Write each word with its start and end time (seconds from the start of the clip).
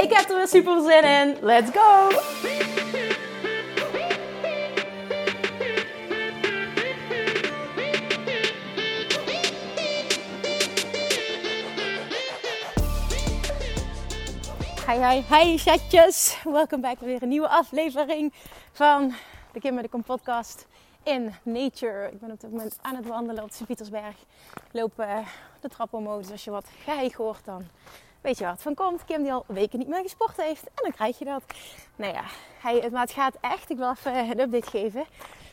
Ik 0.00 0.12
heb 0.12 0.28
er 0.28 0.36
weer 0.36 0.48
super 0.48 0.82
zin 0.82 1.04
in. 1.04 1.36
Let's 1.40 1.70
go! 1.70 2.08
Hi, 14.86 14.98
hi, 15.04 15.22
hi, 15.34 15.56
chatjes. 15.56 16.38
Welkom 16.44 16.80
bij 16.80 16.96
weer 17.00 17.22
een 17.22 17.28
nieuwe 17.28 17.48
aflevering 17.48 18.32
van 18.72 19.14
de 19.52 19.60
Kim 19.60 19.82
de 19.82 19.88
Kom 19.88 20.02
podcast 20.02 20.66
in 21.02 21.34
nature. 21.42 22.10
Ik 22.12 22.20
ben 22.20 22.30
op 22.30 22.40
dit 22.40 22.50
moment 22.50 22.78
aan 22.82 22.96
het 22.96 23.06
wandelen 23.06 23.44
op 23.44 23.56
de 23.58 23.64
Pietersberg. 23.64 24.16
Loop 24.72 25.00
uh, 25.00 25.18
de 25.60 25.68
trap 25.68 25.92
omhoog. 25.92 26.20
Dus 26.20 26.30
als 26.30 26.44
je 26.44 26.50
wat 26.50 26.66
geheig 26.84 27.14
hoort, 27.14 27.44
dan 27.44 27.68
weet 28.20 28.38
je 28.38 28.44
wat 28.44 28.62
van 28.62 28.74
komt. 28.74 29.04
Kim 29.04 29.22
die 29.22 29.32
al 29.32 29.44
weken 29.46 29.78
niet 29.78 29.88
meer 29.88 30.02
gesport 30.02 30.36
heeft. 30.36 30.64
En 30.64 30.82
dan 30.82 30.92
krijg 30.92 31.18
je 31.18 31.24
dat. 31.24 31.42
Nou 31.96 32.12
ja, 32.12 32.24
hij, 32.60 32.88
maar 32.90 33.00
het 33.00 33.12
gaat 33.12 33.36
echt. 33.40 33.70
Ik 33.70 33.76
wil 33.76 33.90
even 33.90 34.14
een 34.14 34.40
update 34.40 34.70
geven. 34.70 35.04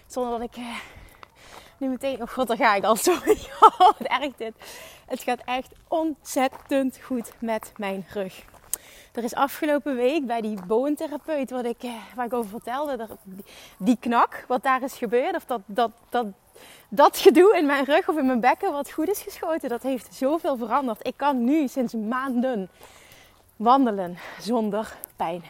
Zonder 0.08 0.40
dat 0.40 0.50
ik 0.50 0.58
uh, 0.58 0.76
nu 1.78 1.88
meteen... 1.88 2.22
Oh 2.22 2.28
god, 2.28 2.48
daar 2.48 2.58
ga 2.58 2.76
ik 2.76 2.84
al. 2.84 2.96
Sorry. 3.10 3.38
Oh, 3.60 3.80
wat 3.80 3.98
erg 4.00 4.36
dit. 4.36 4.54
Het 5.06 5.22
gaat 5.24 5.42
echt 5.46 5.72
ontzettend 5.88 7.00
goed 7.02 7.32
met 7.40 7.72
mijn 7.78 8.06
rug. 8.14 8.44
Er 9.16 9.24
is 9.24 9.36
afgelopen 9.36 9.96
week 9.96 10.26
bij 10.26 10.42
die 10.42 10.58
boontherapeut, 10.68 11.50
wat 11.50 11.66
ik, 11.66 11.84
eh, 11.84 11.92
waar 12.16 12.26
ik 12.26 12.34
over 12.34 12.50
vertelde, 12.50 13.08
die 13.78 13.98
knak, 14.00 14.46
wat 14.48 14.64
daar 14.64 14.84
is 14.84 14.94
gebeurd, 14.94 15.36
of 15.36 15.46
dat, 15.46 15.62
dat, 15.66 15.92
dat, 16.10 16.26
dat 16.90 17.18
gedoe 17.18 17.58
in 17.58 17.66
mijn 17.66 17.86
rug 17.86 18.10
of 18.10 18.18
in 18.18 18.26
mijn 18.26 18.40
bekken 18.40 18.72
wat 18.72 18.92
goed 18.92 19.08
is 19.08 19.22
geschoten, 19.22 19.70
dat 19.70 19.84
heeft 19.84 20.14
zoveel 20.14 20.58
veranderd. 20.58 21.08
Ik 21.08 21.18
kan 21.18 21.44
nu 21.44 21.68
sinds 21.68 21.94
maanden 21.94 22.70
wandelen 23.56 24.18
zonder 24.40 24.96
pijn. 25.16 25.44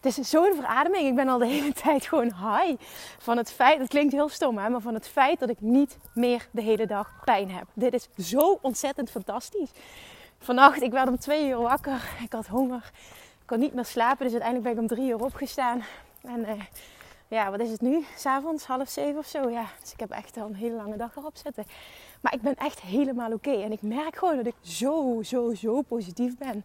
Het 0.00 0.18
is 0.18 0.28
zo'n 0.28 0.54
verademing. 0.54 1.06
Ik 1.06 1.14
ben 1.14 1.28
al 1.28 1.38
de 1.38 1.46
hele 1.46 1.72
tijd 1.82 2.06
gewoon 2.06 2.32
high 2.32 2.82
van 3.18 3.36
het 3.36 3.52
feit, 3.52 3.78
het 3.78 3.88
klinkt 3.88 4.12
heel 4.12 4.28
stom 4.28 4.58
hè, 4.58 4.68
maar 4.68 4.80
van 4.80 4.94
het 4.94 5.08
feit 5.08 5.38
dat 5.38 5.48
ik 5.48 5.60
niet 5.60 5.98
meer 6.14 6.48
de 6.50 6.62
hele 6.62 6.86
dag 6.86 7.12
pijn 7.24 7.50
heb. 7.50 7.66
Dit 7.74 7.94
is 7.94 8.08
zo 8.16 8.58
ontzettend 8.62 9.10
fantastisch 9.10 9.70
vannacht, 10.38 10.82
ik 10.82 10.90
werd 10.90 11.08
om 11.08 11.18
twee 11.18 11.48
uur 11.48 11.60
wakker. 11.60 12.08
Ik 12.22 12.32
had 12.32 12.46
honger. 12.46 12.90
Ik 13.40 13.46
kon 13.46 13.58
niet 13.58 13.74
meer 13.74 13.84
slapen. 13.84 14.24
Dus 14.24 14.32
uiteindelijk 14.32 14.62
ben 14.62 14.72
ik 14.72 14.90
om 14.90 14.96
drie 14.96 15.10
uur 15.10 15.24
opgestaan. 15.24 15.84
En 16.22 16.40
uh, 16.40 16.62
ja, 17.28 17.50
wat 17.50 17.60
is 17.60 17.70
het 17.70 17.80
nu? 17.80 18.04
S'avonds, 18.16 18.64
half 18.64 18.88
zeven 18.88 19.18
of 19.18 19.26
zo. 19.26 19.50
Ja, 19.50 19.66
dus 19.80 19.92
ik 19.92 20.00
heb 20.00 20.10
echt 20.10 20.36
al 20.36 20.46
een 20.46 20.54
hele 20.54 20.74
lange 20.74 20.96
dag 20.96 21.16
erop 21.16 21.36
zitten. 21.36 21.64
Maar 22.20 22.34
ik 22.34 22.40
ben 22.40 22.54
echt 22.54 22.80
helemaal 22.80 23.32
oké. 23.32 23.50
En 23.62 23.72
ik 23.72 23.82
merk 23.82 24.16
gewoon 24.16 24.36
dat 24.36 24.46
ik 24.46 24.54
zo, 24.60 25.22
zo, 25.22 25.54
zo 25.54 25.82
positief 25.82 26.36
ben. 26.36 26.64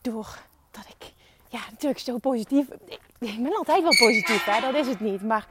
Doordat 0.00 0.86
ik, 0.98 1.12
ja, 1.48 1.60
natuurlijk 1.70 2.00
zo 2.00 2.18
positief. 2.18 2.66
Ik, 2.86 3.00
ik 3.18 3.42
ben 3.42 3.56
altijd 3.56 3.82
wel 3.82 3.96
positief, 4.08 4.44
hè? 4.44 4.60
dat 4.60 4.74
is 4.74 4.86
het 4.86 5.00
niet. 5.00 5.22
Maar 5.22 5.46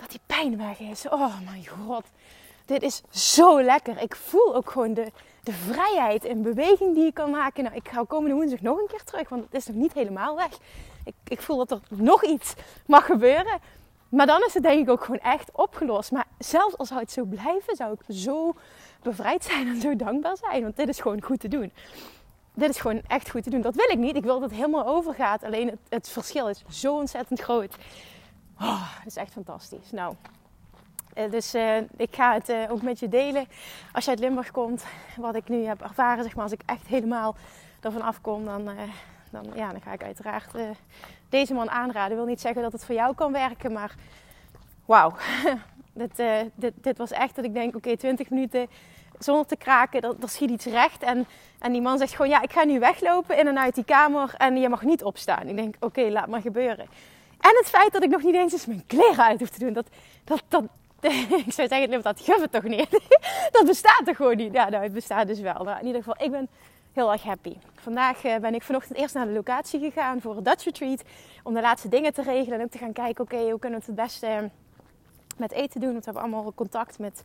dat 0.00 0.10
die 0.10 0.20
pijn 0.26 0.56
weg 0.56 0.78
is. 0.78 1.08
Oh 1.08 1.40
mijn 1.44 1.66
god. 1.66 2.04
Dit 2.64 2.82
is 2.82 3.02
zo 3.10 3.62
lekker. 3.62 4.02
Ik 4.02 4.16
voel 4.16 4.54
ook 4.54 4.70
gewoon 4.70 4.94
de, 4.94 5.12
de 5.46 5.52
vrijheid 5.52 6.24
en 6.24 6.42
beweging 6.42 6.94
die 6.94 7.04
je 7.04 7.12
kan 7.12 7.30
maken. 7.30 7.64
Nou, 7.64 7.76
ik 7.76 7.88
ga 7.88 8.04
komende 8.08 8.34
woensdag 8.36 8.60
nog 8.60 8.78
een 8.78 8.86
keer 8.86 9.04
terug, 9.04 9.28
want 9.28 9.44
het 9.44 9.54
is 9.54 9.66
nog 9.66 9.76
niet 9.76 9.92
helemaal 9.92 10.36
weg. 10.36 10.58
Ik, 11.04 11.14
ik 11.28 11.42
voel 11.42 11.56
dat 11.56 11.70
er 11.70 11.80
nog 11.88 12.24
iets 12.24 12.54
mag 12.86 13.06
gebeuren. 13.06 13.60
Maar 14.08 14.26
dan 14.26 14.44
is 14.46 14.54
het 14.54 14.62
denk 14.62 14.80
ik 14.80 14.90
ook 14.90 15.04
gewoon 15.04 15.20
echt 15.20 15.50
opgelost. 15.52 16.12
Maar 16.12 16.26
zelfs 16.38 16.76
als 16.76 16.88
zou 16.88 17.00
het 17.00 17.10
zo 17.10 17.24
blijven, 17.24 17.76
zou 17.76 17.92
ik 17.92 18.16
zo 18.16 18.54
bevrijd 19.02 19.44
zijn 19.44 19.68
en 19.68 19.80
zo 19.80 19.96
dankbaar 19.96 20.36
zijn. 20.36 20.62
Want 20.62 20.76
dit 20.76 20.88
is 20.88 21.00
gewoon 21.00 21.22
goed 21.22 21.40
te 21.40 21.48
doen. 21.48 21.72
Dit 22.54 22.70
is 22.70 22.80
gewoon 22.80 23.02
echt 23.06 23.30
goed 23.30 23.42
te 23.42 23.50
doen. 23.50 23.60
Dat 23.60 23.74
wil 23.74 23.90
ik 23.90 23.98
niet. 23.98 24.16
Ik 24.16 24.24
wil 24.24 24.40
dat 24.40 24.50
het 24.50 24.58
helemaal 24.58 24.86
overgaat. 24.86 25.42
Alleen 25.42 25.78
het, 25.88 26.08
verschil 26.08 26.48
is 26.48 26.64
zo 26.68 26.96
ontzettend 26.96 27.40
groot. 27.40 27.76
Oh, 28.60 28.94
dat 28.98 29.06
is 29.06 29.16
echt 29.16 29.32
fantastisch. 29.32 29.90
Nou, 29.90 30.14
dus 31.30 31.54
uh, 31.54 31.76
ik 31.96 32.14
ga 32.14 32.32
het 32.32 32.48
uh, 32.48 32.70
ook 32.70 32.82
met 32.82 32.98
je 32.98 33.08
delen 33.08 33.46
als 33.92 34.04
je 34.04 34.10
uit 34.10 34.20
Limburg 34.20 34.50
komt. 34.50 34.84
Wat 35.16 35.34
ik 35.34 35.48
nu 35.48 35.64
heb 35.64 35.82
ervaren, 35.82 36.24
zeg 36.24 36.34
maar, 36.34 36.44
als 36.44 36.52
ik 36.52 36.60
echt 36.66 36.86
helemaal 36.86 37.36
ervan 37.80 38.02
afkom, 38.02 38.44
dan, 38.44 38.64
dan, 39.30 39.46
ja, 39.54 39.70
dan 39.70 39.80
ga 39.80 39.92
ik 39.92 40.02
uiteraard 40.02 40.50
deze 41.28 41.54
man 41.54 41.70
aanraden. 41.70 42.10
Ik 42.10 42.16
wil 42.16 42.26
niet 42.26 42.40
zeggen 42.40 42.62
dat 42.62 42.72
het 42.72 42.84
voor 42.84 42.94
jou 42.94 43.14
kan 43.14 43.32
werken, 43.32 43.72
maar 43.72 43.94
wauw. 44.84 45.14
dit, 45.92 46.22
dit, 46.54 46.72
dit, 46.74 46.98
was 46.98 47.10
echt 47.10 47.36
dat 47.36 47.44
ik 47.44 47.54
denk, 47.54 47.68
oké, 47.68 47.76
okay, 47.76 47.96
20 47.96 48.30
minuten 48.30 48.68
zonder 49.18 49.46
te 49.46 49.56
kraken, 49.56 50.00
er, 50.00 50.14
er 50.20 50.28
schiet 50.28 50.50
iets 50.50 50.64
recht. 50.64 51.02
En, 51.02 51.26
en 51.58 51.72
die 51.72 51.82
man 51.82 51.98
zegt 51.98 52.14
gewoon, 52.14 52.30
ja, 52.30 52.42
ik 52.42 52.52
ga 52.52 52.64
nu 52.64 52.78
weglopen 52.78 53.38
in 53.38 53.46
en 53.46 53.58
uit 53.58 53.74
die 53.74 53.84
kamer 53.84 54.34
en 54.36 54.56
je 54.56 54.68
mag 54.68 54.82
niet 54.82 55.04
opstaan. 55.04 55.48
Ik 55.48 55.56
denk, 55.56 55.74
oké, 55.80 56.00
laat 56.00 56.26
maar 56.26 56.40
gebeuren. 56.40 56.86
En 57.40 57.56
het 57.56 57.68
feit 57.68 57.92
dat 57.92 58.02
ik 58.02 58.10
nog 58.10 58.22
niet 58.22 58.34
eens 58.34 58.52
eens 58.52 58.66
mijn 58.66 58.86
kleren 58.86 59.24
uit 59.24 59.40
hoef 59.40 59.48
te 59.48 59.58
doen, 59.58 59.72
dat, 59.72 59.86
dat, 60.24 60.42
dat, 60.48 60.64
ik 61.46 61.52
zou 61.52 61.68
zeggen, 61.68 62.02
dat 62.02 62.20
gaf 62.20 62.40
het 62.40 62.52
toch 62.52 62.62
niet. 62.62 62.90
dat 63.52 63.66
bestaat 63.66 64.02
toch 64.04 64.16
gewoon 64.16 64.36
niet? 64.36 64.52
Ja, 64.52 64.68
nou, 64.68 64.82
het 64.82 64.92
bestaat 64.92 65.26
dus 65.26 65.40
wel. 65.40 65.64
Maar 65.64 65.80
in 65.80 65.86
ieder 65.86 66.02
geval, 66.02 66.24
ik 66.24 66.30
ben 66.30 66.48
heel 66.92 67.12
erg 67.12 67.22
happy. 67.22 67.56
Vandaag 67.74 68.24
eh, 68.24 68.36
ben 68.36 68.54
ik 68.54 68.62
vanochtend 68.62 68.98
eerst 68.98 69.14
naar 69.14 69.26
de 69.26 69.32
locatie 69.32 69.80
gegaan 69.80 70.20
voor 70.20 70.36
een 70.36 70.42
Dutch 70.42 70.64
Retreat. 70.64 71.02
Om 71.42 71.54
de 71.54 71.60
laatste 71.60 71.88
dingen 71.88 72.12
te 72.12 72.22
regelen 72.22 72.58
en 72.58 72.64
ook 72.64 72.70
te 72.70 72.78
gaan 72.78 72.92
kijken, 72.92 73.24
oké, 73.24 73.50
hoe 73.50 73.58
kunnen 73.58 73.80
we 73.80 73.86
het 73.86 73.86
het 73.86 73.94
beste 73.94 74.50
met 75.36 75.52
eten 75.52 75.80
doen? 75.80 75.92
Want 75.92 76.04
we 76.04 76.10
hebben 76.10 76.22
allemaal 76.32 76.52
contact 76.54 76.98
met 76.98 77.22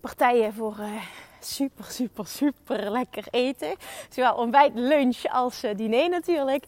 partijen 0.00 0.54
voor 0.54 0.76
uh, 0.80 1.02
super, 1.40 1.84
super, 1.84 2.26
super 2.26 2.90
lekker 2.90 3.24
eten. 3.30 3.74
Zowel 4.08 4.34
ontbijt, 4.34 4.74
lunch 4.74 5.24
als 5.30 5.64
uh, 5.64 5.76
diner 5.76 6.08
natuurlijk. 6.08 6.64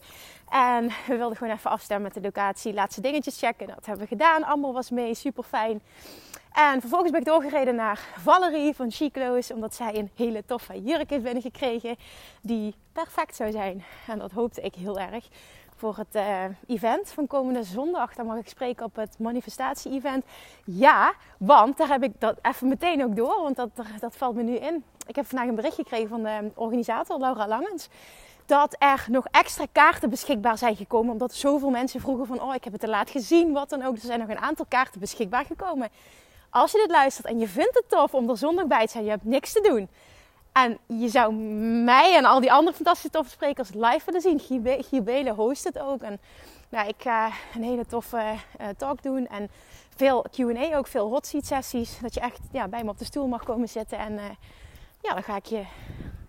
En 0.49 0.87
we 1.07 1.17
wilden 1.17 1.37
gewoon 1.37 1.53
even 1.53 1.71
afstemmen 1.71 2.11
met 2.13 2.13
de 2.13 2.21
locatie, 2.21 2.73
laatste 2.73 3.01
dingetjes 3.01 3.39
checken. 3.39 3.67
Dat 3.67 3.85
hebben 3.85 4.03
we 4.03 4.09
gedaan. 4.09 4.43
Allemaal 4.43 4.73
was 4.73 4.89
mee, 4.89 5.15
super 5.15 5.43
fijn. 5.43 5.81
En 6.55 6.79
vervolgens 6.79 7.11
ben 7.11 7.19
ik 7.19 7.25
doorgereden 7.25 7.75
naar 7.75 7.99
Valerie 8.17 8.75
van 8.75 8.91
Chiclo's. 8.91 9.51
Omdat 9.51 9.75
zij 9.75 9.95
een 9.95 10.09
hele 10.15 10.45
toffe 10.45 10.81
jurk 10.81 11.09
heeft 11.09 11.23
binnengekregen. 11.23 11.95
Die 12.41 12.75
perfect 12.93 13.35
zou 13.35 13.51
zijn. 13.51 13.83
En 14.07 14.19
dat 14.19 14.31
hoopte 14.31 14.61
ik 14.61 14.75
heel 14.75 14.99
erg. 14.99 15.27
Voor 15.75 15.97
het 15.97 16.15
uh, 16.15 16.43
event 16.67 17.11
van 17.11 17.27
komende 17.27 17.63
zondag. 17.63 18.13
Dan 18.13 18.25
mag 18.25 18.37
ik 18.37 18.47
spreken 18.47 18.85
op 18.85 18.95
het 18.95 19.19
manifestatie-event. 19.19 20.25
Ja, 20.65 21.13
want 21.37 21.77
daar 21.77 21.87
heb 21.87 22.03
ik 22.03 22.11
dat 22.19 22.37
even 22.41 22.67
meteen 22.67 23.03
ook 23.03 23.15
door. 23.15 23.41
Want 23.41 23.55
dat, 23.55 23.69
dat 23.99 24.15
valt 24.15 24.35
me 24.35 24.43
nu 24.43 24.55
in. 24.55 24.83
Ik 25.07 25.15
heb 25.15 25.25
vandaag 25.25 25.47
een 25.47 25.55
bericht 25.55 25.75
gekregen 25.75 26.09
van 26.09 26.23
de 26.23 26.51
organisator 26.53 27.19
Laura 27.19 27.47
Langens 27.47 27.89
dat 28.45 28.75
er 28.79 29.05
nog 29.07 29.25
extra 29.31 29.65
kaarten 29.71 30.09
beschikbaar 30.09 30.57
zijn 30.57 30.75
gekomen. 30.75 31.11
Omdat 31.11 31.33
zoveel 31.33 31.69
mensen 31.69 32.01
vroegen 32.01 32.25
van, 32.25 32.41
oh 32.41 32.53
ik 32.53 32.63
heb 32.63 32.73
het 32.73 32.81
te 32.81 32.87
laat 32.87 33.09
gezien, 33.09 33.51
wat 33.51 33.69
dan 33.69 33.83
ook. 33.83 33.95
Er 33.95 34.01
zijn 34.01 34.19
nog 34.19 34.29
een 34.29 34.39
aantal 34.39 34.65
kaarten 34.69 34.99
beschikbaar 34.99 35.45
gekomen 35.45 35.89
als 36.55 36.71
je 36.71 36.77
dit 36.77 36.91
luistert 36.91 37.27
en 37.27 37.39
je 37.39 37.47
vindt 37.47 37.75
het 37.75 37.89
tof 37.89 38.13
om 38.13 38.29
er 38.29 38.37
zondag 38.37 38.65
bij 38.65 38.85
te 38.85 38.91
zijn, 38.91 39.03
je 39.03 39.09
hebt 39.09 39.23
niks 39.23 39.51
te 39.51 39.61
doen. 39.61 39.89
En 40.51 40.77
je 40.85 41.09
zou 41.09 41.33
mij 41.83 42.15
en 42.15 42.25
al 42.25 42.39
die 42.39 42.51
andere 42.51 42.75
fantastische 42.75 43.09
toffe 43.09 43.31
sprekers 43.31 43.73
live 43.73 44.01
willen 44.05 44.21
zien. 44.21 44.39
Gibele 44.83 45.33
host 45.33 45.63
het 45.63 45.79
ook. 45.79 46.01
En 46.01 46.19
nou, 46.69 46.87
ik 46.87 46.95
ga 46.97 47.31
een 47.55 47.63
hele 47.63 47.85
toffe 47.85 48.17
uh, 48.61 48.67
talk 48.77 49.03
doen. 49.03 49.27
En 49.27 49.49
veel 49.95 50.25
Q&A 50.31 50.77
ook, 50.77 50.87
veel 50.87 51.09
hot 51.09 51.27
seat 51.27 51.45
sessies. 51.45 51.99
Dat 51.99 52.13
je 52.13 52.19
echt 52.19 52.39
ja, 52.51 52.67
bij 52.67 52.83
me 52.83 52.89
op 52.89 52.97
de 52.97 53.05
stoel 53.05 53.27
mag 53.27 53.43
komen 53.43 53.69
zitten. 53.69 53.97
En 53.97 54.13
uh, 54.13 54.23
ja, 55.01 55.13
dan 55.13 55.23
ga 55.23 55.35
ik 55.35 55.45
je 55.45 55.63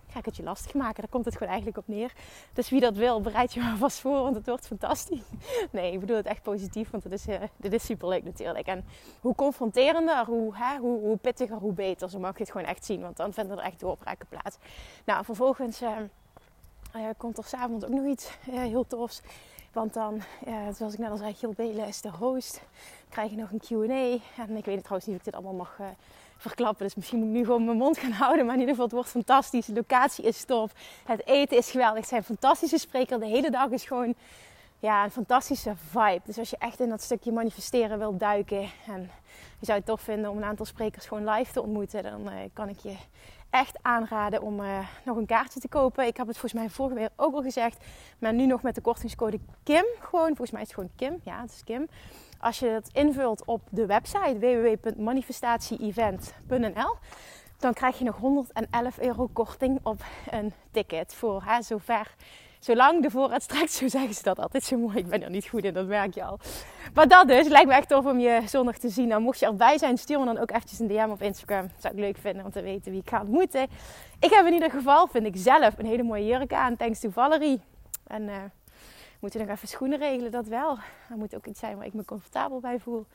ga 0.09 0.19
ik 0.19 0.25
het 0.25 0.35
je 0.35 0.43
lastig 0.43 0.73
maken. 0.73 1.01
Daar 1.01 1.09
komt 1.09 1.25
het 1.25 1.33
gewoon 1.33 1.47
eigenlijk 1.47 1.77
op 1.77 1.87
neer. 1.87 2.13
Dus 2.53 2.69
wie 2.69 2.79
dat 2.79 2.95
wil, 2.95 3.21
bereid 3.21 3.53
je 3.53 3.59
maar 3.59 3.77
vast 3.77 3.99
voor, 3.99 4.21
want 4.21 4.35
het 4.35 4.45
wordt 4.45 4.67
fantastisch. 4.67 5.21
Nee, 5.71 5.91
ik 5.91 5.99
bedoel 5.99 6.15
het 6.15 6.25
echt 6.25 6.41
positief, 6.41 6.89
want 6.89 7.03
het 7.03 7.13
is, 7.13 7.27
uh, 7.27 7.35
dit 7.57 7.73
is 7.73 7.85
super 7.85 8.07
leuk 8.07 8.23
natuurlijk. 8.23 8.67
En 8.67 8.85
hoe 9.21 9.35
confronterender, 9.35 10.25
hoe, 10.25 10.55
hè, 10.55 10.77
hoe, 10.77 10.99
hoe, 10.99 11.17
pittiger, 11.17 11.57
hoe 11.57 11.73
beter. 11.73 12.09
Zo 12.09 12.19
mag 12.19 12.33
je 12.33 12.43
het 12.43 12.51
gewoon 12.51 12.67
echt 12.67 12.85
zien, 12.85 13.01
want 13.01 13.17
dan 13.17 13.33
vinden 13.33 13.57
er 13.57 13.63
echt 13.63 13.79
doorbraken 13.79 14.27
plaats. 14.29 14.57
Nou, 15.05 15.25
vervolgens 15.25 15.81
uh, 15.81 15.89
uh, 16.95 17.05
komt 17.17 17.37
er 17.37 17.43
s'avonds 17.43 17.85
ook 17.85 17.91
nog 17.91 18.05
iets 18.05 18.37
heel 18.49 18.87
tofs. 18.87 19.21
Want 19.73 19.93
dan, 19.93 20.21
zoals 20.75 20.93
ik 20.93 20.99
net 20.99 21.09
al 21.09 21.17
zei, 21.17 21.33
Gil 21.33 21.53
Belen 21.55 21.87
is 21.87 22.01
de 22.01 22.11
host. 22.11 22.61
krijg 23.09 23.31
je 23.31 23.37
nog 23.37 23.51
een 23.51 23.59
Q&A. 23.59 24.41
En 24.41 24.57
ik 24.57 24.65
weet 24.65 24.83
trouwens 24.83 25.05
niet 25.05 25.15
of 25.15 25.17
ik 25.17 25.23
dit 25.23 25.33
allemaal 25.33 25.53
mag 25.53 25.79
verklappen. 26.37 26.85
Dus 26.85 26.95
misschien 26.95 27.17
moet 27.17 27.27
ik 27.27 27.33
nu 27.33 27.45
gewoon 27.45 27.65
mijn 27.65 27.77
mond 27.77 27.97
gaan 27.97 28.11
houden. 28.11 28.45
Maar 28.45 28.53
in 28.53 28.59
ieder 28.59 28.75
geval, 28.75 28.85
het 28.85 28.95
wordt 28.95 29.09
fantastisch. 29.09 29.65
De 29.65 29.73
locatie 29.73 30.23
is 30.23 30.45
top. 30.45 30.71
Het 31.05 31.27
eten 31.27 31.57
is 31.57 31.71
geweldig. 31.71 31.99
Het 31.99 32.07
zijn 32.07 32.23
fantastische 32.23 32.77
sprekers. 32.77 33.19
De 33.19 33.27
hele 33.27 33.51
dag 33.51 33.69
is 33.69 33.83
gewoon 33.83 34.15
ja, 34.79 35.03
een 35.03 35.11
fantastische 35.11 35.73
vibe. 35.89 36.21
Dus 36.25 36.37
als 36.37 36.49
je 36.49 36.57
echt 36.59 36.79
in 36.79 36.89
dat 36.89 37.01
stukje 37.01 37.31
manifesteren 37.31 37.99
wilt 37.99 38.19
duiken 38.19 38.69
en 38.87 39.09
je 39.59 39.65
zou 39.65 39.77
het 39.77 39.87
tof 39.87 40.01
vinden 40.01 40.31
om 40.31 40.37
een 40.37 40.43
aantal 40.43 40.65
sprekers 40.65 41.05
gewoon 41.05 41.29
live 41.29 41.51
te 41.51 41.61
ontmoeten, 41.61 42.03
dan 42.03 42.21
uh, 42.21 42.33
kan 42.53 42.69
ik 42.69 42.79
je 42.79 42.95
echt 43.49 43.77
aanraden 43.81 44.41
om 44.41 44.59
uh, 44.59 44.79
nog 45.05 45.17
een 45.17 45.25
kaartje 45.25 45.59
te 45.59 45.67
kopen. 45.67 46.07
Ik 46.07 46.17
heb 46.17 46.27
het 46.27 46.37
volgens 46.37 46.61
mij 46.61 46.69
vorige 46.69 46.95
week 46.95 47.09
ook 47.15 47.33
al 47.33 47.41
gezegd, 47.41 47.85
maar 48.19 48.33
nu 48.33 48.45
nog 48.45 48.61
met 48.61 48.75
de 48.75 48.81
kortingscode 48.81 49.39
Kim. 49.63 49.85
Gewoon, 49.99 50.27
volgens 50.27 50.51
mij 50.51 50.61
is 50.61 50.67
het 50.67 50.75
gewoon 50.75 50.91
Kim. 50.95 51.19
Ja, 51.23 51.41
het 51.41 51.51
is 51.51 51.63
Kim. 51.63 51.87
Als 52.39 52.59
je 52.59 52.67
het 52.67 52.89
invult 52.93 53.45
op 53.45 53.61
de 53.69 53.85
website 53.85 54.37
www.manifestatieevent.nl, 54.39 56.95
dan 57.59 57.73
krijg 57.73 57.97
je 57.97 58.03
nog 58.03 58.17
111 58.17 58.99
euro 58.99 59.29
korting 59.33 59.79
op 59.83 60.03
een 60.29 60.53
ticket 60.71 61.13
voor 61.13 61.43
hè, 61.45 61.61
zover 61.61 62.15
Zolang 62.59 63.01
de 63.01 63.11
voorraad 63.11 63.43
strekt, 63.43 63.71
zo 63.71 63.87
zeggen 63.87 64.13
ze 64.13 64.23
dat 64.23 64.39
altijd 64.39 64.63
zo 64.63 64.77
mooi. 64.77 64.97
Ik 64.97 65.07
ben 65.07 65.23
er 65.23 65.29
niet 65.29 65.47
goed 65.47 65.63
in, 65.63 65.73
dat 65.73 65.87
merk 65.87 66.13
je 66.13 66.23
al. 66.23 66.39
Maar 66.93 67.07
dat 67.07 67.27
dus, 67.27 67.47
lijkt 67.47 67.67
me 67.67 67.73
echt 67.73 67.89
tof 67.89 68.05
om 68.05 68.19
je 68.19 68.41
zondag 68.45 68.77
te 68.77 68.89
zien. 68.89 69.07
Nou, 69.07 69.21
mocht 69.21 69.39
je 69.39 69.45
erbij 69.45 69.77
zijn, 69.77 69.97
stuur 69.97 70.19
me 70.19 70.25
dan 70.25 70.37
ook 70.37 70.51
eventjes 70.51 70.79
een 70.79 70.87
DM 70.87 71.09
op 71.09 71.21
Instagram. 71.21 71.61
Dat 71.61 71.81
zou 71.81 71.93
ik 71.93 71.99
leuk 71.99 72.17
vinden 72.17 72.45
om 72.45 72.51
te 72.51 72.61
weten 72.61 72.91
wie 72.91 73.01
ik 73.01 73.09
ga 73.09 73.21
ontmoeten. 73.21 73.67
Ik 74.19 74.29
heb 74.29 74.45
in 74.45 74.53
ieder 74.53 74.71
geval, 74.71 75.07
vind 75.07 75.25
ik 75.25 75.35
zelf, 75.35 75.77
een 75.77 75.85
hele 75.85 76.03
mooie 76.03 76.25
jurk 76.25 76.53
aan. 76.53 76.75
Thanks 76.75 76.99
to 76.99 77.09
Valerie. 77.09 77.61
En 78.07 78.23
uh, 78.23 78.35
moeten 79.19 79.39
nog 79.39 79.49
even 79.49 79.67
schoenen 79.67 79.99
regelen, 79.99 80.31
dat 80.31 80.47
wel. 80.47 80.77
Er 81.09 81.17
moet 81.17 81.35
ook 81.35 81.45
iets 81.45 81.59
zijn 81.59 81.77
waar 81.77 81.85
ik 81.85 81.93
me 81.93 82.05
comfortabel 82.05 82.59
bij 82.59 82.79
voel. 82.79 83.05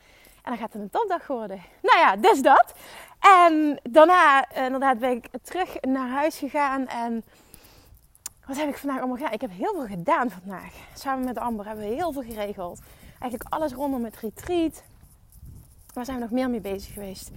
En 0.43 0.51
dan 0.51 0.57
gaat 0.57 0.73
het 0.73 0.83
een 0.83 0.91
topdag 0.91 1.27
worden. 1.27 1.63
Nou 1.83 1.99
ja, 1.99 2.17
dus 2.17 2.43
dat. 2.43 2.75
En 3.19 3.81
daarna 3.83 4.51
inderdaad 4.55 4.99
ben 4.99 5.11
ik 5.11 5.29
terug 5.43 5.81
naar 5.81 6.09
huis 6.09 6.39
gegaan 6.39 6.89
en 6.89 7.25
wat 8.47 8.57
heb 8.57 8.69
ik 8.69 8.77
vandaag 8.77 8.99
allemaal 8.99 9.17
gedaan? 9.17 9.33
Ik 9.33 9.41
heb 9.41 9.51
heel 9.51 9.75
veel 9.75 9.87
gedaan 9.87 10.31
vandaag. 10.31 10.75
Samen 10.95 11.25
met 11.25 11.39
Amber 11.39 11.67
hebben 11.67 11.89
we 11.89 11.95
heel 11.95 12.13
veel 12.13 12.23
geregeld. 12.23 12.81
Eigenlijk 13.21 13.55
alles 13.55 13.73
rondom 13.73 14.05
het 14.05 14.17
retreat. 14.17 14.83
Waar 15.95 16.05
zijn 16.05 16.17
we 16.17 16.23
nog 16.23 16.33
meer 16.33 16.51
mee 16.51 16.61
bezig 16.61 16.93
geweest? 16.93 17.31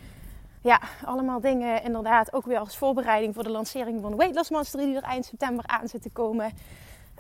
Ja, 0.62 0.80
allemaal 1.06 1.40
dingen 1.40 1.84
inderdaad. 1.84 2.34
Ook 2.34 2.46
weer 2.46 2.60
als 2.60 2.78
voorbereiding 2.78 3.34
voor 3.34 3.44
de 3.44 3.50
lancering 3.50 4.02
van 4.02 4.16
Weight 4.16 4.36
Loss 4.36 4.50
Mastery 4.50 4.86
die 4.86 4.96
er 4.96 5.04
eind 5.04 5.26
september 5.26 5.68
aan 5.68 5.88
zit 5.88 6.02
te 6.02 6.10
komen. 6.10 6.52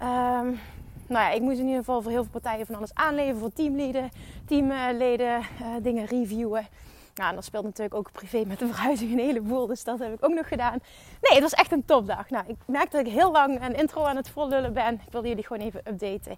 Um, 0.04 0.60
nou 1.08 1.26
ja, 1.26 1.32
ik 1.32 1.42
moest 1.42 1.60
in 1.60 1.66
ieder 1.66 1.80
geval 1.80 2.02
voor 2.02 2.12
heel 2.12 2.24
veel 2.24 2.32
partijen 2.32 2.66
van 2.66 2.76
alles 2.76 2.94
aanleveren. 2.94 3.40
Voor 3.40 3.54
teamleden, 3.54 4.12
teamleden, 4.46 5.40
uh, 5.40 5.68
dingen 5.82 6.06
reviewen. 6.06 6.68
Nou, 7.16 7.30
en 7.30 7.36
dat 7.36 7.46
speelt 7.46 7.64
natuurlijk 7.64 7.96
ook 7.96 8.12
privé 8.12 8.44
met 8.46 8.60
de 8.60 8.68
verhuizing 8.68 9.12
een 9.12 9.26
heleboel. 9.26 9.68
Dus 9.68 9.84
dat 9.84 10.00
heb 10.00 10.14
ik 10.14 10.26
ook 10.26 10.34
nog 10.34 10.48
gedaan. 10.48 10.80
Nee, 11.22 11.32
het 11.32 11.42
was 11.42 11.54
echt 11.54 11.72
een 11.72 11.86
topdag. 11.86 12.30
Nou, 12.30 12.44
ik 12.48 12.56
merk 12.66 12.92
dat 12.92 13.06
ik 13.06 13.12
heel 13.12 13.32
lang 13.32 13.66
een 13.66 13.76
intro 13.76 14.04
aan 14.04 14.16
het 14.16 14.30
vollullen 14.30 14.74
ben. 14.74 14.94
Ik 14.94 15.12
wilde 15.12 15.28
jullie 15.28 15.46
gewoon 15.46 15.66
even 15.66 15.82
updaten. 15.88 16.38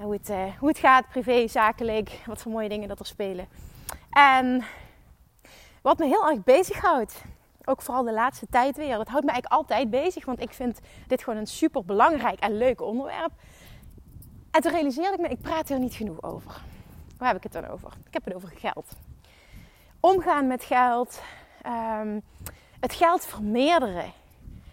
Hoe 0.00 0.12
het, 0.12 0.30
uh, 0.30 0.42
hoe 0.58 0.68
het 0.68 0.78
gaat, 0.78 1.08
privé, 1.08 1.48
zakelijk. 1.48 2.20
Wat 2.26 2.40
voor 2.40 2.52
mooie 2.52 2.68
dingen 2.68 2.88
dat 2.88 2.98
er 2.98 3.06
spelen. 3.06 3.48
En 4.10 4.64
wat 5.82 5.98
me 5.98 6.06
heel 6.06 6.30
erg 6.30 6.44
bezighoudt. 6.44 7.22
Ook 7.64 7.82
vooral 7.82 8.04
de 8.04 8.12
laatste 8.12 8.46
tijd 8.50 8.76
weer. 8.76 8.98
Het 8.98 9.08
houdt 9.08 9.24
me 9.24 9.30
eigenlijk 9.30 9.62
altijd 9.62 9.90
bezig. 9.90 10.24
Want 10.24 10.40
ik 10.40 10.52
vind 10.52 10.80
dit 11.06 11.22
gewoon 11.22 11.38
een 11.38 11.46
super 11.46 11.84
belangrijk 11.84 12.40
en 12.40 12.56
leuk 12.56 12.80
onderwerp. 12.80 13.32
En 14.52 14.60
toen 14.60 14.72
realiseerde 14.72 15.12
ik 15.12 15.20
me, 15.20 15.28
ik 15.28 15.40
praat 15.40 15.68
hier 15.68 15.78
niet 15.78 15.94
genoeg 15.94 16.22
over. 16.22 16.60
Waar 17.18 17.28
heb 17.28 17.36
ik 17.36 17.42
het 17.42 17.52
dan 17.52 17.66
over? 17.66 17.92
Ik 18.06 18.12
heb 18.12 18.24
het 18.24 18.34
over 18.34 18.48
geld 18.48 18.86
omgaan 20.02 20.46
met 20.46 20.64
geld, 20.64 21.22
ehm, 21.62 22.20
het 22.80 22.94
geld 22.94 23.24
vermeerderen 23.24 24.12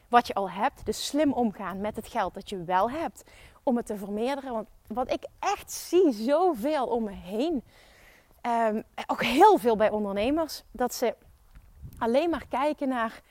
wat 0.08 0.28
je 0.28 0.34
al 0.34 0.50
hebt. 0.50 0.86
Dus 0.86 1.08
slim 1.08 1.34
omgaan 1.34 1.81
met 1.81 1.96
het 1.96 2.08
geld 2.08 2.34
dat 2.34 2.50
je 2.50 2.64
wel 2.64 2.92
hebt 2.92 3.24
om 3.64 3.78
het 3.78 3.86
te 3.86 3.98
vermeerderen. 3.98 4.54
Want 4.54 4.68
wat 4.88 5.12
ik 5.12 5.26
echt 5.40 5.72
zie 5.72 6.12
zoveel 6.12 6.88
om 6.88 7.04
me 7.04 7.12
heen, 7.12 7.64
um, 8.42 8.84
ook 9.08 9.24
heel 9.24 9.58
veel 9.58 9.76
bij 9.76 9.90
ondernemers, 9.90 10.64
dat 10.72 10.94
ze 10.94 11.16
alleen 11.98 12.30
maar 12.30 12.48
kijken 12.48 12.88
naar 12.88 13.22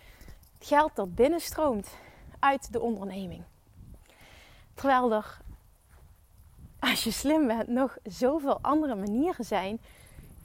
het 0.59 0.69
geld 0.69 0.91
dat 0.95 1.15
binnenstroomt 1.15 1.89
uit 2.39 2.73
de 2.73 2.81
onderneming. 2.81 3.43
Terwijl 4.75 5.13
er, 5.13 5.39
als 6.79 7.05
je 7.05 7.11
slim 7.11 7.47
bent, 7.47 7.69
nog 7.69 7.97
zoveel 8.03 8.59
andere 8.61 8.95
manieren 8.95 9.45
zijn 9.45 9.81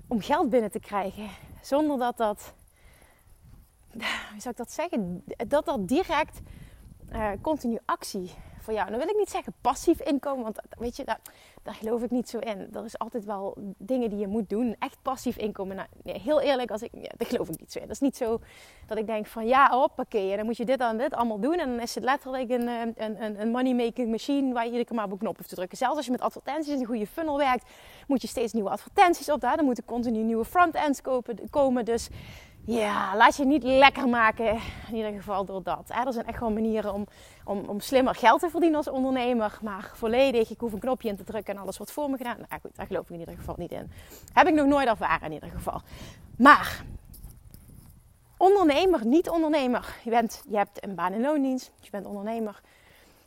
om 0.08 0.22
geld 0.22 0.50
binnen 0.50 0.72
te 0.72 0.80
krijgen. 0.80 1.30
Zonder 1.62 1.98
dat 1.98 2.18
dat, 2.18 2.54
hoe 3.92 4.02
zou 4.38 4.50
ik 4.50 4.58
dat 4.58 4.72
zeggen, 4.72 5.24
dat 5.48 5.66
dat 5.66 5.88
direct 5.88 6.40
uh, 7.14 7.30
continu 7.42 7.78
actie 7.86 8.32
voor 8.64 8.74
jou. 8.74 8.90
Dan 8.90 9.00
wil 9.00 9.08
ik 9.08 9.18
niet 9.18 9.30
zeggen 9.30 9.54
passief 9.62 10.00
inkomen, 10.02 10.44
want 10.44 10.60
weet 10.78 10.96
je, 10.96 11.04
daar, 11.04 11.20
daar 11.64 11.74
geloof 11.74 12.02
ik 12.02 12.12
niet 12.12 12.30
zo 12.30 12.40
in. 12.40 12.68
Er 12.74 12.86
is 12.86 12.98
altijd 12.98 13.26
wel 13.26 13.58
dingen 13.78 14.10
die 14.10 14.20
je 14.20 14.28
moet 14.28 14.50
doen. 14.50 14.76
Echt 14.80 14.98
passief 15.02 15.38
inkomen. 15.38 15.76
Nou, 15.76 15.88
nee, 16.04 16.20
heel 16.20 16.42
eerlijk, 16.42 16.72
als 16.72 16.82
ik, 16.82 16.90
ja, 16.94 17.12
daar 17.18 17.28
geloof 17.28 17.50
ik 17.50 17.60
niet 17.60 17.72
zo 17.72 17.80
in. 17.80 17.86
Dat 17.86 17.96
is 17.96 18.02
niet 18.02 18.18
zo 18.18 18.40
dat 18.88 18.98
ik 18.98 19.08
denk 19.08 19.26
van 19.26 19.48
ja, 19.48 19.70
hoppakee, 19.70 20.32
en 20.32 20.38
dan 20.38 20.46
moet 20.46 20.58
je 20.58 20.66
dit 20.66 20.80
en 20.80 20.98
dit 20.98 21.14
allemaal 21.14 21.40
doen. 21.40 21.60
En 21.60 21.70
dan 21.70 21.80
is 21.80 21.96
het 21.96 22.04
letterlijk 22.04 22.50
een, 22.50 22.68
eh, 22.68 23.06
een, 23.06 23.24
een, 23.24 23.42
een 23.42 23.52
money-making 23.52 24.10
machine 24.10 24.54
waar 24.54 24.64
je 24.64 24.70
iedere 24.70 24.86
keer 24.86 24.96
maar 24.96 25.06
op 25.06 25.12
een 25.12 25.18
knop 25.18 25.38
hoeft 25.38 25.50
te 25.50 25.56
drukken. 25.56 25.78
Zelfs 25.78 25.96
als 25.96 26.06
je 26.06 26.12
met 26.12 26.22
advertenties 26.22 26.80
een 26.80 26.86
goede 26.86 27.08
funnel 27.08 27.38
werkt, 27.38 27.70
moet 28.08 28.22
je 28.22 28.28
steeds 28.28 28.54
nieuwe 28.54 28.70
advertenties 28.70 29.30
op. 29.30 29.42
Daar. 29.42 29.56
Dan 29.56 29.66
moeten 29.66 29.86
continu 29.86 30.24
nieuwe 30.24 30.46
front-ends 30.46 31.02
komen. 31.50 31.86
Dus 31.86 32.10
ja, 32.66 33.16
laat 33.18 33.36
je 33.36 33.46
niet 33.46 33.64
lekker 33.64 34.08
maken. 34.10 34.60
In 34.88 34.96
ieder 34.96 35.12
geval 35.12 35.46
door 35.46 35.64
dat. 35.64 35.90
Er 36.06 36.14
zijn 36.14 36.28
echt 36.28 36.38
gewoon 36.38 36.54
manieren 36.54 36.94
om, 36.94 37.08
om, 37.46 37.60
om 37.68 37.80
slimmer 37.80 38.16
geld 38.16 38.40
te 38.40 38.50
verdienen 38.50 38.78
als 38.78 38.90
ondernemer. 38.90 39.58
Maar 39.62 39.92
volledig, 39.94 40.50
ik 40.50 40.60
hoef 40.60 40.74
een 40.74 40.80
knopje 40.80 41.10
in 41.10 41.16
te 41.16 41.24
drukken 41.24 41.56
en 41.56 41.62
alles 41.62 41.78
wordt 41.78 41.92
voor 41.92 42.10
me 42.10 42.18
gedaan. 42.18 42.38
Nou 42.50 42.62
goed, 42.62 42.76
daar 42.76 42.86
geloof 42.88 43.04
ik 43.04 43.10
in 43.10 43.20
ieder 43.20 43.36
geval 43.36 43.56
niet 43.58 43.72
in. 43.72 43.92
Heb 44.34 44.48
ik 44.48 44.54
nog 44.54 44.68
nooit 44.68 44.88
ervaren 44.88 45.26
in 45.28 45.34
ieder 45.34 45.50
geval. 45.50 45.82
Maar, 46.38 46.84
ondernemer, 48.38 49.06
niet 49.06 49.30
ondernemer. 49.30 49.96
Je, 50.04 50.10
bent, 50.10 50.44
je 50.50 50.58
hebt 50.58 50.84
een 50.84 50.96
baan- 50.96 51.14
en 51.14 51.22
loondienst. 51.22 51.72
Je 51.80 51.90
bent 51.90 52.06
ondernemer. 52.06 52.62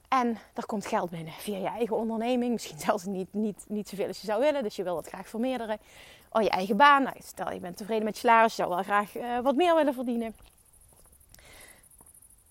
En 0.09 0.39
er 0.55 0.67
komt 0.67 0.87
geld 0.87 1.11
binnen 1.11 1.33
via 1.33 1.59
je 1.59 1.67
eigen 1.67 1.97
onderneming. 1.97 2.53
Misschien 2.53 2.79
zelfs 2.79 3.05
niet, 3.05 3.33
niet, 3.33 3.65
niet 3.69 3.89
zoveel 3.89 4.07
als 4.07 4.21
je 4.21 4.27
zou 4.27 4.41
willen. 4.41 4.63
Dus 4.63 4.77
je 4.77 4.83
wil 4.83 4.95
dat 4.95 5.09
graag 5.09 5.29
vermeerderen 5.29 5.79
oh, 6.37 6.43
je 6.43 6.51
eigen 6.51 6.77
baan. 6.77 7.03
Nou, 7.03 7.17
stel 7.19 7.53
je 7.53 7.61
bent 7.61 7.77
tevreden 7.77 8.05
met 8.05 8.15
je 8.15 8.21
salaris, 8.21 8.57
je 8.57 8.63
zou 8.63 8.75
wel 8.75 8.83
graag 8.83 9.17
uh, 9.17 9.41
wat 9.41 9.57
meer 9.57 9.75
willen 9.75 9.95
verdienen. 9.95 10.37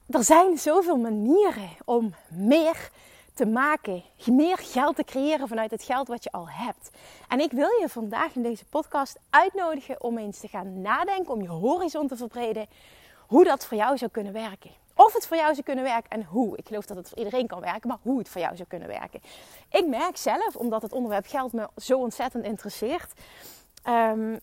Er 0.10 0.24
zijn 0.24 0.58
zoveel 0.58 0.98
manieren 0.98 1.70
om 1.86 2.14
meer 2.30 2.90
te 3.34 3.46
maken, 3.46 4.04
meer 4.26 4.58
geld 4.58 4.96
te 4.96 5.04
creëren 5.04 5.48
vanuit 5.48 5.72
het 5.72 5.84
geld 5.84 6.08
wat 6.08 6.24
je 6.24 6.32
al 6.32 6.50
hebt. 6.50 6.90
En 7.28 7.40
ik 7.40 7.52
wil 7.52 7.70
je 7.80 7.90
vandaag 7.90 8.36
in 8.36 8.42
deze 8.42 8.66
podcast 8.66 9.20
uitnodigen 9.30 10.04
om 10.04 10.18
eens 10.18 10.40
te 10.40 10.48
gaan 10.48 10.82
nadenken, 10.82 11.34
om 11.34 11.42
je 11.42 11.48
horizon 11.48 12.08
te 12.08 12.16
verbreden, 12.16 12.68
hoe 13.28 13.44
dat 13.44 13.66
voor 13.66 13.78
jou 13.78 13.98
zou 13.98 14.12
kunnen 14.12 14.34
werken. 14.34 14.72
Of 14.96 15.14
het 15.14 15.28
voor 15.28 15.38
jou 15.38 15.54
zou 15.54 15.66
kunnen 15.66 15.84
werken 15.84 16.10
en 16.10 16.24
hoe. 16.24 16.58
Ik 16.58 16.68
geloof 16.68 16.86
dat 16.86 16.98
het 16.98 17.10
voor 17.10 17.18
iedereen 17.18 17.48
kan 17.48 17.60
werken, 17.60 17.88
maar 17.88 17.98
hoe 18.02 18.18
het 18.18 18.30
voor 18.30 18.42
jou 18.42 18.56
zou 18.56 18.68
kunnen 18.68 18.88
werken. 18.88 19.22
Ik 19.70 19.88
merk 19.88 20.18
zelf, 20.18 20.56
omdat 20.56 20.82
het 20.82 20.94
onderwerp 20.94 21.26
geld 21.28 21.54
me 21.54 21.70
zo 21.78 22.00
ontzettend 22.00 22.44
interesseert, 22.46 23.14
Um, 23.88 24.40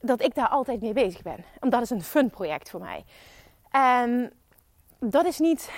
dat 0.00 0.22
ik 0.22 0.34
daar 0.34 0.48
altijd 0.48 0.80
mee 0.80 0.92
bezig 0.92 1.22
ben. 1.22 1.44
Want 1.60 1.72
dat 1.72 1.82
is 1.82 1.90
een 1.90 2.02
fun 2.02 2.30
project 2.30 2.70
voor 2.70 2.80
mij. 2.80 3.04
En 3.70 4.32
dat 4.98 5.24
is 5.24 5.38
niet. 5.38 5.70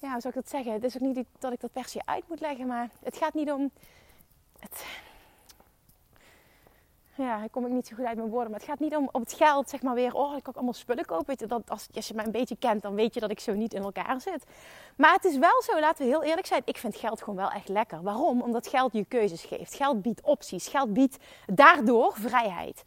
Ja, 0.00 0.10
hoe 0.12 0.20
zou 0.20 0.34
ik 0.34 0.34
dat 0.34 0.48
zeggen? 0.48 0.72
Het 0.72 0.84
is 0.84 0.94
ook 0.94 1.00
niet 1.00 1.24
dat 1.38 1.52
ik 1.52 1.60
dat 1.60 1.72
per 1.72 1.88
se 1.88 2.00
uit 2.04 2.28
moet 2.28 2.40
leggen, 2.40 2.66
maar 2.66 2.88
het 3.02 3.16
gaat 3.16 3.34
niet 3.34 3.50
om. 3.50 3.70
Het, 4.58 4.84
ja, 7.16 7.42
ik 7.44 7.50
kom 7.50 7.66
ik 7.66 7.72
niet 7.72 7.86
zo 7.86 7.96
goed 7.96 8.04
uit 8.04 8.16
mijn 8.16 8.28
woorden. 8.28 8.50
Maar 8.50 8.60
het 8.60 8.68
gaat 8.68 8.78
niet 8.78 8.96
om, 8.96 9.08
om 9.12 9.20
het 9.20 9.32
geld, 9.32 9.70
zeg 9.70 9.82
maar 9.82 9.94
weer. 9.94 10.14
Oh, 10.14 10.36
ik 10.36 10.42
kan 10.42 10.54
allemaal 10.54 10.72
spullen 10.72 11.04
kopen. 11.04 11.26
Weet 11.26 11.40
je, 11.40 11.46
dat, 11.46 11.70
als, 11.70 11.88
je 11.92 12.14
mij 12.14 12.24
een 12.24 12.30
beetje 12.30 12.56
kent, 12.56 12.82
dan 12.82 12.94
weet 12.94 13.14
je 13.14 13.20
dat 13.20 13.30
ik 13.30 13.40
zo 13.40 13.52
niet 13.52 13.74
in 13.74 13.82
elkaar 13.82 14.20
zit. 14.20 14.44
Maar 14.96 15.12
het 15.12 15.24
is 15.24 15.38
wel 15.38 15.62
zo, 15.62 15.80
laten 15.80 16.04
we 16.04 16.10
heel 16.10 16.22
eerlijk 16.22 16.46
zijn. 16.46 16.62
Ik 16.64 16.76
vind 16.76 16.96
geld 16.96 17.18
gewoon 17.20 17.36
wel 17.36 17.50
echt 17.50 17.68
lekker. 17.68 18.02
Waarom? 18.02 18.42
Omdat 18.42 18.66
geld 18.66 18.92
je 18.92 19.04
keuzes 19.04 19.44
geeft. 19.44 19.74
Geld 19.74 20.02
biedt 20.02 20.20
opties. 20.22 20.68
Geld 20.68 20.92
biedt 20.92 21.16
daardoor 21.46 22.12
vrijheid. 22.14 22.84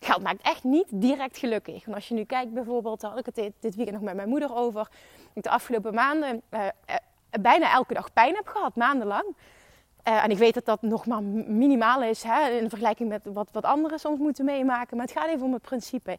Geld 0.00 0.22
maakt 0.22 0.42
echt 0.42 0.64
niet 0.64 0.86
direct 0.90 1.38
gelukkig. 1.38 1.86
En 1.86 1.94
als 1.94 2.08
je 2.08 2.14
nu 2.14 2.24
kijkt 2.24 2.52
bijvoorbeeld, 2.52 3.02
had 3.02 3.18
ik 3.18 3.26
het 3.26 3.34
dit, 3.34 3.74
weekend 3.74 3.90
nog 3.90 4.00
met 4.00 4.14
mijn 4.14 4.28
moeder 4.28 4.54
over. 4.54 4.88
Ik 5.32 5.42
de 5.42 5.50
afgelopen 5.50 5.94
maanden 5.94 6.42
uh, 6.50 6.60
uh, 6.60 6.94
bijna 7.40 7.72
elke 7.72 7.94
dag 7.94 8.12
pijn 8.12 8.34
heb 8.34 8.46
gehad, 8.46 8.76
maandenlang. 8.76 9.36
Uh, 10.10 10.24
en 10.24 10.30
ik 10.30 10.38
weet 10.38 10.54
dat 10.54 10.64
dat 10.64 10.82
nog 10.82 11.06
maar 11.06 11.22
minimaal 11.22 12.02
is 12.02 12.22
hè, 12.22 12.48
in 12.48 12.68
vergelijking 12.68 13.08
met 13.08 13.20
wat, 13.24 13.48
wat 13.52 13.64
anderen 13.64 13.98
soms 13.98 14.18
moeten 14.18 14.44
meemaken. 14.44 14.96
Maar 14.96 15.06
het 15.06 15.16
gaat 15.16 15.28
even 15.28 15.46
om 15.46 15.52
het 15.52 15.62
principe. 15.62 16.18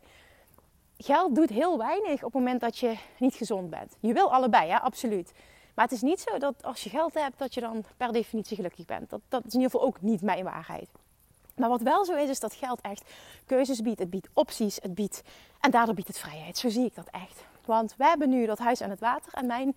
Geld 0.97 1.35
doet 1.35 1.49
heel 1.49 1.77
weinig 1.77 2.23
op 2.23 2.33
het 2.33 2.33
moment 2.33 2.61
dat 2.61 2.77
je 2.77 2.97
niet 3.17 3.35
gezond 3.35 3.69
bent. 3.69 3.95
Je 3.99 4.13
wil 4.13 4.33
allebei, 4.33 4.67
ja, 4.67 4.77
absoluut. 4.77 5.31
Maar 5.75 5.85
het 5.85 5.93
is 5.93 6.01
niet 6.01 6.19
zo 6.19 6.37
dat 6.37 6.63
als 6.63 6.83
je 6.83 6.89
geld 6.89 7.13
hebt, 7.13 7.39
dat 7.39 7.53
je 7.53 7.61
dan 7.61 7.83
per 7.97 8.11
definitie 8.11 8.55
gelukkig 8.55 8.85
bent. 8.85 9.09
Dat, 9.09 9.21
dat 9.27 9.45
is 9.45 9.53
in 9.53 9.59
ieder 9.59 9.71
geval 9.71 9.87
ook 9.87 10.01
niet 10.01 10.21
mijn 10.21 10.43
waarheid. 10.43 10.89
Maar 11.55 11.69
wat 11.69 11.81
wel 11.81 12.05
zo 12.05 12.15
is, 12.15 12.29
is 12.29 12.39
dat 12.39 12.53
geld 12.53 12.81
echt 12.81 13.11
keuzes 13.45 13.81
biedt. 13.81 13.99
Het 13.99 14.09
biedt 14.09 14.29
opties, 14.33 14.77
het 14.81 14.95
biedt... 14.95 15.23
En 15.59 15.71
daardoor 15.71 15.95
biedt 15.95 16.07
het 16.07 16.19
vrijheid. 16.19 16.57
Zo 16.57 16.69
zie 16.69 16.85
ik 16.85 16.95
dat 16.95 17.07
echt. 17.11 17.43
Want 17.65 17.95
we 17.97 18.03
hebben 18.05 18.29
nu 18.29 18.45
dat 18.45 18.59
huis 18.59 18.81
aan 18.81 18.89
het 18.89 18.99
water. 18.99 19.33
En 19.33 19.45
mijn, 19.45 19.75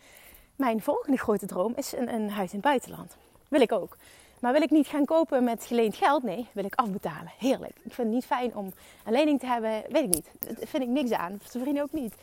mijn 0.56 0.82
volgende 0.82 1.18
grote 1.18 1.46
droom 1.46 1.72
is 1.76 1.92
een, 1.92 2.14
een 2.14 2.30
huis 2.30 2.52
in 2.52 2.58
het 2.58 2.66
buitenland. 2.66 3.16
Wil 3.54 3.62
ik 3.62 3.72
ook. 3.72 3.96
Maar 4.40 4.52
wil 4.52 4.62
ik 4.62 4.70
niet 4.70 4.86
gaan 4.86 5.04
kopen 5.04 5.44
met 5.44 5.64
geleend 5.64 5.96
geld? 5.96 6.22
Nee, 6.22 6.46
wil 6.52 6.64
ik 6.64 6.74
afbetalen. 6.74 7.32
Heerlijk. 7.38 7.76
Ik 7.82 7.92
vind 7.92 7.96
het 7.96 8.06
niet 8.06 8.24
fijn 8.24 8.56
om 8.56 8.72
een 9.04 9.12
lening 9.12 9.40
te 9.40 9.46
hebben. 9.46 9.82
Weet 9.88 10.02
ik 10.02 10.14
niet. 10.14 10.26
Daar 10.38 10.66
vind 10.66 10.82
ik 10.82 10.88
niks 10.88 11.10
aan. 11.10 11.40
Zijn 11.44 11.62
vrienden 11.62 11.82
ook 11.82 11.92
niet. 11.92 12.14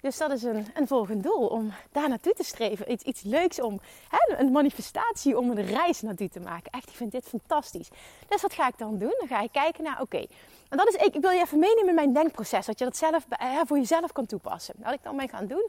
Dus 0.00 0.16
dat 0.16 0.30
is 0.30 0.42
een, 0.42 0.66
een 0.74 0.86
volgend 0.86 1.22
doel 1.22 1.46
om 1.46 1.72
daar 1.92 2.08
naartoe 2.08 2.32
te 2.32 2.44
streven. 2.44 2.92
Iets, 2.92 3.04
iets 3.04 3.22
leuks 3.22 3.60
om, 3.60 3.80
hè, 4.08 4.38
een 4.38 4.52
manifestatie 4.52 5.38
om 5.38 5.50
een 5.50 5.66
reis 5.66 6.00
naartoe 6.00 6.28
te 6.28 6.40
maken. 6.40 6.72
Echt, 6.72 6.88
ik 6.88 6.94
vind 6.94 7.12
dit 7.12 7.24
fantastisch. 7.28 7.88
Dus 8.28 8.42
wat 8.42 8.52
ga 8.52 8.68
ik 8.68 8.78
dan 8.78 8.98
doen? 8.98 9.14
Dan 9.18 9.28
ga 9.28 9.40
ik 9.40 9.52
kijken 9.52 9.84
naar, 9.84 10.00
oké, 10.00 10.26
en 10.70 10.76
dat 10.76 10.88
is, 10.88 10.94
ik, 10.94 11.14
ik 11.14 11.20
wil 11.20 11.30
je 11.30 11.40
even 11.40 11.58
meenemen 11.58 11.88
in 11.88 11.94
mijn 11.94 12.12
denkproces, 12.12 12.66
dat 12.66 12.78
je 12.78 12.84
dat 12.84 12.96
zelf 12.96 13.26
hè, 13.28 13.66
voor 13.66 13.78
jezelf 13.78 14.12
kan 14.12 14.26
toepassen. 14.26 14.74
Wat 14.78 14.92
ik 14.92 15.02
dan 15.02 15.16
mee 15.16 15.28
ga 15.28 15.40
doen, 15.40 15.68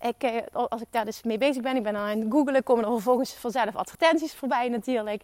ik, 0.00 0.22
eh, 0.22 0.36
als 0.68 0.80
ik 0.80 0.86
daar 0.90 1.04
dus 1.04 1.22
mee 1.22 1.38
bezig 1.38 1.62
ben, 1.62 1.76
ik 1.76 1.82
ben 1.82 1.96
aan 1.96 2.18
het 2.18 2.26
googelen, 2.30 2.62
komen 2.62 2.84
er 2.84 2.90
vervolgens 2.90 3.34
vanzelf 3.34 3.76
advertenties 3.76 4.34
voorbij 4.34 4.68
natuurlijk. 4.68 5.22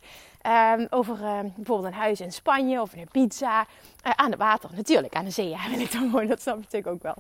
Um, 0.76 0.86
over 0.90 1.20
uh, 1.20 1.38
bijvoorbeeld 1.54 1.92
een 1.92 2.00
huis 2.00 2.20
in 2.20 2.32
Spanje 2.32 2.80
of 2.80 2.92
een 2.92 3.08
pizza 3.12 3.66
aan 4.02 4.30
het 4.30 4.38
water. 4.38 4.70
Natuurlijk, 4.74 5.14
aan 5.14 5.24
de 5.24 5.30
zee 5.30 5.48
ja, 5.48 5.68
wil 5.70 5.80
ik 5.80 5.92
dan 5.92 6.08
mooi, 6.08 6.26
dat 6.26 6.40
snap 6.40 6.54
je 6.54 6.60
natuurlijk 6.60 6.94
ook 6.94 7.02
wel. 7.02 7.16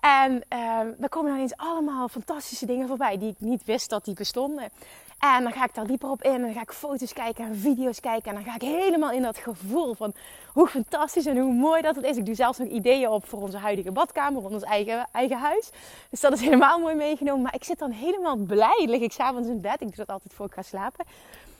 En 0.00 0.42
uh, 0.52 1.02
er 1.02 1.08
komen 1.08 1.30
dan 1.30 1.40
eens 1.40 1.56
allemaal 1.56 2.08
fantastische 2.08 2.66
dingen 2.66 2.88
voorbij 2.88 3.18
die 3.18 3.30
ik 3.30 3.36
niet 3.38 3.64
wist 3.64 3.90
dat 3.90 4.04
die 4.04 4.14
bestonden. 4.14 4.70
En 5.18 5.42
dan 5.42 5.52
ga 5.52 5.64
ik 5.64 5.74
daar 5.74 5.86
dieper 5.86 6.10
op 6.10 6.22
in 6.22 6.32
en 6.32 6.40
dan 6.40 6.52
ga 6.52 6.60
ik 6.60 6.72
foto's 6.72 7.12
kijken 7.12 7.44
en 7.44 7.56
video's 7.56 8.00
kijken. 8.00 8.28
En 8.28 8.34
dan 8.34 8.44
ga 8.44 8.54
ik 8.54 8.60
helemaal 8.60 9.10
in 9.10 9.22
dat 9.22 9.38
gevoel 9.38 9.94
van 9.94 10.12
hoe 10.52 10.68
fantastisch 10.68 11.26
en 11.26 11.38
hoe 11.38 11.52
mooi 11.52 11.82
dat 11.82 11.96
het 11.96 12.04
is. 12.04 12.16
Ik 12.16 12.26
doe 12.26 12.34
zelfs 12.34 12.58
nog 12.58 12.68
ideeën 12.68 13.08
op 13.08 13.28
voor 13.28 13.42
onze 13.42 13.56
huidige 13.56 13.92
badkamer, 13.92 14.42
voor 14.42 14.50
ons 14.50 14.62
eigen, 14.62 15.08
eigen 15.12 15.38
huis. 15.38 15.70
Dus 16.10 16.20
dat 16.20 16.32
is 16.32 16.40
helemaal 16.40 16.78
mooi 16.78 16.94
meegenomen. 16.94 17.42
Maar 17.42 17.54
ik 17.54 17.64
zit 17.64 17.78
dan 17.78 17.90
helemaal 17.90 18.36
blij. 18.36 18.84
Lig 18.86 19.00
ik 19.00 19.12
s'avonds 19.12 19.48
in 19.48 19.60
bed, 19.60 19.80
ik 19.80 19.86
doe 19.86 19.96
dat 19.96 20.08
altijd 20.08 20.34
voor 20.34 20.46
ik 20.46 20.52
ga 20.52 20.62
slapen 20.62 21.04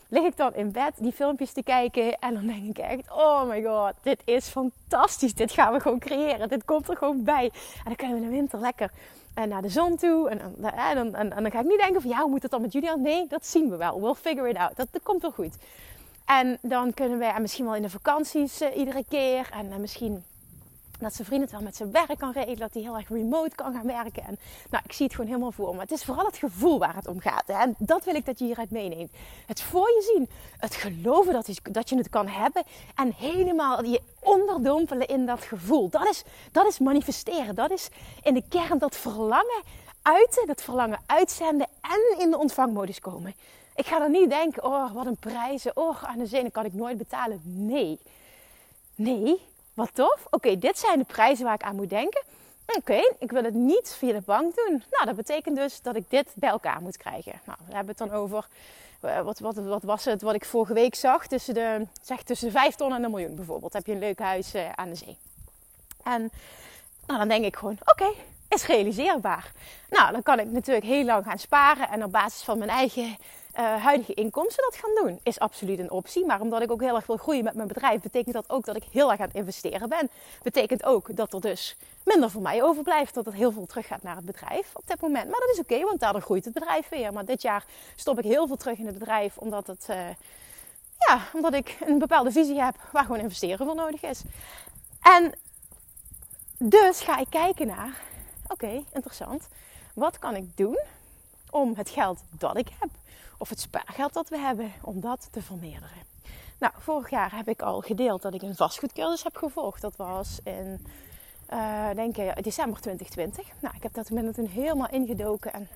lig 0.09 0.25
ik 0.25 0.37
dan 0.37 0.55
in 0.55 0.73
bed 0.73 0.93
die 0.97 1.13
filmpjes 1.13 1.53
te 1.53 1.63
kijken. 1.63 2.19
En 2.19 2.35
dan 2.35 2.47
denk 2.47 2.65
ik 2.65 2.79
echt, 2.79 3.11
oh 3.11 3.49
my 3.49 3.63
god, 3.63 3.93
dit 4.03 4.21
is 4.25 4.47
fantastisch. 4.49 5.35
Dit 5.35 5.53
gaan 5.53 5.73
we 5.73 5.81
gewoon 5.81 5.99
creëren. 5.99 6.49
Dit 6.49 6.65
komt 6.65 6.89
er 6.89 6.97
gewoon 6.97 7.25
bij. 7.25 7.45
En 7.45 7.85
dan 7.85 7.97
kunnen 7.97 8.17
we 8.17 8.23
in 8.23 8.29
de 8.29 8.37
winter 8.37 8.59
lekker 8.59 8.91
uh, 9.39 9.45
naar 9.45 9.63
de 9.63 9.69
zon 9.69 9.97
toe. 9.97 10.29
En, 10.29 10.41
en, 10.63 11.15
en, 11.15 11.33
en, 11.33 11.43
dan 11.43 11.51
ga 11.51 11.61
ik 11.61 11.67
niet 11.67 11.79
denken 11.79 12.01
van, 12.01 12.11
ja, 12.11 12.21
hoe 12.21 12.31
moet 12.31 12.43
het 12.43 12.51
dan 12.51 12.61
met 12.61 12.73
Julian? 12.73 13.01
Nee, 13.01 13.27
dat 13.29 13.47
zien 13.47 13.71
we 13.71 13.77
wel. 13.77 14.01
We'll 14.01 14.15
figure 14.15 14.49
it 14.49 14.57
out. 14.57 14.77
Dat, 14.77 14.89
dat 14.91 15.03
komt 15.03 15.23
wel 15.23 15.31
goed. 15.31 15.55
En 16.25 16.59
dan 16.63 16.95
kunnen 16.95 17.21
en 17.21 17.43
misschien 17.43 17.65
wel 17.65 17.75
in 17.75 17.83
de 17.83 17.91
vakanties 17.91 18.63
uh, 18.63 18.77
iedere 18.77 19.05
keer. 19.09 19.49
En 19.53 19.67
uh, 19.67 19.77
misschien 19.77 20.25
dat 20.99 21.15
zijn 21.15 21.27
vrienden 21.27 21.49
het 21.49 21.57
wel 21.57 21.67
met 21.67 21.77
zijn 21.77 21.91
werk 21.91 22.19
kan 22.19 22.33
regelen. 22.33 22.59
Dat 22.59 22.73
hij 22.73 22.83
heel 22.83 22.97
erg 22.97 23.09
remote 23.09 23.55
kan 23.55 23.73
gaan 23.73 23.87
werken. 23.87 24.25
En 24.25 24.39
nou, 24.71 24.85
ik 24.87 24.93
zie 24.93 25.05
het 25.05 25.15
gewoon 25.15 25.31
helemaal 25.31 25.53
voor 25.53 25.75
me. 25.75 25.81
Het 25.81 25.91
is 25.91 26.05
vooral 26.05 26.27
het 26.27 26.37
gevoel 26.37 26.79
waar 26.79 26.95
het 26.95 27.07
om 27.07 27.21
gaat. 27.21 27.47
Hè? 27.47 27.55
En 27.55 27.75
dat 27.79 28.05
wil 28.05 28.15
ik 28.15 28.27
dat 28.27 28.39
je 28.39 28.45
hieruit 28.45 28.71
meeneemt. 28.71 29.11
Het 29.47 29.61
voor 29.61 29.89
je 29.89 30.13
zien. 30.15 30.29
Het 30.59 30.75
geloven 30.75 31.33
dat, 31.33 31.49
is, 31.49 31.59
dat 31.71 31.89
je 31.89 31.97
het 31.97 32.09
kan 32.09 32.29
hebben. 32.29 32.63
En 32.95 33.13
helemaal 33.17 33.85
je 33.85 34.01
onderdompelen 34.21 35.07
in 35.07 35.27
dat 35.27 35.43
gevoel. 35.43 35.89
Dat 35.89 36.09
is, 36.09 36.23
dat 36.53 36.67
is 36.67 36.79
manifesteren. 36.79 37.55
Dat 37.55 37.71
is 37.71 37.89
in 38.23 38.35
de 38.35 38.43
kern 38.49 38.79
dat 38.79 38.97
verlangen 38.97 39.63
uiten. 40.03 40.47
Dat 40.47 40.63
verlangen 40.63 40.99
uitzenden. 41.07 41.67
En 41.81 42.21
in 42.21 42.31
de 42.31 42.39
ontvangmodus 42.39 43.01
komen. 43.01 43.35
Ik 43.75 43.87
ga 43.87 43.99
dan 43.99 44.11
niet 44.11 44.31
denken, 44.31 44.65
oh 44.65 44.93
wat 44.93 45.07
een 45.07 45.17
prijzen. 45.17 45.77
Oh 45.77 46.05
aan 46.05 46.19
de 46.19 46.27
zin 46.27 46.51
kan 46.51 46.65
ik 46.65 46.73
nooit 46.73 46.99
betalen. 46.99 47.41
Nee. 47.45 47.99
Nee, 48.95 49.41
wat 49.75 49.91
tof. 49.95 50.27
Oké, 50.31 50.59
dit 50.59 50.79
zijn 50.79 50.99
de 50.99 51.05
prijzen 51.05 51.45
waar 51.45 51.55
ik 51.55 51.63
aan 51.63 51.77
moet 51.77 51.91
denken. 51.91 52.23
Oké, 52.67 53.15
ik 53.19 53.31
wil 53.31 53.45
het 53.45 53.55
niet 53.55 53.95
via 53.99 54.13
de 54.13 54.21
bank 54.21 54.55
doen. 54.57 54.83
Nou, 54.91 55.05
dat 55.05 55.17
betekent 55.17 55.57
dus 55.57 55.83
dat 55.83 55.97
ik 55.97 56.11
dit 56.11 56.33
bij 56.35 56.51
elkaar 56.51 56.83
moet 56.83 56.97
krijgen. 56.97 57.41
Nou, 57.45 57.59
we 57.67 57.75
hebben 57.75 57.95
het 57.97 58.09
dan 58.09 58.19
over, 58.19 58.47
eh, 59.01 59.21
wat, 59.21 59.39
wat, 59.39 59.57
wat 59.57 59.83
was 59.83 60.05
het 60.05 60.23
wat 60.23 60.35
ik 60.35 60.45
vorige 60.45 60.73
week 60.73 60.95
zag? 60.95 61.27
Tussen 61.27 61.55
de, 61.55 61.87
zeg, 62.03 62.23
tussen 62.23 62.47
de 62.47 62.59
5 62.59 62.75
ton 62.75 62.95
en 62.95 63.05
een 63.05 63.11
miljoen 63.11 63.37
bijvoorbeeld. 63.37 63.73
Heb 63.73 63.87
je 63.87 63.93
een 63.93 63.99
leuk 63.99 64.19
huis 64.19 64.55
uh, 64.55 64.73
aan 64.75 64.89
de 64.89 64.95
zee. 64.95 65.17
En 66.03 66.31
nou, 67.07 67.19
dan 67.19 67.29
denk 67.29 67.45
ik 67.45 67.57
gewoon, 67.57 67.79
oké, 67.85 68.13
is 68.49 68.67
realiseerbaar. 68.67 69.53
Nou, 69.91 70.13
dan 70.13 70.23
kan 70.23 70.41
ik 70.41 70.51
natuurlijk 70.51 70.87
heel 70.87 71.05
lang 71.05 71.25
gaan 71.25 71.39
sparen 71.39 71.89
en 71.89 72.05
op 72.05 72.13
basis 72.13 72.43
van 72.43 72.59
mijn 72.59 72.71
eigen 72.71 73.17
uh, 73.59 73.83
huidige 73.83 74.15
inkomsten 74.15 74.65
dat 74.65 74.77
gaan 74.77 75.05
doen. 75.05 75.21
Is 75.23 75.39
absoluut 75.39 75.79
een 75.79 75.91
optie. 75.91 76.27
Maar 76.27 76.41
omdat 76.41 76.63
ik 76.63 76.71
ook 76.71 76.81
heel 76.81 76.97
erg 76.97 77.07
wil 77.07 77.17
groeien 77.17 77.45
met 77.45 77.55
mijn 77.55 77.69
bedrijf, 77.69 78.01
betekent 78.01 78.35
dat 78.35 78.51
ook 78.51 78.65
dat 78.65 78.77
ik 78.77 78.85
heel 78.91 79.11
erg 79.11 79.21
aan 79.21 79.27
het 79.27 79.37
investeren 79.37 79.89
ben. 79.89 80.11
Betekent 80.43 80.85
ook 80.85 81.17
dat 81.17 81.33
er 81.33 81.41
dus 81.41 81.77
minder 82.05 82.31
voor 82.31 82.43
mij 82.43 82.63
overblijft. 82.63 83.15
Dat 83.15 83.25
het 83.25 83.35
heel 83.35 83.53
veel 83.53 83.67
terug 83.67 83.87
gaat 83.87 84.03
naar 84.03 84.17
het 84.17 84.25
bedrijf 84.25 84.71
op 84.75 84.87
dit 84.87 85.01
moment. 85.01 85.31
Maar 85.31 85.41
dat 85.41 85.51
is 85.53 85.59
oké, 85.59 85.85
want 85.85 86.01
daardoor 86.01 86.23
groeit 86.23 86.45
het 86.45 86.55
bedrijf 86.55 86.89
weer. 86.89 87.13
Maar 87.13 87.25
dit 87.25 87.43
jaar 87.43 87.65
stop 87.97 88.19
ik 88.19 88.25
heel 88.25 88.47
veel 88.47 88.57
terug 88.57 88.79
in 88.79 88.87
het 88.87 88.99
bedrijf, 88.99 89.37
omdat 89.37 89.67
het. 89.67 89.87
Uh, 89.91 89.97
ja, 91.09 91.21
omdat 91.33 91.53
ik 91.53 91.77
een 91.87 91.99
bepaalde 91.99 92.33
visie 92.33 92.63
heb 92.63 92.75
waar 92.93 93.05
gewoon 93.05 93.21
investeren 93.21 93.67
voor 93.67 93.75
nodig 93.75 94.03
is. 94.03 94.23
En 95.03 95.35
dus 96.59 97.01
ga 97.01 97.19
ik 97.19 97.27
kijken 97.31 97.67
naar, 97.67 98.03
oké, 98.49 98.83
interessant. 98.93 99.49
Wat 99.95 100.19
kan 100.19 100.37
ik 100.37 100.57
doen 100.57 100.79
om 101.51 101.75
het 101.77 101.91
geld 101.91 102.19
dat 102.31 102.57
ik 102.57 102.69
heb 102.79 102.89
of 103.39 103.49
het 103.49 103.61
spaargeld 103.61 104.13
dat 104.13 104.29
we 104.29 104.39
hebben, 104.39 104.73
om 104.83 105.01
dat 105.01 105.29
te 105.31 105.43
vermeerderen. 105.43 106.03
Nou, 106.59 106.73
vorig 106.79 107.11
jaar 107.11 107.37
heb 107.37 107.49
ik 107.49 107.63
al 107.63 107.81
gedeeld 107.81 108.23
dat 108.23 108.35
ik 108.35 108.43
een 108.43 108.57
vastgoedcursus 108.57 109.23
heb 109.23 109.37
gevolgd. 109.37 109.81
Dat 109.81 109.97
was 109.97 110.39
in, 110.45 110.87
uh, 111.53 111.91
denk 111.95 112.17
ik, 112.17 112.45
december 112.45 112.81
2020. 112.81 113.47
Nou, 113.61 113.75
ik 113.77 113.83
heb 113.83 113.95
daar 113.95 114.05
toen 114.05 114.47
helemaal 114.47 114.89
ingedoken 114.91 115.53
en 115.53 115.69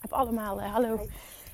heb 0.00 0.12
allemaal, 0.12 0.60
uh, 0.60 0.72
hallo, 0.72 1.06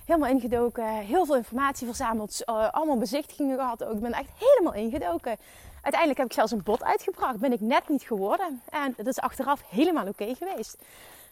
helemaal 0.05 0.31
ingedoken. 0.31 0.99
Heel 0.99 1.27
veel 1.27 1.37
informatie 1.37 1.87
verzameld, 1.87 2.43
uh, 2.47 2.71
allemaal 2.71 2.99
bezichtigingen 2.99 3.59
gehad 3.59 3.85
ook. 3.85 3.95
Ik 3.95 4.01
ben 4.01 4.13
echt 4.13 4.31
helemaal 4.39 4.75
ingedoken. 4.75 5.37
Uiteindelijk 5.75 6.19
heb 6.19 6.27
ik 6.27 6.35
zelfs 6.35 6.53
een 6.53 6.63
bod 6.63 6.83
uitgebracht. 6.83 7.39
Ben 7.39 7.53
ik 7.53 7.61
net 7.61 7.89
niet 7.89 8.03
geworden. 8.03 8.63
En 8.69 8.95
dat 8.97 9.07
is 9.07 9.19
achteraf 9.19 9.63
helemaal 9.69 10.07
oké 10.07 10.35
geweest. 10.35 10.77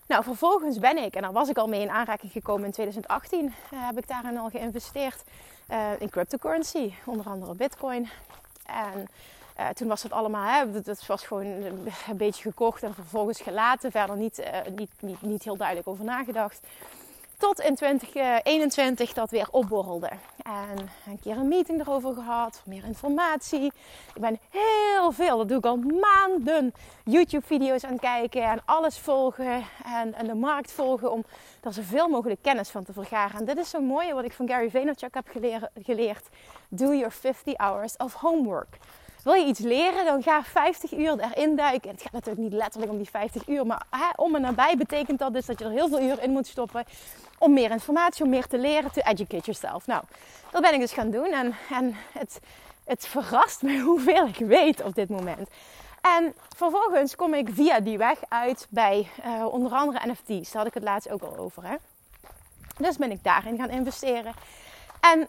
Nou, 0.06 0.24
vervolgens 0.24 0.78
ben 0.78 0.96
ik, 0.98 1.14
en 1.14 1.22
daar 1.22 1.32
was 1.32 1.48
ik 1.48 1.58
al 1.58 1.66
mee 1.66 1.80
in 1.80 1.90
aanraking 1.90 2.32
gekomen 2.32 2.64
in 2.64 2.72
2018, 2.72 3.44
uh, 3.44 3.52
eh, 3.70 3.86
heb 3.86 3.98
ik 3.98 4.08
daarin 4.08 4.38
al 4.38 4.48
geïnvesteerd 4.48 5.22
uh, 5.70 5.90
in 5.98 6.10
cryptocurrency, 6.10 6.92
onder 7.04 7.26
andere 7.26 7.54
bitcoin. 7.54 8.08
En 8.66 9.06
uh, 9.58 9.68
toen 9.68 9.88
was 9.88 10.02
het 10.02 10.12
allemaal, 10.12 10.52
hè, 10.52 10.82
dat, 10.82 11.06
was 11.06 11.26
gewoon 11.26 11.44
een 11.44 12.16
beetje 12.16 12.42
gekocht 12.42 12.82
en 12.82 12.94
vervolgens 12.94 13.40
gelaten, 13.40 13.90
verder 13.90 14.16
niet, 14.16 14.42
niet, 14.76 14.90
niet, 15.00 15.22
niet 15.22 15.42
heel 15.42 15.56
duidelijk 15.56 15.88
over 15.88 16.04
nagedacht. 16.04 16.60
Tot 17.42 17.60
in 17.60 17.74
2021 17.74 19.12
dat 19.12 19.30
weer 19.30 19.48
opborrelde. 19.50 20.08
En 20.42 20.88
een 21.06 21.20
keer 21.20 21.36
een 21.36 21.48
meeting 21.48 21.80
erover 21.80 22.14
gehad, 22.14 22.62
meer 22.64 22.84
informatie. 22.84 23.72
Ik 24.14 24.20
ben 24.20 24.38
heel 24.50 25.12
veel, 25.12 25.36
dat 25.36 25.48
doe 25.48 25.58
ik 25.58 25.64
al 25.64 25.76
maanden, 25.76 26.74
YouTube-video's 27.04 27.84
aan 27.84 27.92
het 27.92 28.00
kijken 28.00 28.42
en 28.42 28.62
alles 28.64 28.98
volgen 28.98 29.64
en, 29.84 30.14
en 30.14 30.26
de 30.26 30.34
markt 30.34 30.72
volgen 30.72 31.12
om 31.12 31.24
er 31.62 31.72
zoveel 31.72 32.08
mogelijk 32.08 32.42
kennis 32.42 32.68
van 32.68 32.84
te 32.84 32.92
vergaren. 32.92 33.38
En 33.38 33.44
dit 33.44 33.56
is 33.56 33.70
zo 33.70 33.80
mooi 33.80 34.12
wat 34.12 34.24
ik 34.24 34.32
van 34.32 34.48
Gary 34.48 34.70
Vaynerchuk 34.70 35.14
heb 35.14 35.28
geleerd. 35.82 36.28
Do 36.68 36.94
your 36.94 37.12
50 37.12 37.56
hours 37.56 37.96
of 37.96 38.14
homework. 38.14 38.78
Wil 39.22 39.34
je 39.34 39.46
iets 39.46 39.60
leren, 39.60 40.04
dan 40.04 40.22
ga 40.22 40.42
50 40.42 40.92
uur 40.92 41.18
erin 41.18 41.56
duiken. 41.56 41.90
Het 41.90 42.02
gaat 42.02 42.12
natuurlijk 42.12 42.42
niet 42.42 42.52
letterlijk 42.52 42.92
om 42.92 42.98
die 42.98 43.10
50 43.10 43.48
uur, 43.48 43.66
maar 43.66 43.82
hè, 43.90 44.08
om 44.16 44.34
en 44.34 44.40
nabij 44.40 44.76
betekent 44.76 45.18
dat 45.18 45.32
dus 45.32 45.46
dat 45.46 45.58
je 45.58 45.64
er 45.64 45.70
heel 45.70 45.88
veel 45.88 46.00
uur 46.00 46.22
in 46.22 46.30
moet 46.30 46.46
stoppen 46.46 46.84
om 47.38 47.52
meer 47.52 47.70
informatie, 47.70 48.24
om 48.24 48.30
meer 48.30 48.46
te 48.46 48.58
leren, 48.58 48.92
to 48.92 49.00
educate 49.00 49.44
yourself. 49.44 49.86
Nou, 49.86 50.02
dat 50.50 50.62
ben 50.62 50.74
ik 50.74 50.80
dus 50.80 50.92
gaan 50.92 51.10
doen 51.10 51.32
en, 51.32 51.54
en 51.70 51.94
het, 52.12 52.40
het 52.84 53.06
verrast 53.06 53.62
me 53.62 53.78
hoeveel 53.90 54.26
ik 54.26 54.36
weet 54.36 54.82
op 54.82 54.94
dit 54.94 55.08
moment. 55.08 55.48
En 56.00 56.34
vervolgens 56.56 57.16
kom 57.16 57.34
ik 57.34 57.48
via 57.52 57.80
die 57.80 57.98
weg 57.98 58.18
uit 58.28 58.66
bij 58.70 59.08
uh, 59.26 59.46
onder 59.46 59.72
andere 59.72 60.06
NFT's. 60.06 60.50
Daar 60.50 60.62
had 60.62 60.66
ik 60.66 60.74
het 60.74 60.82
laatst 60.82 61.10
ook 61.10 61.22
al 61.22 61.36
over. 61.36 61.64
Hè? 61.66 61.76
Dus 62.76 62.96
ben 62.96 63.10
ik 63.10 63.24
daarin 63.24 63.56
gaan 63.56 63.70
investeren. 63.70 64.32
En 65.00 65.28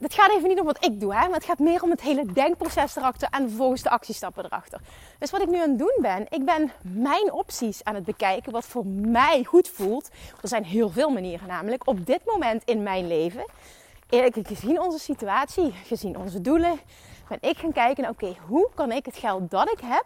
het 0.00 0.14
gaat 0.14 0.30
even 0.30 0.48
niet 0.48 0.60
om 0.60 0.66
wat 0.66 0.84
ik 0.84 1.00
doe, 1.00 1.14
hè, 1.14 1.20
maar 1.20 1.36
het 1.36 1.44
gaat 1.44 1.58
meer 1.58 1.82
om 1.82 1.90
het 1.90 2.00
hele 2.00 2.32
denkproces 2.32 2.96
erachter 2.96 3.28
en 3.30 3.48
vervolgens 3.48 3.82
de 3.82 3.90
actiestappen 3.90 4.44
erachter. 4.44 4.80
Dus 5.18 5.30
wat 5.30 5.40
ik 5.40 5.48
nu 5.48 5.60
aan 5.60 5.68
het 5.68 5.78
doen 5.78 5.98
ben, 6.00 6.26
ik 6.28 6.44
ben 6.44 6.72
mijn 6.82 7.32
opties 7.32 7.84
aan 7.84 7.94
het 7.94 8.04
bekijken 8.04 8.52
wat 8.52 8.64
voor 8.64 8.86
mij 8.86 9.44
goed 9.44 9.68
voelt. 9.68 10.08
Er 10.42 10.48
zijn 10.48 10.64
heel 10.64 10.90
veel 10.90 11.10
manieren 11.10 11.48
namelijk 11.48 11.86
op 11.86 12.06
dit 12.06 12.20
moment 12.24 12.62
in 12.64 12.82
mijn 12.82 13.06
leven. 13.06 13.44
Gezien 14.42 14.80
onze 14.80 14.98
situatie, 14.98 15.72
gezien 15.84 16.16
onze 16.18 16.40
doelen, 16.40 16.80
ben 17.28 17.38
ik 17.40 17.58
gaan 17.58 17.72
kijken, 17.72 18.08
oké, 18.08 18.36
hoe 18.46 18.68
kan 18.74 18.92
ik 18.92 19.04
het 19.04 19.16
geld 19.16 19.50
dat 19.50 19.70
ik 19.70 19.80
heb 19.82 20.04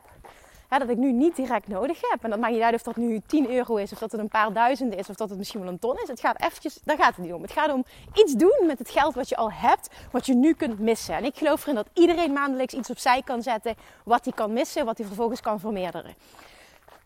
dat 0.79 0.89
ik 0.89 0.97
nu 0.97 1.13
niet 1.13 1.37
direct 1.37 1.69
nodig 1.69 2.01
heb. 2.11 2.25
En 2.25 2.31
dat 2.31 2.39
maakt 2.39 2.53
niet 2.53 2.63
uit 2.63 2.75
of 2.75 2.83
dat 2.83 2.97
nu 2.97 3.21
10 3.27 3.51
euro 3.51 3.77
is, 3.77 3.93
of 3.93 3.99
dat 3.99 4.13
het 4.13 4.21
een 4.21 4.29
paar 4.29 4.53
duizenden 4.53 4.99
is, 4.99 5.09
of 5.09 5.17
dat 5.17 5.29
het 5.29 5.39
misschien 5.39 5.61
wel 5.61 5.69
een 5.69 5.79
ton 5.79 5.97
is. 6.03 6.09
Het 6.09 6.21
gaat 6.21 6.41
eventjes, 6.41 6.81
daar 6.85 6.97
gaat 6.97 7.17
het 7.17 7.25
niet 7.25 7.33
om. 7.33 7.43
Het 7.43 7.53
gaat 7.53 7.73
om 7.73 7.85
iets 8.15 8.33
doen 8.33 8.65
met 8.67 8.79
het 8.79 8.91
geld 8.91 9.15
wat 9.15 9.29
je 9.29 9.37
al 9.37 9.53
hebt, 9.53 9.91
wat 10.11 10.27
je 10.27 10.35
nu 10.35 10.55
kunt 10.55 10.79
missen. 10.79 11.15
En 11.15 11.25
ik 11.25 11.37
geloof 11.37 11.63
erin 11.63 11.75
dat 11.75 11.89
iedereen 11.93 12.33
maandelijks 12.33 12.75
iets 12.75 12.91
opzij 12.91 13.23
kan 13.23 13.43
zetten, 13.43 13.75
wat 14.05 14.25
hij 14.25 14.33
kan 14.33 14.53
missen, 14.53 14.85
wat 14.85 14.99
hij 14.99 15.07
vervolgens 15.07 15.41
kan 15.41 15.61
vermeerderen. 15.61 16.15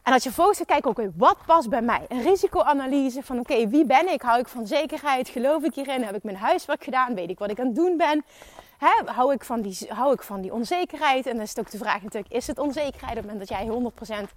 En 0.07 0.13
als 0.13 0.23
je 0.23 0.29
vervolgens 0.29 0.59
gaat 0.59 0.67
kijken, 0.67 0.91
oké, 0.91 1.13
wat 1.17 1.37
past 1.47 1.69
bij 1.69 1.83
mij? 1.83 2.05
Een 2.09 2.23
risicoanalyse 2.23 3.23
van, 3.23 3.39
oké, 3.39 3.69
wie 3.69 3.85
ben 3.85 4.13
ik? 4.13 4.23
Hou 4.23 4.41
ik 4.41 4.49
van 4.49 4.67
zekerheid? 4.67 5.29
Geloof 5.29 5.63
ik 5.63 5.75
hierin? 5.75 6.03
Heb 6.03 6.15
ik 6.15 6.23
mijn 6.23 6.37
huiswerk 6.37 6.85
gedaan? 6.85 7.15
Weet 7.15 7.31
ik 7.31 7.39
wat 7.39 7.51
ik 7.51 7.61
aan 7.61 7.67
het 7.67 7.75
doen 7.75 7.97
ben? 7.97 8.25
Hè, 8.79 9.13
hou, 9.13 9.33
ik 9.33 9.45
van 9.45 9.61
die, 9.61 9.79
hou 9.89 10.13
ik 10.13 10.23
van 10.23 10.41
die 10.41 10.53
onzekerheid? 10.53 11.27
En 11.27 11.33
dan 11.33 11.43
is 11.43 11.49
het 11.49 11.59
ook 11.59 11.71
de 11.71 11.79
vraag 11.79 12.03
natuurlijk, 12.03 12.35
is 12.35 12.47
het 12.47 12.59
onzekerheid? 12.59 13.17
Op 13.19 13.25
het 13.25 13.33
moment 13.33 13.49
dat 13.49 13.59
jij 13.59 14.25
100% 14.27 14.33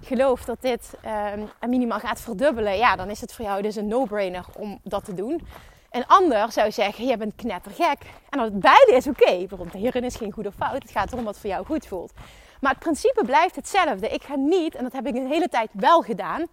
gelooft 0.00 0.46
dat 0.46 0.60
dit 0.60 0.94
um, 1.34 1.70
minimaal 1.70 1.98
gaat 1.98 2.20
verdubbelen, 2.20 2.76
ja, 2.76 2.96
dan 2.96 3.10
is 3.10 3.20
het 3.20 3.32
voor 3.32 3.44
jou 3.44 3.62
dus 3.62 3.76
een 3.76 3.88
no-brainer 3.88 4.44
om 4.56 4.80
dat 4.82 5.04
te 5.04 5.14
doen. 5.14 5.46
Een 5.90 6.06
ander 6.06 6.52
zou 6.52 6.72
zeggen, 6.72 7.06
je 7.06 7.16
bent 7.16 7.34
knettergek. 7.36 7.98
En 8.30 8.38
dat 8.38 8.60
beide 8.60 8.92
is 8.92 9.06
oké. 9.06 9.46
Okay. 9.50 9.80
Hierin 9.80 10.04
is 10.04 10.16
geen 10.16 10.32
goed 10.32 10.46
of 10.46 10.54
fout. 10.54 10.82
Het 10.82 10.90
gaat 10.90 11.12
erom 11.12 11.24
wat 11.24 11.38
voor 11.38 11.50
jou 11.50 11.64
goed 11.64 11.86
voelt. 11.86 12.12
Maar 12.60 12.70
het 12.70 12.80
principe 12.80 13.24
blijft 13.24 13.56
hetzelfde. 13.56 14.08
Ik 14.08 14.22
ga 14.22 14.34
niet, 14.34 14.74
en 14.74 14.82
dat 14.82 14.92
heb 14.92 15.06
ik 15.06 15.14
een 15.14 15.26
hele 15.26 15.48
tijd 15.48 15.68
wel 15.72 16.02
gedaan, 16.02 16.46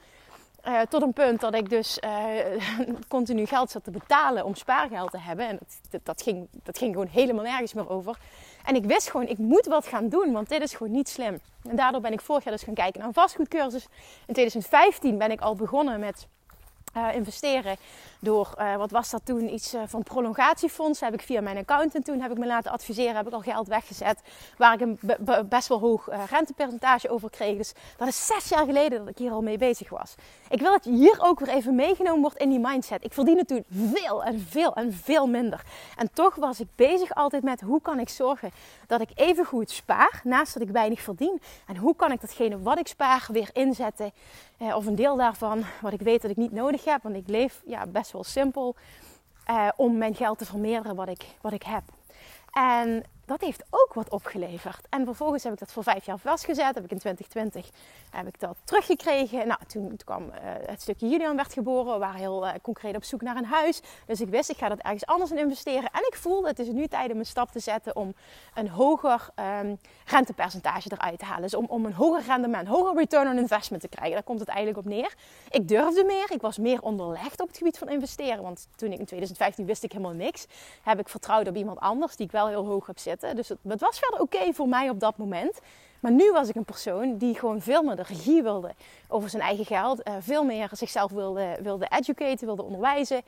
uh, 0.68 0.82
tot 0.82 1.02
een 1.02 1.14
punt 1.14 1.42
dat 1.42 1.54
ik 1.54 1.70
dus 1.70 2.00
uh, 2.06 2.24
continu 3.08 3.46
geld 3.46 3.72
zat 3.72 3.84
te 3.84 3.92
betalen 3.92 4.46
om 4.46 4.56
spaargeld 4.56 5.12
te 5.12 5.20
hebben. 5.20 5.48
En 5.48 5.60
dat, 5.90 6.06
dat, 6.06 6.22
ging, 6.22 6.48
dat 6.64 6.78
ging 6.78 6.94
gewoon 6.94 7.08
helemaal 7.08 7.44
nergens 7.44 7.74
meer 7.74 7.90
over. 7.90 8.18
En 8.66 8.76
ik 8.76 8.86
wist 8.86 9.10
gewoon, 9.10 9.28
ik 9.28 9.38
moet 9.38 9.66
wat 9.66 9.88
gaan 9.88 10.10
doen, 10.10 10.32
want 10.32 10.50
dit 10.50 10.62
is 10.62 10.74
gewoon 10.74 10.92
niet 10.92 11.10
slim. 11.10 11.40
En 11.70 11.76
daardoor 11.76 12.02
ben 12.02 12.14
ik 12.14 12.22
vorig 12.22 12.44
jaar 12.44 12.54
dus 12.54 12.64
gaan 12.64 12.74
kijken 12.74 13.00
naar 13.00 13.08
een 13.08 13.14
vastgoedcursus. 13.14 13.88
In 14.26 14.34
2015 14.34 15.18
ben 15.18 15.32
ik 15.32 15.42
al 15.42 15.56
begonnen 15.56 16.00
met 16.00 16.28
uh, 16.98 17.16
investeren 17.16 17.78
door, 18.22 18.54
uh, 18.60 18.76
wat 18.76 18.92
was 18.92 19.10
dat 19.10 19.22
toen, 19.26 19.54
iets 19.54 19.74
uh, 19.74 19.82
van 19.86 20.04
prolongatiefonds. 20.04 21.00
Heb 21.00 21.14
ik 21.14 21.22
via 21.22 21.42
mijn 21.42 21.58
accountant 21.58 22.06
toen 22.06 22.22
heb 22.22 22.32
ik 22.32 22.38
me 22.38 22.46
laten 22.46 22.72
adviseren, 22.72 23.16
heb 23.16 23.28
ik 23.28 23.34
al 23.34 23.40
geld 23.40 23.68
weggezet. 23.68 24.22
Waar 24.58 24.74
ik 24.74 24.82
een 24.82 25.00
best 25.50 25.68
wel 25.68 25.80
hoog 25.80 26.10
rentepercentage 26.30 27.10
over 27.10 27.30
kreeg. 27.30 27.58
Dus 27.58 27.74
dat 27.98 28.08
is 28.08 28.26
zes 28.26 28.50
jaar 28.50 28.66
geleden 28.66 29.00
dat 29.00 29.08
ik 29.08 29.18
hier 29.18 29.32
al 29.32 29.42
mee 29.42 29.58
bezig 29.58 29.90
was. 29.90 30.16
Ik 30.50 30.60
wil 30.60 30.72
dat 30.72 30.84
je 30.84 30.92
hier 30.92 31.18
ook 31.20 31.40
weer 31.40 31.50
even 31.50 31.76
meegenomen 31.76 32.22
wordt 32.22 32.38
in 32.38 32.50
die 32.50 32.60
mindset. 32.60 33.04
Ik 33.04 33.14
verdien 33.14 33.36
natuurlijk 33.36 33.68
veel 33.72 34.24
en 34.24 34.40
veel 34.40 34.74
en 34.74 34.94
veel 34.94 35.28
minder. 35.28 35.64
En 35.98 36.10
toch 36.14 36.36
was 36.36 36.60
ik 36.60 36.68
bezig 36.76 37.16
altijd 37.16 37.44
met 37.44 37.62
hoe 37.62 37.82
kan 37.82 38.00
ik 38.00 38.10
zorgen 38.10 38.52
dat 38.88 39.02
ik 39.02 39.10
even 39.16 39.46
goed 39.46 39.72
spaar, 39.72 40.22
naast 40.24 40.54
dat 40.54 40.64
ik 40.64 40.70
weinig 40.70 41.02
verdien. 41.02 41.42
En 41.68 41.78
hoe 41.78 41.96
kan 41.96 42.12
ik 42.12 42.22
datgene 42.22 42.62
wat 42.62 42.80
ik 42.80 42.88
spaar 42.88 43.28
weer 43.32 43.50
inzetten, 43.54 44.12
eh, 44.58 44.76
of 44.76 44.86
een 44.86 44.96
deel 44.96 45.16
daarvan, 45.16 45.64
wat 45.82 45.94
ik 45.94 46.02
weet 46.02 46.22
dat 46.22 46.32
ik 46.32 46.38
niet 46.38 46.52
nodig 46.52 46.86
heb. 46.86 47.04
Want 47.04 47.16
ik 47.16 47.28
leef 47.28 47.62
ja, 47.66 47.88
best 47.88 48.11
wel 48.12 48.24
simpel 48.24 48.76
eh, 49.46 49.68
om 49.76 49.98
mijn 49.98 50.16
geld 50.16 50.38
te 50.38 50.46
vermeerderen 50.46 50.96
wat 50.96 51.08
ik, 51.08 51.26
wat 51.42 51.54
ik 51.54 51.64
heb. 51.64 51.84
En 52.52 53.04
dat 53.32 53.42
heeft 53.42 53.64
ook 53.70 53.94
wat 53.94 54.10
opgeleverd. 54.10 54.88
En 54.90 55.06
vervolgens 55.06 55.44
heb 55.44 55.54
ik 55.54 55.60
dat 55.60 55.72
voor 55.72 55.84
vijf 55.84 56.06
jaar 56.06 56.18
vastgezet. 56.18 56.76
Heb 56.76 56.84
ik 56.84 56.92
in 56.92 57.00
2020 57.00 57.70
heb 58.10 58.28
ik 58.28 58.40
dat 58.40 58.58
teruggekregen. 58.64 59.48
Nou, 59.48 59.60
toen, 59.68 60.00
kwam 60.06 60.24
uh, 60.24 60.32
het 60.66 60.82
stukje 60.82 61.08
Julian 61.08 61.36
werd 61.36 61.54
geboren. 61.54 61.94
We 61.94 62.00
waren 62.00 62.20
heel 62.20 62.48
uh, 62.48 62.54
concreet 62.62 62.96
op 62.96 63.04
zoek 63.04 63.22
naar 63.22 63.36
een 63.36 63.46
huis. 63.46 63.82
Dus 64.06 64.22
ik 64.22 64.30
wist, 64.30 64.50
ik 64.50 64.58
ga 64.58 64.70
dat 64.70 64.80
ergens 64.80 65.06
anders 65.06 65.32
in 65.32 65.38
investeren. 65.38 65.90
En 65.92 66.08
ik 66.08 66.16
voelde, 66.16 66.48
het 66.48 66.60
is 66.60 66.68
nu 66.68 66.88
tijd 66.88 67.12
om 67.12 67.20
een 67.20 67.26
stap 67.26 67.52
te 67.52 67.60
zetten 67.60 67.96
om 67.96 68.14
een 68.54 68.70
hoger 68.70 69.30
um, 69.36 69.80
rentepercentage 70.06 70.90
eruit 70.92 71.20
te 71.20 71.26
halen. 71.26 71.42
Dus 71.42 71.54
om, 71.54 71.66
om 71.66 71.86
een 71.86 71.94
hoger 71.94 72.24
rendement, 72.26 72.68
hoger 72.68 72.96
return 72.96 73.28
on 73.28 73.38
investment 73.38 73.82
te 73.82 73.90
krijgen. 73.90 74.14
Daar 74.14 74.24
komt 74.24 74.40
het 74.40 74.50
eigenlijk 74.50 74.86
op 74.86 74.86
neer. 74.86 75.14
Ik 75.50 75.68
durfde 75.68 76.04
meer. 76.04 76.32
Ik 76.32 76.42
was 76.42 76.58
meer 76.58 76.82
onderlegd 76.82 77.42
op 77.42 77.48
het 77.48 77.58
gebied 77.58 77.78
van 77.78 77.90
investeren. 77.90 78.44
Want 78.44 78.68
toen 78.76 78.92
ik 78.92 79.00
in 79.00 79.06
2015 79.06 79.66
wist 79.66 79.84
ik 79.84 79.92
helemaal 79.92 80.14
niks. 80.14 80.46
Heb 80.84 81.00
ik 81.00 81.10
vertrouwd 81.10 81.48
op 81.48 81.56
iemand 81.56 81.80
anders 81.80 82.16
die 82.16 82.26
ik 82.26 82.32
wel 82.32 82.48
heel 82.48 82.66
hoog 82.66 82.88
heb 82.88 83.00
zitten. 83.00 83.21
Dus 83.36 83.50
het, 83.50 83.58
het 83.68 83.82
was 83.82 84.00
verder 84.00 84.20
oké 84.20 84.54
voor 84.54 84.68
mij 84.68 84.90
op 84.90 85.00
dat 85.00 85.18
moment. 85.18 85.60
Maar 86.00 86.12
nu 86.12 86.32
was 86.32 86.50
ik 86.50 86.56
een 86.56 86.66
persoon 86.66 87.18
die 87.18 87.36
gewoon 87.36 87.62
veel 87.62 87.84
meer 87.84 87.96
de 87.96 88.04
regie 88.04 88.44
wilde 88.44 88.74
over 89.08 89.30
zijn 89.30 89.42
eigen 89.42 89.66
geld. 89.66 90.08
Uh, 90.08 90.14
veel 90.20 90.44
meer 90.44 90.70
zichzelf 90.72 91.12
wilde, 91.12 91.58
wilde 91.62 91.88
educaten, 91.90 92.46
wilde 92.46 92.64
onderwijzen. 92.64 93.22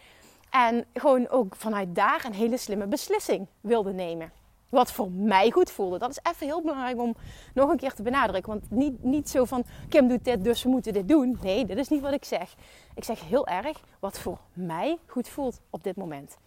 En 0.49 0.85
gewoon 0.93 1.29
ook 1.29 1.55
vanuit 1.55 1.95
daar 1.95 2.25
een 2.25 2.33
hele 2.33 2.57
slimme 2.57 2.87
beslissing 2.87 3.47
wilde 3.61 3.93
nemen. 3.93 4.31
Wat 4.69 4.91
voor 4.91 5.11
mij 5.11 5.51
goed 5.51 5.71
voelde. 5.71 5.97
Dat 5.99 6.09
is 6.09 6.19
even 6.31 6.47
heel 6.47 6.61
belangrijk 6.61 6.99
om 6.99 7.15
nog 7.53 7.69
een 7.69 7.77
keer 7.77 7.93
te 7.93 8.03
benadrukken. 8.03 8.51
Want 8.51 8.71
niet, 8.71 9.03
niet 9.03 9.29
zo 9.29 9.45
van 9.45 9.63
Kim 9.89 10.07
doet 10.07 10.25
dit, 10.25 10.43
dus 10.43 10.63
we 10.63 10.69
moeten 10.69 10.93
dit 10.93 11.07
doen. 11.07 11.37
Nee, 11.41 11.65
dit 11.65 11.77
is 11.77 11.87
niet 11.87 12.01
wat 12.01 12.13
ik 12.13 12.25
zeg. 12.25 12.55
Ik 12.95 13.03
zeg 13.03 13.27
heel 13.27 13.47
erg 13.47 13.81
wat 13.99 14.19
voor 14.19 14.37
mij 14.53 14.97
goed 15.05 15.27
voelt 15.27 15.59
op 15.69 15.83
dit 15.83 15.95
moment. 15.95 16.37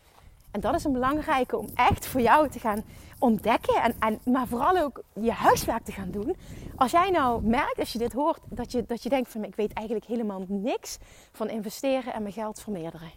En 0.56 0.62
dat 0.62 0.74
is 0.74 0.84
een 0.84 0.92
belangrijke 0.92 1.56
om 1.56 1.68
echt 1.74 2.06
voor 2.06 2.20
jou 2.20 2.48
te 2.48 2.58
gaan 2.58 2.84
ontdekken. 3.18 3.82
En, 3.82 3.94
en, 3.98 4.32
maar 4.32 4.46
vooral 4.46 4.78
ook 4.78 5.02
je 5.12 5.32
huiswerk 5.32 5.84
te 5.84 5.92
gaan 5.92 6.10
doen. 6.10 6.36
Als 6.76 6.90
jij 6.90 7.10
nou 7.10 7.42
merkt, 7.42 7.78
als 7.78 7.92
je 7.92 7.98
dit 7.98 8.12
hoort, 8.12 8.40
dat 8.48 8.72
je, 8.72 8.84
dat 8.86 9.02
je 9.02 9.08
denkt 9.08 9.30
van 9.30 9.44
ik 9.44 9.54
weet 9.54 9.72
eigenlijk 9.72 10.06
helemaal 10.06 10.44
niks 10.48 10.98
van 11.32 11.48
investeren 11.48 12.12
en 12.12 12.22
mijn 12.22 12.34
geld 12.34 12.60
vermeerderen. 12.60 13.10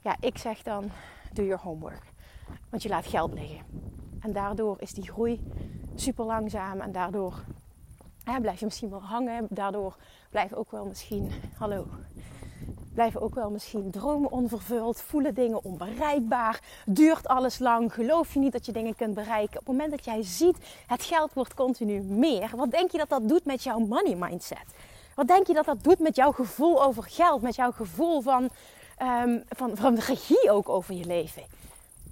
Ja, 0.00 0.16
ik 0.20 0.38
zeg 0.38 0.62
dan, 0.62 0.90
doe 1.32 1.46
your 1.46 1.62
homework. 1.62 2.02
Want 2.70 2.82
je 2.82 2.88
laat 2.88 3.06
geld 3.06 3.34
liggen. 3.34 3.60
En 4.20 4.32
daardoor 4.32 4.76
is 4.80 4.92
die 4.92 5.10
groei 5.10 5.40
super 5.94 6.24
langzaam. 6.24 6.80
En 6.80 6.92
daardoor 6.92 7.44
hè, 8.24 8.40
blijf 8.40 8.58
je 8.58 8.64
misschien 8.64 8.90
wel 8.90 9.02
hangen. 9.02 9.46
Daardoor 9.50 9.96
blijf 10.30 10.52
ook 10.52 10.70
wel 10.70 10.86
misschien, 10.86 11.30
hallo, 11.58 11.86
blijven 13.00 13.20
ook 13.20 13.34
wel 13.34 13.50
misschien 13.50 13.90
dromen 13.90 14.30
onvervuld, 14.30 15.00
voelen 15.00 15.34
dingen 15.34 15.64
onbereikbaar, 15.64 16.60
duurt 16.86 17.28
alles 17.28 17.58
lang, 17.58 17.94
geloof 17.94 18.32
je 18.32 18.38
niet 18.38 18.52
dat 18.52 18.66
je 18.66 18.72
dingen 18.72 18.96
kunt 18.96 19.14
bereiken. 19.14 19.60
Op 19.60 19.66
het 19.66 19.76
moment 19.76 19.90
dat 19.90 20.04
jij 20.04 20.22
ziet, 20.22 20.56
het 20.86 21.02
geld 21.02 21.32
wordt 21.32 21.54
continu 21.54 22.00
meer, 22.00 22.50
wat 22.56 22.70
denk 22.70 22.90
je 22.90 22.98
dat 22.98 23.08
dat 23.08 23.28
doet 23.28 23.44
met 23.44 23.62
jouw 23.62 23.78
money 23.78 24.14
mindset? 24.14 24.64
Wat 25.14 25.26
denk 25.28 25.46
je 25.46 25.54
dat 25.54 25.64
dat 25.64 25.84
doet 25.84 25.98
met 25.98 26.16
jouw 26.16 26.32
gevoel 26.32 26.82
over 26.84 27.02
geld, 27.02 27.42
met 27.42 27.54
jouw 27.54 27.70
gevoel 27.70 28.20
van, 28.20 28.48
um, 29.02 29.44
van, 29.48 29.76
van 29.76 29.98
regie 29.98 30.50
ook 30.50 30.68
over 30.68 30.94
je 30.94 31.04
leven? 31.04 31.42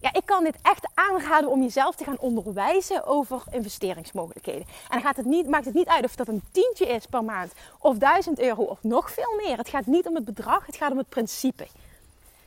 Ja, 0.01 0.13
ik 0.13 0.23
kan 0.25 0.45
dit 0.45 0.57
echt 0.63 0.89
aanraden 0.95 1.51
om 1.51 1.63
jezelf 1.63 1.95
te 1.95 2.05
gaan 2.05 2.19
onderwijzen 2.19 3.07
over 3.07 3.43
investeringsmogelijkheden. 3.51 4.67
En 4.89 5.01
gaat 5.01 5.17
het 5.17 5.27
niet, 5.27 5.49
maakt 5.49 5.65
het 5.65 5.75
niet 5.75 5.89
uit 5.89 6.05
of 6.05 6.17
dat 6.17 6.29
een 6.29 6.43
tientje 6.51 6.87
is 6.87 7.07
per 7.07 7.25
maand, 7.25 7.53
of 7.79 7.97
duizend 7.97 8.39
euro, 8.41 8.63
of 8.63 8.79
nog 8.83 9.11
veel 9.11 9.35
meer. 9.37 9.57
Het 9.57 9.69
gaat 9.69 9.87
niet 9.87 10.07
om 10.07 10.15
het 10.15 10.25
bedrag, 10.25 10.67
het 10.67 10.77
gaat 10.77 10.91
om 10.91 10.99
het 10.99 11.09
principe. 11.09 11.67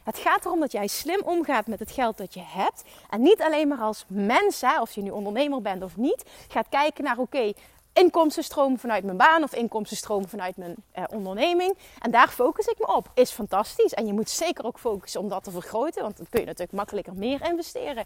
Het 0.04 0.18
gaat 0.18 0.46
erom 0.46 0.60
dat 0.60 0.72
jij 0.72 0.88
slim 0.88 1.22
omgaat 1.24 1.68
met 1.68 1.80
het 1.80 1.92
geld 1.92 2.18
dat 2.18 2.34
je 2.34 2.44
hebt. 2.46 2.84
En 3.10 3.22
niet 3.22 3.42
alleen 3.42 3.68
maar 3.68 3.78
als 3.78 4.06
mens, 4.08 4.64
of 4.82 4.92
je 4.92 5.02
nu 5.02 5.10
ondernemer 5.10 5.62
bent 5.62 5.84
of 5.84 5.98
niet, 5.98 6.24
gaat 6.48 6.66
kijken 6.70 7.04
naar 7.04 7.18
oké, 7.18 7.54
inkomstenstroom 7.94 8.80
vanuit 8.80 9.04
mijn 9.04 9.18
baan 9.18 9.44
of 9.44 9.56
inkomstenstroom 9.56 10.28
vanuit 10.28 10.58
mijn 10.58 10.76
eh, 10.92 11.04
onderneming. 11.10 11.78
En 12.00 12.12
daar 12.12 12.28
focus 12.28 12.66
ik 12.66 12.80
me 12.80 12.96
op. 12.96 13.12
Is 13.14 13.32
fantastisch. 13.32 13.94
En 13.94 14.06
je 14.06 14.14
moet 14.14 14.30
zeker 14.30 14.66
ook 14.66 14.80
focussen 14.80 15.22
om 15.22 15.30
dat 15.30 15.44
te 15.44 15.52
vergroten. 15.52 16.02
Want 16.02 16.18
dan 16.18 16.26
kun 16.30 16.40
je 16.40 16.46
natuurlijk 16.46 16.78
makkelijker 16.78 17.14
meer 17.16 17.42
investeren. 17.50 18.06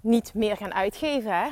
Niet 0.00 0.34
meer 0.34 0.56
gaan 0.56 0.74
uitgeven. 0.74 1.36
Hè? 1.36 1.48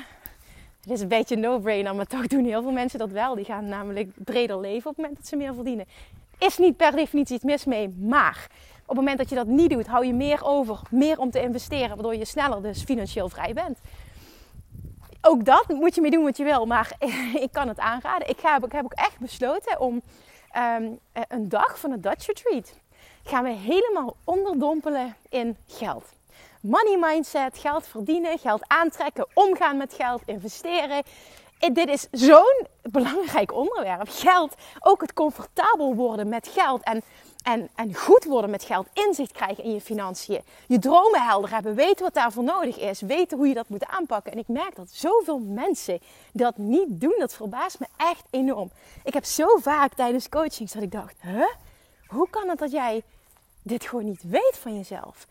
Het 0.81 0.91
is 0.91 1.01
een 1.01 1.09
beetje 1.09 1.37
no-brainer, 1.37 1.95
maar 1.95 2.07
toch 2.07 2.27
doen 2.27 2.45
heel 2.45 2.63
veel 2.63 2.73
mensen 2.73 2.99
dat 2.99 3.11
wel. 3.11 3.35
Die 3.35 3.45
gaan 3.45 3.69
namelijk 3.69 4.11
breder 4.17 4.61
leven 4.61 4.91
op 4.91 4.97
het 4.97 5.05
moment 5.05 5.17
dat 5.17 5.27
ze 5.27 5.37
meer 5.37 5.55
verdienen. 5.55 5.87
Is 6.39 6.59
niet 6.59 6.77
per 6.77 6.93
definitie 6.93 7.35
iets 7.35 7.45
mis 7.45 7.65
mee, 7.65 7.89
maar 7.89 8.47
op 8.81 8.87
het 8.87 8.97
moment 8.97 9.19
dat 9.19 9.29
je 9.29 9.35
dat 9.35 9.47
niet 9.47 9.71
doet, 9.71 9.87
hou 9.87 10.07
je 10.07 10.13
meer 10.13 10.45
over, 10.45 10.81
meer 10.91 11.19
om 11.19 11.31
te 11.31 11.41
investeren, 11.41 11.89
waardoor 11.89 12.17
je 12.17 12.25
sneller 12.25 12.63
dus 12.63 12.83
financieel 12.83 13.29
vrij 13.29 13.53
bent 13.53 13.79
ook 15.21 15.45
dat 15.45 15.69
moet 15.69 15.95
je 15.95 16.01
mee 16.01 16.11
doen 16.11 16.25
wat 16.25 16.37
je 16.37 16.45
wil. 16.45 16.67
Maar 16.67 16.93
ik 17.45 17.49
kan 17.53 17.69
het 17.69 17.79
aanraden. 17.79 18.29
Ik, 18.29 18.39
ga, 18.41 18.57
ik 18.63 18.73
heb 18.73 18.85
ook 18.85 18.93
echt 18.93 19.19
besloten 19.19 19.81
om 19.81 20.03
um, 20.57 20.99
een 21.29 21.49
dag 21.49 21.79
van 21.79 21.91
een 21.93 22.01
Dutch 22.01 22.27
Retreat. 22.27 22.79
Gaan 23.25 23.45
we 23.45 23.51
helemaal 23.51 24.17
onderdompelen 24.25 25.17
in 25.29 25.57
geld. 25.67 26.05
Money 26.61 26.97
mindset, 26.99 27.59
geld 27.59 27.87
verdienen, 27.87 28.39
geld 28.39 28.63
aantrekken, 28.67 29.27
omgaan 29.35 29.77
met 29.77 29.95
geld, 29.95 30.23
investeren. 30.27 31.03
Dit 31.73 31.89
is 31.89 32.07
zo'n 32.11 32.67
belangrijk 32.83 33.53
onderwerp. 33.53 34.09
Geld, 34.11 34.55
ook 34.81 35.01
het 35.01 35.13
comfortabel 35.13 35.95
worden 35.95 36.29
met 36.29 36.49
geld 36.49 36.83
en 36.83 37.03
en, 37.43 37.69
en 37.75 37.95
goed 37.95 38.25
worden 38.25 38.51
met 38.51 38.65
geld, 38.65 38.87
inzicht 38.93 39.33
krijgen 39.33 39.65
in 39.65 39.73
je 39.73 39.81
financiën, 39.81 40.41
je 40.67 40.79
dromen 40.79 41.23
helder 41.23 41.51
hebben, 41.51 41.75
weten 41.75 42.05
wat 42.05 42.15
daarvoor 42.15 42.45
nodig 42.45 42.79
is, 42.79 43.01
weten 43.01 43.37
hoe 43.39 43.49
je 43.49 43.55
dat 43.55 43.69
moet 43.69 43.87
aanpakken. 43.87 44.33
En 44.33 44.39
ik 44.39 44.49
merk 44.49 44.77
dat 44.77 44.91
zoveel 44.91 45.39
mensen 45.39 46.01
dat 46.33 46.57
niet 46.57 47.01
doen, 47.01 47.15
dat 47.19 47.35
verbaast 47.35 47.79
me 47.79 47.87
echt 47.97 48.25
enorm. 48.31 48.71
Ik 49.05 49.15
heb 49.15 49.25
zo 49.25 49.47
vaak 49.57 49.95
tijdens 49.95 50.29
coachings 50.29 50.73
dat 50.73 50.83
ik 50.83 50.93
dacht, 50.93 51.15
huh? 51.21 51.47
Hoe 52.07 52.31
kan 52.31 52.49
het 52.49 52.59
dat 52.59 52.71
jij 52.71 53.03
dit 53.63 53.85
gewoon 53.85 54.05
niet 54.05 54.23
weet 54.23 54.59
van 54.61 54.77
jezelf? 54.77 55.27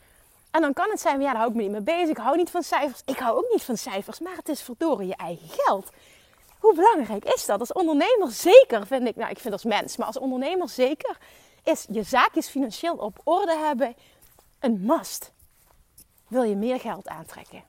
En 0.52 0.62
dan 0.62 0.74
kan 0.74 0.89
het 0.89 1.02
zijn, 1.02 1.22
ja, 1.22 1.26
daar 1.26 1.36
hou 1.36 1.50
ik 1.50 1.56
me 1.56 1.62
niet 1.62 1.72
mee 1.72 1.82
bezig. 1.82 2.10
Ik 2.10 2.17
hou 2.17 2.38
niet 2.38 2.50
van 2.50 2.63
cijfers. 2.63 3.02
Ik 3.06 3.17
hou 3.17 3.38
ook 3.38 3.52
niet 3.52 3.63
van 3.63 3.78
cijfers. 3.78 4.19
Maar 4.19 4.36
het 4.36 4.50
is 4.50 4.62
verdorie 4.62 5.08
je 5.08 5.15
eigen 5.15 5.48
geld. 5.50 5.89
Hoe 6.60 6.76
belangrijk 6.76 7.26
is 7.26 7.45
dat? 7.45 7.60
Als 7.60 7.74
ondernemer 7.74 8.32
zeker 8.32 8.88
vind 8.88 9.08
ik, 9.08 9.15
nou 9.15 9.30
ik 9.30 9.39
vind 9.39 9.54
als 9.54 9.63
mens, 9.63 9.98
maar 9.98 10.08
als 10.08 10.17
ondernemer 10.17 10.69
zeker 10.69 11.17
is 11.63 11.86
je 11.89 12.04
zaakjes 12.04 12.48
financieel 12.48 12.95
op 12.95 13.19
orde 13.24 13.58
hebben 13.58 13.95
een 14.60 14.80
must. 14.82 15.32
Wil 16.28 16.43
je 16.43 16.56
meer 16.56 16.80
geld 16.80 17.08
aantrekken? 17.08 17.63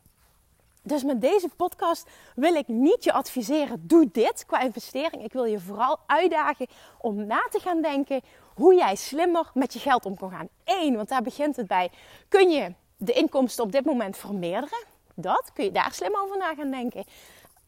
Dus 0.82 1.02
met 1.04 1.20
deze 1.20 1.48
podcast 1.56 2.08
wil 2.34 2.54
ik 2.54 2.68
niet 2.68 3.04
je 3.04 3.12
adviseren, 3.12 3.86
doe 3.86 4.08
dit 4.12 4.46
qua 4.46 4.60
investering. 4.60 5.24
Ik 5.24 5.32
wil 5.32 5.44
je 5.44 5.60
vooral 5.60 5.98
uitdagen 6.06 6.66
om 6.98 7.26
na 7.26 7.46
te 7.50 7.58
gaan 7.58 7.82
denken 7.82 8.20
hoe 8.54 8.74
jij 8.74 8.94
slimmer 8.94 9.50
met 9.54 9.72
je 9.72 9.78
geld 9.78 10.04
om 10.04 10.16
kan 10.16 10.30
gaan. 10.30 10.48
Eén, 10.64 10.96
want 10.96 11.08
daar 11.08 11.22
begint 11.22 11.56
het 11.56 11.66
bij. 11.66 11.90
Kun 12.28 12.50
je 12.50 12.74
de 12.96 13.12
inkomsten 13.12 13.64
op 13.64 13.72
dit 13.72 13.84
moment 13.84 14.16
vermeerderen? 14.16 14.84
Dat, 15.14 15.50
kun 15.54 15.64
je 15.64 15.72
daar 15.72 15.92
slim 15.92 16.16
over 16.16 16.38
na 16.38 16.54
gaan 16.54 16.70
denken. 16.70 17.04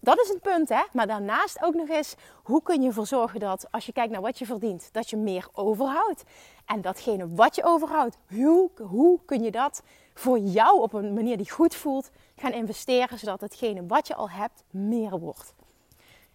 Dat 0.05 0.19
is 0.19 0.29
een 0.29 0.41
punt, 0.41 0.69
hè? 0.69 0.83
Maar 0.93 1.07
daarnaast 1.07 1.63
ook 1.63 1.75
nog 1.75 1.89
eens, 1.89 2.15
hoe 2.43 2.63
kun 2.63 2.83
je 2.83 2.89
ervoor 2.89 3.07
zorgen 3.07 3.41
dat 3.41 3.67
als 3.71 3.87
je 3.87 3.93
kijkt 3.93 4.13
naar 4.13 4.21
wat 4.21 4.39
je 4.39 4.47
verdient, 4.47 4.89
dat 4.93 5.11
je 5.11 5.17
meer 5.17 5.49
overhoudt? 5.53 6.23
En 6.67 6.81
datgene 6.81 7.35
wat 7.35 7.55
je 7.55 7.65
overhoudt, 7.65 8.19
hoe, 8.77 9.19
kun 9.25 9.43
je 9.43 9.51
dat 9.51 9.83
voor 10.15 10.39
jou 10.39 10.81
op 10.81 10.93
een 10.93 11.15
manier 11.15 11.37
die 11.37 11.51
goed 11.51 11.75
voelt 11.75 12.11
gaan 12.37 12.53
investeren, 12.53 13.19
zodat 13.19 13.41
hetgene 13.41 13.87
wat 13.87 14.07
je 14.07 14.15
al 14.15 14.31
hebt 14.31 14.65
meer 14.71 15.19
wordt? 15.19 15.55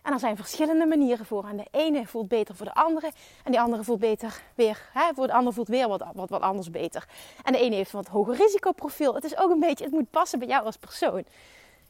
En 0.01 0.13
er 0.13 0.19
zijn 0.19 0.35
verschillende 0.35 0.85
manieren 0.85 1.25
voor. 1.25 1.47
En 1.47 1.57
de 1.57 1.67
ene 1.71 2.05
voelt 2.05 2.27
beter 2.27 2.55
voor 2.55 2.65
de 2.65 2.73
andere. 2.73 3.11
En 3.43 3.51
die 3.51 3.61
andere 3.61 3.83
voelt 3.83 3.99
beter 3.99 4.41
weer. 4.55 4.89
Hè, 4.93 5.13
voor 5.13 5.27
de 5.27 5.33
ander 5.33 5.53
voelt 5.53 5.67
weer 5.67 5.87
wat, 5.87 6.03
wat, 6.13 6.29
wat 6.29 6.41
anders 6.41 6.71
beter. 6.71 7.07
En 7.43 7.53
de 7.53 7.59
ene 7.59 7.75
heeft 7.75 7.93
een 7.93 7.99
wat 7.99 8.07
hoger 8.07 8.35
risicoprofiel. 8.35 9.15
Het 9.15 9.23
is 9.23 9.37
ook 9.37 9.51
een 9.51 9.59
beetje, 9.59 9.83
het 9.83 9.93
moet 9.93 10.09
passen 10.09 10.39
bij 10.39 10.47
jou 10.47 10.65
als 10.65 10.77
persoon. 10.77 11.23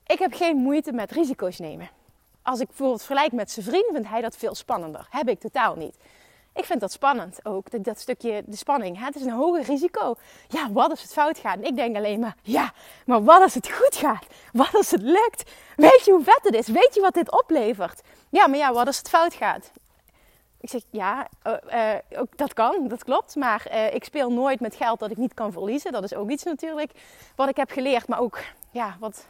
Ik 0.07 0.19
heb 0.19 0.33
geen 0.33 0.57
moeite 0.57 0.91
met 0.91 1.11
risico's 1.11 1.59
nemen. 1.59 1.89
Als 2.41 2.59
ik 2.59 2.67
bijvoorbeeld 2.67 3.03
vergelijk 3.03 3.33
met 3.33 3.51
zijn 3.51 3.65
vriend, 3.65 3.89
vindt 3.91 4.07
hij 4.07 4.21
dat 4.21 4.37
veel 4.37 4.55
spannender. 4.55 5.07
Heb 5.09 5.29
ik 5.29 5.39
totaal 5.39 5.75
niet. 5.75 5.97
Ik 6.53 6.65
vind 6.65 6.79
dat 6.79 6.91
spannend 6.91 7.39
ook, 7.45 7.83
dat, 7.83 7.99
stukje 7.99 8.43
de 8.45 8.55
spanning. 8.55 9.05
Het 9.05 9.15
is 9.15 9.21
een 9.21 9.31
hoger 9.31 9.63
risico. 9.63 10.15
Ja, 10.47 10.71
wat 10.71 10.89
als 10.89 11.01
het 11.01 11.13
fout 11.13 11.37
gaat? 11.37 11.57
En 11.57 11.63
ik 11.63 11.75
denk 11.75 11.95
alleen 11.95 12.19
maar, 12.19 12.35
ja, 12.41 12.73
maar 13.05 13.23
wat 13.23 13.41
als 13.41 13.53
het 13.53 13.71
goed 13.71 13.95
gaat? 13.95 14.25
Wat 14.53 14.75
als 14.75 14.91
het 14.91 15.01
lukt? 15.01 15.51
Weet 15.75 16.05
je 16.05 16.11
hoe 16.11 16.23
vet 16.23 16.39
het 16.41 16.53
is? 16.53 16.67
Weet 16.67 16.93
je 16.93 17.01
wat 17.01 17.13
dit 17.13 17.31
oplevert? 17.31 18.01
Ja, 18.29 18.47
maar 18.47 18.57
ja, 18.57 18.73
wat 18.73 18.87
als 18.87 18.97
het 18.97 19.09
fout 19.09 19.33
gaat? 19.33 19.71
Ik 20.61 20.69
zeg, 20.69 20.81
ja, 20.89 21.27
uh, 21.45 22.19
ook, 22.19 22.37
dat 22.37 22.53
kan, 22.53 22.87
dat 22.87 23.03
klopt. 23.03 23.35
Maar 23.35 23.67
uh, 23.71 23.93
ik 23.93 24.03
speel 24.03 24.31
nooit 24.31 24.59
met 24.59 24.75
geld 24.75 24.99
dat 24.99 25.11
ik 25.11 25.17
niet 25.17 25.33
kan 25.33 25.51
verliezen. 25.51 25.91
Dat 25.91 26.03
is 26.03 26.13
ook 26.13 26.29
iets 26.29 26.43
natuurlijk 26.43 26.91
wat 27.35 27.49
ik 27.49 27.57
heb 27.57 27.71
geleerd. 27.71 28.07
Maar 28.07 28.19
ook, 28.19 28.39
ja, 28.71 28.97
wat 28.99 29.25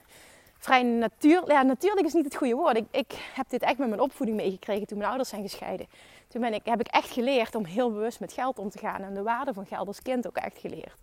vrij 0.58 0.84
natuurlijk... 0.84 1.52
Ja, 1.52 1.62
natuurlijk 1.62 2.06
is 2.06 2.14
niet 2.14 2.26
het 2.26 2.36
goede 2.36 2.56
woord. 2.56 2.78
Ik, 2.78 2.86
ik 2.92 3.14
heb 3.34 3.50
dit 3.50 3.62
echt 3.62 3.78
met 3.78 3.88
mijn 3.90 4.02
opvoeding 4.02 4.38
meegekregen 4.38 4.88
toen 4.88 4.98
mijn 4.98 5.10
ouders 5.10 5.30
zijn 5.30 5.42
gescheiden. 5.42 5.88
Toen 6.28 6.42
ben 6.42 6.54
ik, 6.54 6.62
heb 6.64 6.80
ik 6.80 6.88
echt 6.88 7.10
geleerd 7.10 7.56
om 7.56 7.66
heel 7.66 7.92
bewust 7.92 8.20
met 8.20 8.34
geld 8.34 8.60
om 8.60 8.70
te 8.70 8.78
gaan. 8.78 9.02
En 9.02 9.14
de 9.14 9.24
waarde 9.24 9.54
van 9.54 9.66
geld 9.66 9.88
als 9.88 10.02
kind 10.02 10.28
ook 10.28 10.38
echt 10.38 10.58
geleerd. 10.58 10.98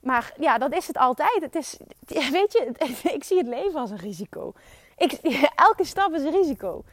Maar 0.00 0.32
ja, 0.38 0.58
dat 0.58 0.74
is 0.74 0.86
het 0.86 0.96
altijd. 0.96 1.40
Het 1.40 1.54
is, 1.54 1.78
weet 2.38 2.52
je, 2.52 2.72
ik 3.16 3.24
zie 3.24 3.38
het 3.38 3.46
leven 3.46 3.80
als 3.80 3.90
een 3.90 3.98
risico. 3.98 4.52
Ik, 4.96 5.12
elke 5.68 5.84
stap 5.84 6.12
is 6.12 6.22
een 6.22 6.32
risico. 6.32 6.84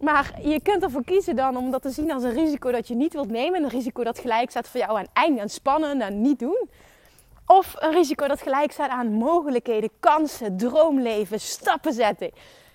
Maar 0.00 0.40
je 0.42 0.60
kunt 0.62 0.82
ervoor 0.82 1.04
kiezen 1.04 1.36
dan 1.36 1.56
om 1.56 1.70
dat 1.70 1.82
te 1.82 1.90
zien 1.90 2.12
als 2.12 2.22
een 2.22 2.32
risico 2.32 2.70
dat 2.70 2.88
je 2.88 2.94
niet 2.94 3.12
wilt 3.12 3.30
nemen. 3.30 3.62
Een 3.62 3.68
risico 3.68 4.04
dat 4.04 4.18
gelijk 4.18 4.50
staat 4.50 4.68
voor 4.68 4.80
jou 4.80 4.98
aan 4.98 5.06
eng 5.12 5.38
en 5.38 5.48
spannen 5.48 6.00
en 6.00 6.20
niet 6.20 6.38
doen. 6.38 6.68
Of 7.52 7.74
een 7.78 7.92
risico 7.92 8.28
dat 8.28 8.42
gelijk 8.42 8.72
staat 8.72 8.90
aan 8.90 9.12
mogelijkheden, 9.12 9.90
kansen, 10.00 10.56
droomleven, 10.56 11.40
stappen 11.40 11.92
zetten. 11.92 12.30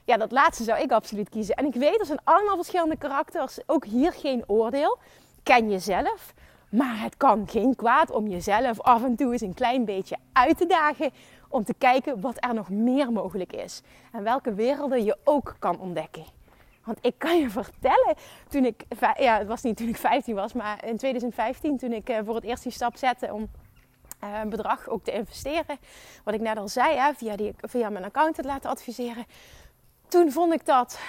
Ja, 0.05 0.17
dat 0.17 0.31
laatste 0.31 0.63
zou 0.63 0.81
ik 0.81 0.91
absoluut 0.91 1.29
kiezen. 1.29 1.55
En 1.55 1.65
ik 1.65 1.73
weet, 1.73 1.99
er 1.99 2.05
zijn 2.05 2.19
allemaal 2.23 2.55
verschillende 2.55 2.97
karakters. 2.97 3.59
Ook 3.65 3.85
hier 3.85 4.13
geen 4.13 4.43
oordeel. 4.47 4.97
Ken 5.43 5.69
jezelf. 5.69 6.33
Maar 6.69 7.01
het 7.01 7.17
kan 7.17 7.47
geen 7.47 7.75
kwaad 7.75 8.11
om 8.11 8.27
jezelf 8.27 8.81
af 8.81 9.03
en 9.03 9.15
toe 9.15 9.31
eens 9.31 9.41
een 9.41 9.53
klein 9.53 9.85
beetje 9.85 10.17
uit 10.33 10.57
te 10.57 10.65
dagen. 10.65 11.11
Om 11.49 11.63
te 11.63 11.73
kijken 11.77 12.21
wat 12.21 12.35
er 12.39 12.53
nog 12.53 12.69
meer 12.69 13.11
mogelijk 13.11 13.53
is. 13.53 13.81
En 14.11 14.23
welke 14.23 14.53
werelden 14.53 15.03
je 15.03 15.17
ook 15.23 15.55
kan 15.59 15.79
ontdekken. 15.79 16.25
Want 16.83 16.97
ik 17.01 17.13
kan 17.17 17.37
je 17.39 17.49
vertellen, 17.49 18.15
toen 18.49 18.65
ik, 18.65 18.83
ja, 19.17 19.37
het 19.37 19.47
was 19.47 19.61
niet 19.61 19.77
toen 19.77 19.87
ik 19.87 19.97
15 19.97 20.35
was, 20.35 20.53
maar 20.53 20.85
in 20.85 20.97
2015, 20.97 21.77
toen 21.77 21.93
ik 21.93 22.09
eh, 22.09 22.17
voor 22.25 22.35
het 22.35 22.43
eerst 22.43 22.63
die 22.63 22.71
stap 22.71 22.97
zette 22.97 23.33
om 23.33 23.49
uh, 24.23 24.41
bedrag 24.41 24.88
ook 24.88 25.03
te 25.03 25.12
investeren. 25.12 25.80
Wat 26.23 26.34
ik 26.34 26.41
net 26.41 26.58
al 26.58 26.67
zei, 26.67 26.97
hè, 26.97 27.13
via, 27.13 27.36
die, 27.36 27.53
via 27.58 27.89
mijn 27.89 28.06
accountant 28.06 28.47
laten 28.47 28.69
adviseren. 28.69 29.25
Toen 30.08 30.32
vond 30.32 30.53
ik 30.53 30.65
dat 30.65 30.99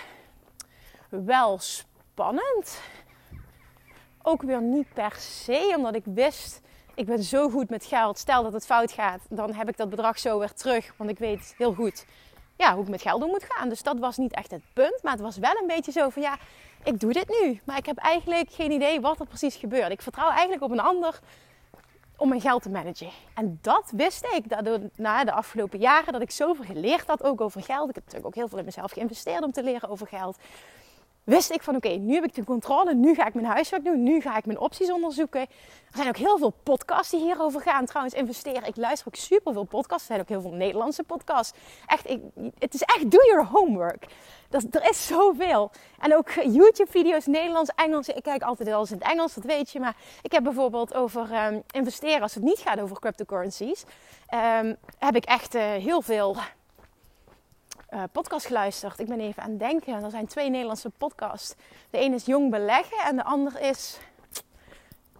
wel 1.09 1.59
spannend. 1.59 2.81
Ook 4.23 4.43
weer 4.43 4.63
niet 4.63 4.93
per 4.93 5.15
se, 5.19 5.73
omdat 5.77 5.95
ik 5.95 6.05
wist, 6.05 6.61
ik 6.95 7.07
ben 7.07 7.23
zo 7.23 7.49
goed 7.49 7.71
met 7.71 7.85
geld. 7.85 8.19
Stel 8.19 8.43
dat 8.43 8.53
het 8.53 8.67
fout 8.67 8.93
gaat, 8.93 9.21
dan 9.29 9.55
heb 9.55 9.69
ik 9.69 9.77
dat 9.77 9.91
bedrag 9.91 10.19
zo 10.19 10.39
weer 10.39 10.53
terug. 10.53 10.95
Want 10.97 11.11
ik 11.11 11.19
weet 11.19 11.55
heel 11.57 11.75
goed 11.75 12.05
ja, 12.59 12.75
hoe 12.75 12.83
ik 12.83 12.89
met 12.89 13.03
geld 13.03 13.23
om 13.23 13.29
moet 13.29 13.47
gaan. 13.49 13.69
Dus 13.69 13.83
dat 13.83 13.99
was 13.99 14.17
niet 14.17 14.35
echt 14.35 14.51
het 14.51 14.63
punt. 14.73 15.03
Maar 15.03 15.13
het 15.13 15.21
was 15.21 15.37
wel 15.37 15.57
een 15.61 15.67
beetje 15.67 15.93
zo 15.93 16.09
van 16.09 16.23
ja, 16.23 16.39
ik 16.85 17.01
doe 17.01 17.13
dit 17.13 17.41
nu. 17.41 17.61
Maar 17.65 17.77
ik 17.77 17.87
heb 17.87 17.99
eigenlijk 17.99 18.51
geen 18.51 18.71
idee 18.71 19.01
wat 19.01 19.21
er 19.21 19.27
precies 19.27 19.57
gebeurt. 19.57 19.91
Ik 19.91 20.03
vertrouw 20.03 20.31
eigenlijk 20.31 20.63
op 20.63 20.71
een 20.71 20.81
ander 20.81 21.21
om 22.19 22.29
mijn 22.29 22.41
geld 22.41 22.63
te 22.63 22.71
managen. 22.71 23.11
En 23.35 23.59
dat 23.63 23.93
wist 23.95 24.25
ik 24.25 24.49
dat 24.49 24.81
na 24.97 25.25
de 25.25 25.33
afgelopen 25.33 25.79
jaren 25.79 26.13
dat 26.13 26.23
ik 26.23 26.31
zoveel 26.31 26.65
geleerd 26.65 27.07
had 27.07 27.23
ook 27.23 27.41
over 27.41 27.63
geld. 27.63 27.89
Ik 27.89 27.95
heb 27.95 28.05
natuurlijk 28.05 28.27
ook 28.27 28.35
heel 28.35 28.49
veel 28.49 28.59
in 28.59 28.65
mezelf 28.65 28.93
geïnvesteerd 28.93 29.45
om 29.45 29.53
te 29.53 29.63
leren 29.63 29.89
over 29.89 30.07
geld. 30.07 30.39
Wist 31.29 31.51
ik 31.51 31.63
van 31.63 31.77
oké, 31.77 31.89
nu 31.89 32.15
heb 32.15 32.25
ik 32.25 32.35
de 32.35 32.45
controle, 32.45 32.95
nu 32.95 33.15
ga 33.15 33.27
ik 33.27 33.35
mijn 33.35 33.47
huiswerk 33.47 33.85
doen, 33.85 34.03
nu 34.03 34.21
ga 34.21 34.37
ik 34.37 34.47
mijn 34.47 34.59
opties 34.59 34.91
onderzoeken. 34.91 35.41
Er 35.41 35.95
zijn 35.95 36.09
ook 36.09 36.17
heel 36.17 36.39
veel 36.39 36.55
podcasts 36.63 37.11
die 37.11 37.21
hierover 37.21 37.61
gaan. 37.61 37.85
Trouwens, 37.85 38.15
investeren. 38.15 38.65
Ik 38.65 38.77
luister 38.77 39.07
ook 39.09 39.15
super 39.15 39.53
veel 39.53 39.65
podcasts. 39.65 40.09
Er 40.09 40.15
zijn 40.15 40.21
ook 40.21 40.29
heel 40.29 40.41
veel 40.41 40.59
Nederlandse 40.59 41.03
podcasts. 41.03 41.59
Echt, 41.87 42.11
ik, 42.11 42.21
het 42.59 42.75
is 42.75 42.83
echt 42.83 43.11
do 43.11 43.19
your 43.19 43.47
homework. 43.47 44.07
Dat, 44.49 44.65
er 44.71 44.91
is 44.91 45.07
zoveel. 45.07 45.71
En 45.99 46.17
ook 46.17 46.31
YouTube-video's, 46.31 47.27
Nederlands, 47.27 47.71
Engels. 47.75 48.09
Ik 48.09 48.23
kijk 48.23 48.43
altijd 48.43 48.73
alles 48.73 48.91
in 48.91 48.99
het 48.99 49.11
Engels, 49.11 49.35
dat 49.35 49.45
weet 49.45 49.71
je. 49.71 49.81
Maar 49.81 49.97
ik 50.23 50.33
heb 50.33 50.43
bijvoorbeeld 50.43 50.95
over 50.95 51.47
um, 51.47 51.63
investeren, 51.71 52.23
als 52.23 52.35
het 52.35 52.43
niet 52.43 52.59
gaat 52.59 52.81
over 52.81 53.01
cryptocurrencies, 53.01 53.85
um, 54.35 54.77
heb 54.99 55.17
ik 55.17 55.25
echt 55.25 55.55
uh, 55.55 55.63
heel 55.63 56.03
veel 56.03 56.37
uh, 57.91 58.03
podcast 58.13 58.47
geluisterd. 58.47 58.99
Ik 58.99 59.07
ben 59.07 59.21
even 59.21 59.43
aan 59.43 59.51
het 59.51 59.59
denken. 59.59 60.05
Er 60.05 60.11
zijn 60.11 60.27
twee 60.27 60.51
Nederlandse 60.51 60.91
podcasts. 60.91 61.55
De 61.91 61.99
ene 61.99 62.15
is 62.15 62.25
Jong 62.25 62.51
Beleggen 62.51 62.99
en 62.99 63.17
de 63.17 63.25
ander 63.25 63.61
is 63.61 63.99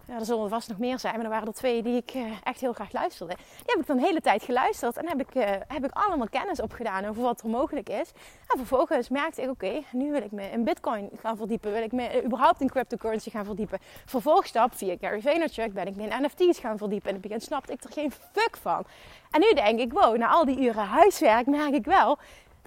ja, 0.09 0.15
er 0.15 0.25
zullen 0.25 0.43
er 0.43 0.49
vast 0.49 0.69
nog 0.69 0.77
meer 0.77 0.99
zijn, 0.99 1.15
maar 1.15 1.23
er 1.23 1.29
waren 1.29 1.47
er 1.47 1.53
twee 1.53 1.83
die 1.83 1.95
ik 1.95 2.13
uh, 2.13 2.31
echt 2.43 2.61
heel 2.61 2.73
graag 2.73 2.91
luisterde. 2.91 3.35
Die 3.35 3.65
heb 3.65 3.79
ik 3.79 3.87
dan 3.87 3.97
de 3.97 4.03
hele 4.03 4.21
tijd 4.21 4.43
geluisterd 4.43 4.97
en 4.97 5.07
heb 5.07 5.19
ik, 5.19 5.35
uh, 5.35 5.43
heb 5.67 5.85
ik 5.85 5.91
allemaal 5.91 6.29
kennis 6.29 6.61
opgedaan 6.61 7.05
over 7.05 7.21
wat 7.21 7.41
er 7.41 7.49
mogelijk 7.49 7.89
is. 7.89 8.11
En 8.47 8.57
vervolgens 8.57 9.09
merkte 9.09 9.41
ik, 9.41 9.49
oké, 9.49 9.83
nu 9.91 10.11
wil 10.11 10.21
ik 10.21 10.31
me 10.31 10.49
in 10.49 10.63
bitcoin 10.63 11.09
gaan 11.21 11.37
verdiepen. 11.37 11.71
Wil 11.71 11.83
ik 11.83 11.91
me 11.91 12.23
überhaupt 12.23 12.61
in 12.61 12.69
cryptocurrency 12.69 13.29
gaan 13.29 13.45
verdiepen. 13.45 13.79
Vervolgstap, 14.05 14.75
via 14.75 14.95
Gary 15.01 15.21
Vaynerchuk, 15.21 15.73
ben 15.73 15.87
ik 15.87 15.95
me 15.95 16.07
in 16.07 16.23
NFT's 16.23 16.59
gaan 16.59 16.77
verdiepen. 16.77 17.09
En 17.09 17.15
in 17.15 17.21
het 17.21 17.29
begin 17.29 17.41
snapte 17.41 17.73
ik 17.73 17.83
er 17.83 17.91
geen 17.91 18.11
fuck 18.11 18.57
van. 18.61 18.85
En 19.31 19.39
nu 19.39 19.53
denk 19.53 19.79
ik, 19.79 19.93
wow, 19.93 20.17
na 20.17 20.27
al 20.27 20.45
die 20.45 20.59
uren 20.59 20.85
huiswerk 20.85 21.45
merk 21.45 21.73
ik 21.73 21.85
wel 21.85 22.17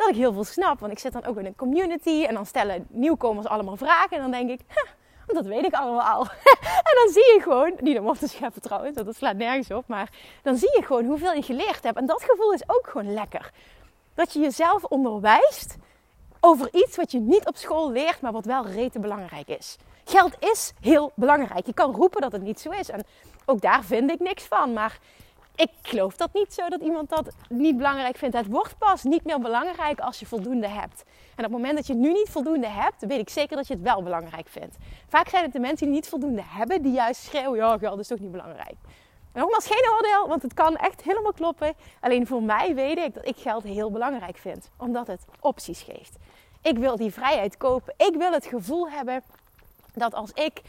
dat 0.02 0.14
ik 0.14 0.20
heel 0.20 0.32
veel 0.32 0.44
snap. 0.44 0.80
Want 0.80 0.92
ik 0.92 0.98
zit 0.98 1.12
dan 1.12 1.24
ook 1.24 1.38
in 1.38 1.46
een 1.46 1.56
community 1.56 2.24
en 2.24 2.34
dan 2.34 2.46
stellen 2.46 2.86
nieuwkomers 2.88 3.46
allemaal 3.46 3.76
vragen. 3.76 4.16
En 4.16 4.22
dan 4.22 4.30
denk 4.30 4.50
ik, 4.50 4.60
dat 5.26 5.46
weet 5.46 5.64
ik 5.64 5.74
allemaal 5.74 6.02
al. 6.02 6.20
en 6.88 6.94
dan 7.04 7.12
zie 7.12 7.34
je 7.34 7.38
gewoon, 7.42 7.72
niet 7.80 7.98
om 7.98 8.08
op 8.08 8.16
te 8.16 8.28
scheppen 8.28 8.62
trouwens, 8.62 8.96
dat 8.96 9.16
slaat 9.16 9.36
nergens 9.36 9.70
op. 9.70 9.86
Maar 9.86 10.10
dan 10.42 10.56
zie 10.56 10.76
je 10.76 10.82
gewoon 10.86 11.04
hoeveel 11.04 11.32
je 11.32 11.42
geleerd 11.42 11.82
hebt. 11.82 11.96
En 11.96 12.06
dat 12.06 12.24
gevoel 12.24 12.52
is 12.52 12.62
ook 12.66 12.88
gewoon 12.88 13.12
lekker. 13.12 13.50
Dat 14.14 14.32
je 14.32 14.40
jezelf 14.40 14.84
onderwijst 14.84 15.76
over 16.40 16.68
iets 16.72 16.96
wat 16.96 17.12
je 17.12 17.20
niet 17.20 17.46
op 17.46 17.56
school 17.56 17.90
leert, 17.90 18.20
maar 18.20 18.32
wat 18.32 18.44
wel 18.44 18.66
rete 18.66 18.98
belangrijk 18.98 19.48
is. 19.48 19.76
Geld 20.04 20.36
is 20.38 20.72
heel 20.80 21.12
belangrijk. 21.14 21.66
Je 21.66 21.74
kan 21.74 21.94
roepen 21.94 22.20
dat 22.20 22.32
het 22.32 22.42
niet 22.42 22.60
zo 22.60 22.70
is. 22.70 22.90
En 22.90 23.04
ook 23.44 23.60
daar 23.60 23.84
vind 23.84 24.10
ik 24.10 24.20
niks 24.20 24.44
van. 24.44 24.72
Maar 24.72 24.98
ik 25.54 25.70
geloof 25.82 26.16
dat 26.16 26.32
niet 26.32 26.52
zo 26.54 26.68
dat 26.68 26.80
iemand 26.80 27.08
dat 27.08 27.34
niet 27.48 27.76
belangrijk 27.76 28.16
vindt. 28.16 28.36
Het 28.36 28.46
wordt 28.46 28.78
pas 28.78 29.02
niet 29.02 29.24
meer 29.24 29.40
belangrijk 29.40 30.00
als 30.00 30.18
je 30.18 30.26
voldoende 30.26 30.68
hebt. 30.68 31.04
En 31.36 31.44
op 31.44 31.50
het 31.52 31.60
moment 31.60 31.76
dat 31.76 31.86
je 31.86 31.94
nu 31.94 32.12
niet 32.12 32.28
voldoende 32.30 32.68
hebt, 32.68 33.06
weet 33.06 33.20
ik 33.20 33.28
zeker 33.28 33.56
dat 33.56 33.66
je 33.66 33.74
het 33.74 33.82
wel 33.82 34.02
belangrijk 34.02 34.48
vindt. 34.48 34.76
Vaak 35.08 35.28
zijn 35.28 35.44
het 35.44 35.52
de 35.52 35.60
mensen 35.60 35.86
die 35.86 35.94
niet 35.94 36.08
voldoende 36.08 36.42
hebben, 36.44 36.82
die 36.82 36.92
juist 36.92 37.22
schreeuwen: 37.22 37.56
ja, 37.56 37.78
geld 37.78 37.98
is 37.98 38.06
toch 38.06 38.18
niet 38.18 38.30
belangrijk. 38.30 38.74
Nogmaals, 39.32 39.66
geen 39.66 39.90
oordeel, 39.92 40.28
want 40.28 40.42
het 40.42 40.54
kan 40.54 40.76
echt 40.76 41.02
helemaal 41.02 41.32
kloppen. 41.32 41.74
Alleen 42.00 42.26
voor 42.26 42.42
mij 42.42 42.74
weet 42.74 42.98
ik 42.98 43.14
dat 43.14 43.26
ik 43.26 43.36
geld 43.36 43.62
heel 43.62 43.90
belangrijk 43.90 44.36
vind, 44.36 44.70
omdat 44.76 45.06
het 45.06 45.24
opties 45.40 45.82
geeft. 45.82 46.16
Ik 46.62 46.78
wil 46.78 46.96
die 46.96 47.12
vrijheid 47.12 47.56
kopen. 47.56 47.94
Ik 47.96 48.14
wil 48.18 48.32
het 48.32 48.46
gevoel 48.46 48.90
hebben 48.90 49.22
dat 49.94 50.14
als 50.14 50.30
ik 50.32 50.62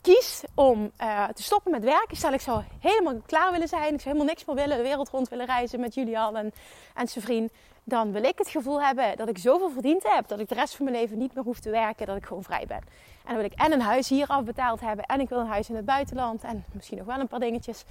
kies 0.00 0.42
om 0.54 0.90
uh, 1.00 1.28
te 1.28 1.42
stoppen 1.42 1.70
met 1.70 1.84
werken, 1.84 2.16
stel 2.16 2.32
ik 2.32 2.40
zou 2.40 2.62
helemaal 2.80 3.20
klaar 3.26 3.52
willen 3.52 3.68
zijn, 3.68 3.94
ik 3.94 4.00
zou 4.00 4.02
helemaal 4.02 4.24
niks 4.24 4.44
meer 4.44 4.56
willen, 4.56 4.76
de 4.76 4.82
wereld 4.82 5.08
rond 5.08 5.28
willen 5.28 5.46
reizen 5.46 5.80
met 5.80 5.94
Julian 5.94 6.36
en, 6.36 6.52
en 6.94 7.08
zijn 7.08 7.24
vriend, 7.24 7.52
dan 7.84 8.12
wil 8.12 8.22
ik 8.22 8.38
het 8.38 8.48
gevoel 8.48 8.82
hebben 8.82 9.16
dat 9.16 9.28
ik 9.28 9.38
zoveel 9.38 9.70
verdiend 9.70 10.02
heb 10.02 10.28
dat 10.28 10.40
ik 10.40 10.48
de 10.48 10.54
rest 10.54 10.74
van 10.74 10.84
mijn 10.84 10.96
leven 10.96 11.18
niet 11.18 11.34
meer 11.34 11.44
hoef 11.44 11.60
te 11.60 11.70
werken, 11.70 12.06
dat 12.06 12.16
ik 12.16 12.24
gewoon 12.26 12.42
vrij 12.42 12.64
ben. 12.66 12.80
En 13.24 13.26
dan 13.26 13.36
wil 13.36 13.44
ik 13.44 13.52
en 13.52 13.72
een 13.72 13.80
huis 13.80 14.08
hier 14.08 14.26
afbetaald 14.26 14.80
hebben 14.80 15.04
en 15.04 15.20
ik 15.20 15.28
wil 15.28 15.38
een 15.38 15.46
huis 15.46 15.68
in 15.68 15.76
het 15.76 15.84
buitenland 15.84 16.42
en 16.42 16.64
misschien 16.72 16.98
nog 16.98 17.06
wel 17.06 17.18
een 17.18 17.28
paar 17.28 17.40
dingetjes. 17.40 17.84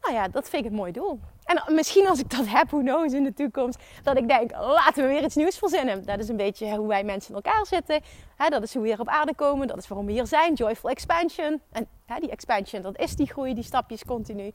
Nou 0.00 0.14
ja, 0.14 0.28
dat 0.28 0.48
vind 0.48 0.64
ik 0.64 0.70
een 0.70 0.76
mooi 0.76 0.92
doel. 0.92 1.20
En 1.44 1.74
misschien 1.74 2.08
als 2.08 2.20
ik 2.20 2.30
dat 2.30 2.46
heb, 2.46 2.70
hoe 2.70 2.82
knows 2.82 3.12
in 3.12 3.22
de 3.22 3.34
toekomst, 3.34 3.82
dat 4.02 4.16
ik 4.16 4.28
denk, 4.28 4.50
laten 4.50 5.02
we 5.02 5.08
weer 5.08 5.24
iets 5.24 5.34
nieuws 5.34 5.58
verzinnen. 5.58 6.04
Dat 6.04 6.18
is 6.18 6.28
een 6.28 6.36
beetje 6.36 6.76
hoe 6.76 6.88
wij 6.88 7.04
mensen 7.04 7.34
in 7.34 7.42
elkaar 7.42 7.66
zitten. 7.66 8.00
dat 8.48 8.62
is 8.62 8.72
hoe 8.72 8.82
we 8.82 8.88
hier 8.88 9.00
op 9.00 9.08
aarde 9.08 9.34
komen. 9.34 9.66
Dat 9.66 9.78
is 9.78 9.88
waarom 9.88 10.06
we 10.06 10.12
hier 10.12 10.26
zijn. 10.26 10.54
Joyful 10.54 10.90
expansion. 10.90 11.60
En 11.72 11.88
die 12.20 12.30
expansion, 12.30 12.82
dat 12.82 12.98
is 12.98 13.16
die 13.16 13.26
groei, 13.26 13.54
die 13.54 13.64
stapjes 13.64 14.04
continu. 14.04 14.52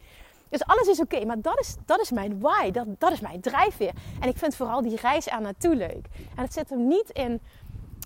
Dus 0.49 0.65
alles 0.65 0.87
is 0.87 0.99
oké, 0.99 1.25
maar 1.25 1.41
dat 1.41 1.59
is, 1.59 1.75
dat 1.85 1.99
is 1.99 2.11
mijn 2.11 2.39
why, 2.39 2.71
dat, 2.71 2.85
dat 2.97 3.11
is 3.11 3.19
mijn 3.19 3.41
drijfveer. 3.41 3.91
En 4.19 4.29
ik 4.29 4.37
vind 4.37 4.55
vooral 4.55 4.81
die 4.81 4.95
reis 4.95 5.29
aan 5.29 5.41
naartoe 5.41 5.75
leuk. 5.75 6.07
En 6.35 6.43
het 6.43 6.53
zit 6.53 6.69
hem 6.69 6.87
niet 6.87 7.09
in, 7.09 7.41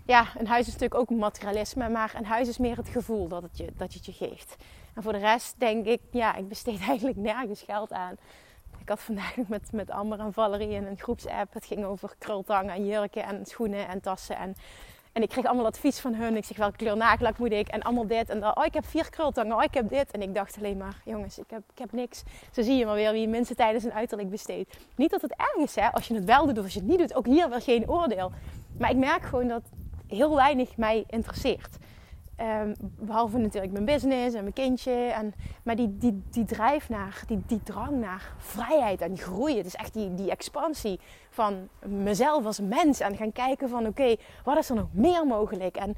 ja, 0.06 0.28
een 0.38 0.48
huis 0.48 0.68
is 0.68 0.74
natuurlijk 0.74 1.02
ook 1.02 1.10
materialisme, 1.10 1.90
maar 1.90 2.14
een 2.18 2.26
huis 2.26 2.48
is 2.48 2.58
meer 2.58 2.78
het 2.78 2.90
gevoel 2.90 3.28
dat 3.28 3.42
het 3.42 3.58
je, 3.58 3.68
dat 3.78 3.94
je, 3.94 3.98
het 3.98 4.06
je 4.06 4.28
geeft. 4.28 4.56
En 5.00 5.06
voor 5.06 5.14
de 5.14 5.20
rest 5.20 5.56
denk 5.58 5.86
ik, 5.86 6.00
ja, 6.12 6.36
ik 6.36 6.48
besteed 6.48 6.80
eigenlijk 6.88 7.18
nergens 7.18 7.62
geld 7.62 7.92
aan. 7.94 8.16
Ik 8.80 8.90
had 8.90 9.00
vandaag 9.00 9.36
met, 9.48 9.72
met 9.72 9.90
Amber 9.90 10.20
en 10.20 10.34
Valerie 10.34 10.70
in 10.70 10.86
een 10.86 10.98
groepsapp. 10.98 11.54
Het 11.54 11.66
ging 11.66 11.84
over 11.84 12.16
krultangen 12.18 12.74
en 12.74 12.88
jurken 12.88 13.24
en 13.24 13.46
schoenen 13.46 13.88
en 13.88 14.02
tassen. 14.02 14.38
En 14.38 14.56
en 15.12 15.22
ik 15.22 15.30
kreeg 15.30 15.46
allemaal 15.46 15.66
advies 15.66 16.00
van 16.00 16.14
hun. 16.14 16.36
Ik 16.38 16.46
zeg, 16.46 16.58
welke 16.58 16.78
kleur 16.78 16.98
nagellak 16.98 17.38
moet 17.38 17.52
ik? 17.52 17.68
En 17.68 17.82
allemaal 17.82 18.08
dit 18.08 18.30
en 18.30 18.40
dat. 18.40 18.58
Oh, 18.58 18.66
ik 18.66 18.74
heb 18.74 18.86
vier 18.86 19.10
krultangen. 19.10 19.56
Oh, 19.56 19.64
ik 19.64 19.74
heb 19.74 19.90
dit. 19.90 20.12
En 20.12 20.22
ik 20.22 20.36
dacht 20.36 20.58
alleen 20.58 20.78
maar, 20.78 21.02
jongens, 21.06 21.40
ik 21.40 21.50
heb, 21.50 21.62
ik 21.72 21.80
heb 21.80 21.92
niks. 21.92 22.24
Zo 22.52 22.62
zie 22.62 22.76
je 22.76 22.86
maar 22.86 22.96
weer 22.96 23.12
wie 23.12 23.28
mensen 23.28 23.56
tijdens 23.56 23.84
een 23.84 23.94
uiterlijk 23.94 24.30
besteedt. 24.30 24.78
Niet 24.96 25.10
dat 25.10 25.22
het 25.22 25.36
erg 25.36 25.56
is, 25.56 25.76
hè, 25.76 25.92
als 25.92 26.08
je 26.08 26.14
het 26.14 26.26
wel 26.26 26.46
doet 26.46 26.58
of 26.58 26.64
als 26.64 26.74
je 26.74 26.80
het 26.80 26.88
niet 26.90 27.00
doet. 27.00 27.16
Ook 27.16 27.26
hier 27.26 27.50
wel 27.50 27.60
geen 27.60 27.90
oordeel. 27.90 28.32
Maar 28.78 28.90
ik 28.90 28.98
merk 28.98 29.24
gewoon 29.24 29.48
dat 29.48 29.64
heel 30.08 30.36
weinig 30.36 30.78
mij 30.78 31.04
interesseert. 31.08 31.78
Um, 32.42 32.76
behalve 32.80 33.38
natuurlijk 33.38 33.74
mijn 33.74 33.86
business 33.86 34.36
en 34.36 34.42
mijn 34.42 34.54
kindje. 34.54 34.92
En, 34.92 35.34
maar 35.64 35.76
die, 35.76 35.98
die, 35.98 36.24
die 36.30 36.46
drijf 36.46 36.90
naar, 36.90 37.24
die, 37.28 37.42
die 37.48 37.64
drang 37.64 38.00
naar 38.00 38.34
vrijheid 38.38 39.02
en 39.02 39.18
groeien. 39.18 39.58
Het 39.58 39.66
is 39.66 39.76
echt 39.76 39.94
die, 39.94 40.16
die 40.16 40.32
expansie 40.32 41.00
van 41.30 41.68
mezelf 41.86 42.46
als 42.46 42.60
mens. 42.60 43.00
En 43.00 43.18
gaan 43.18 43.32
kijken 43.32 43.70
van 43.70 43.88
oké, 43.88 44.16
wat 44.44 44.58
is 44.58 44.70
er 44.70 44.76
nog 44.76 44.88
meer 44.92 45.28
mogelijk? 45.28 45.78
En 45.78 45.96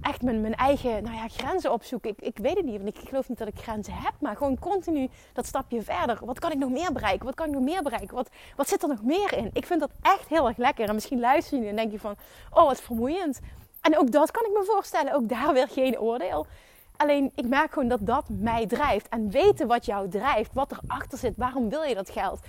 echt 0.00 0.22
mijn, 0.22 0.40
mijn 0.40 0.54
eigen 0.54 1.02
nou 1.02 1.16
ja, 1.16 1.28
grenzen 1.28 1.72
opzoeken. 1.72 2.10
Ik, 2.10 2.20
ik 2.20 2.38
weet 2.38 2.56
het 2.56 2.64
niet, 2.64 2.82
want 2.82 2.96
ik 2.96 3.08
geloof 3.08 3.28
niet 3.28 3.38
dat 3.38 3.48
ik 3.48 3.58
grenzen 3.58 3.94
heb. 3.94 4.12
Maar 4.18 4.36
gewoon 4.36 4.58
continu 4.58 5.08
dat 5.32 5.46
stapje 5.46 5.82
verder. 5.82 6.18
Wat 6.24 6.38
kan 6.38 6.50
ik 6.50 6.58
nog 6.58 6.70
meer 6.70 6.92
bereiken? 6.92 7.26
Wat 7.26 7.34
kan 7.34 7.46
ik 7.46 7.54
nog 7.54 7.62
meer 7.62 7.82
bereiken? 7.82 8.14
Wat, 8.14 8.30
wat 8.56 8.68
zit 8.68 8.82
er 8.82 8.88
nog 8.88 9.02
meer 9.02 9.36
in? 9.36 9.50
Ik 9.52 9.66
vind 9.66 9.80
dat 9.80 9.90
echt 10.02 10.28
heel 10.28 10.48
erg 10.48 10.56
lekker. 10.56 10.88
En 10.88 10.94
misschien 10.94 11.20
luister 11.20 11.56
je 11.56 11.62
nu 11.62 11.68
en 11.68 11.76
denk 11.76 11.92
je 11.92 11.98
van, 11.98 12.14
oh 12.50 12.66
wat 12.66 12.80
vermoeiend. 12.80 13.40
En 13.82 13.98
ook 13.98 14.10
dat 14.12 14.30
kan 14.30 14.44
ik 14.44 14.52
me 14.52 14.64
voorstellen. 14.64 15.14
Ook 15.14 15.28
daar 15.28 15.52
weer 15.52 15.68
geen 15.68 16.00
oordeel. 16.00 16.46
Alleen 16.96 17.32
ik 17.34 17.48
merk 17.48 17.72
gewoon 17.72 17.88
dat 17.88 18.00
dat 18.02 18.24
mij 18.28 18.66
drijft. 18.66 19.08
En 19.08 19.30
weten 19.30 19.66
wat 19.66 19.84
jou 19.84 20.08
drijft, 20.08 20.52
wat 20.52 20.72
erachter 20.72 21.18
zit, 21.18 21.36
waarom 21.36 21.68
wil 21.68 21.82
je 21.82 21.94
dat 21.94 22.10
geld? 22.10 22.40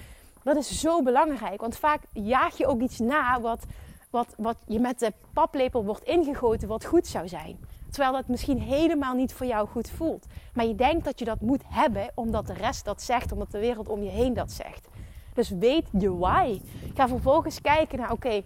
Dat 0.43 0.56
is 0.56 0.80
zo 0.80 1.02
belangrijk. 1.04 1.62
Want 1.62 1.78
vaak 1.78 2.02
jaag 2.12 2.58
je 2.58 2.67
ook 2.67 2.82
iets 2.82 3.00
na 3.00 3.41
wat, 3.41 3.65
wat, 4.10 4.34
wat 4.38 4.58
je 4.67 4.80
met 4.80 5.00
de 5.00 5.13
paplepel 5.34 5.86
wordt 5.86 6.04
ingegoten, 6.04 6.67
wat 6.67 6.86
goed 6.86 7.08
zou 7.08 7.28
zijn. 7.28 7.60
Terwijl 7.89 8.13
dat 8.13 8.28
misschien 8.28 8.60
helemaal 8.60 9.13
niet 9.13 9.34
voor 9.34 9.46
jou 9.46 9.67
goed 9.67 9.89
voelt. 9.89 10.26
Maar 10.54 10.65
je 10.65 10.76
denkt 10.76 11.06
dat 11.06 11.19
je 11.19 11.26
dat 11.26 11.41
moet 11.41 11.63
hebben 11.67 12.12
omdat 12.15 12.48
de 12.48 12.54
rest 12.54 12.86
dat 12.86 13.02
zegt, 13.02 13.32
omdat 13.32 13.52
de 13.52 13.60
wereld 13.60 13.89
om 13.89 14.04
je 14.04 14.10
heen 14.10 14.34
dat 14.34 14.52
zegt. 14.52 14.88
Dus 15.34 15.50
weet 15.50 15.88
je 15.91 16.17
why. 16.17 16.62
Ga 16.93 17.08
vervolgens 17.08 17.62
kijken 17.62 18.00
naar, 18.00 18.12
oké, 18.12 18.41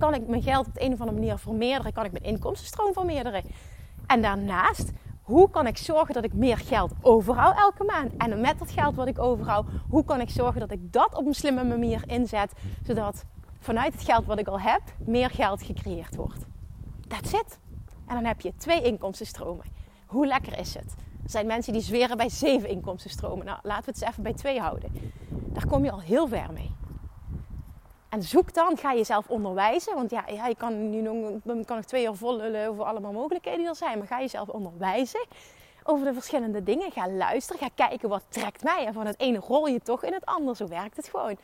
kan 0.00 0.14
ik 0.14 0.26
mijn 0.26 0.42
geld 0.42 0.66
op 0.66 0.74
de 0.74 0.84
een 0.84 0.92
of 0.92 1.00
andere 1.00 1.18
manier 1.18 1.38
vermeerderen? 1.38 1.92
Kan 1.92 2.04
ik 2.04 2.12
mijn 2.12 2.24
inkomstenstroom 2.24 2.92
vermeerderen? 2.92 3.42
En 4.06 4.22
daarnaast, 4.22 4.90
hoe 5.22 5.50
kan 5.50 5.66
ik 5.66 5.76
zorgen 5.76 6.14
dat 6.14 6.24
ik 6.24 6.32
meer 6.32 6.58
geld 6.58 6.92
overhoud 7.00 7.56
elke 7.58 7.84
maand? 7.84 8.16
En 8.16 8.40
met 8.40 8.58
dat 8.58 8.70
geld 8.70 8.94
wat 8.94 9.06
ik 9.06 9.18
overhoud, 9.18 9.66
hoe 9.88 10.04
kan 10.04 10.20
ik 10.20 10.30
zorgen 10.30 10.60
dat 10.60 10.70
ik 10.70 10.92
dat 10.92 11.14
op 11.14 11.26
een 11.26 11.34
slimme 11.34 11.64
manier 11.64 12.02
inzet, 12.06 12.52
zodat 12.86 13.24
vanuit 13.58 13.92
het 13.92 14.02
geld 14.02 14.26
wat 14.26 14.38
ik 14.38 14.48
al 14.48 14.60
heb, 14.60 14.80
meer 14.98 15.30
geld 15.30 15.62
gecreëerd 15.62 16.16
wordt? 16.16 16.44
That's 17.08 17.32
it. 17.32 17.58
En 18.06 18.14
dan 18.14 18.24
heb 18.24 18.40
je 18.40 18.52
twee 18.56 18.82
inkomstenstromen. 18.82 19.64
Hoe 20.06 20.26
lekker 20.26 20.58
is 20.58 20.74
het? 20.74 20.94
Er 21.24 21.30
zijn 21.30 21.46
mensen 21.46 21.72
die 21.72 21.82
zweren 21.82 22.16
bij 22.16 22.28
zeven 22.28 22.68
inkomstenstromen. 22.68 23.46
Nou, 23.46 23.58
laten 23.62 23.84
we 23.84 23.90
het 23.90 24.00
eens 24.00 24.10
even 24.10 24.22
bij 24.22 24.34
twee 24.34 24.60
houden. 24.60 24.92
Daar 25.28 25.66
kom 25.66 25.84
je 25.84 25.90
al 25.90 26.00
heel 26.00 26.28
ver 26.28 26.52
mee. 26.52 26.70
En 28.10 28.22
zoek 28.22 28.54
dan, 28.54 28.76
ga 28.76 28.94
jezelf 28.94 29.28
onderwijzen. 29.28 29.94
Want 29.94 30.10
ja, 30.10 30.24
ja 30.26 30.46
je 30.46 30.54
kan 30.54 30.90
nu 30.90 31.00
nog, 31.00 31.40
kan 31.44 31.76
nog 31.76 31.84
twee 31.84 32.04
uur 32.04 32.14
vol 32.14 32.36
lullen 32.36 32.68
over 32.68 32.84
allemaal 32.84 33.12
mogelijkheden 33.12 33.58
die 33.58 33.68
er 33.68 33.76
zijn. 33.76 33.98
Maar 33.98 34.06
ga 34.06 34.20
jezelf 34.20 34.48
onderwijzen 34.48 35.26
over 35.82 36.06
de 36.06 36.12
verschillende 36.12 36.62
dingen. 36.62 36.92
Ga 36.92 37.10
luisteren, 37.10 37.60
ga 37.60 37.68
kijken 37.88 38.08
wat 38.08 38.22
trekt 38.28 38.62
mij. 38.62 38.86
En 38.86 38.92
van 38.92 39.06
het 39.06 39.20
ene 39.20 39.38
rol 39.38 39.66
je 39.66 39.80
toch 39.80 40.04
in 40.04 40.12
het 40.12 40.26
ander. 40.26 40.56
Zo 40.56 40.68
werkt 40.68 40.96
het 40.96 41.08
gewoon. 41.08 41.36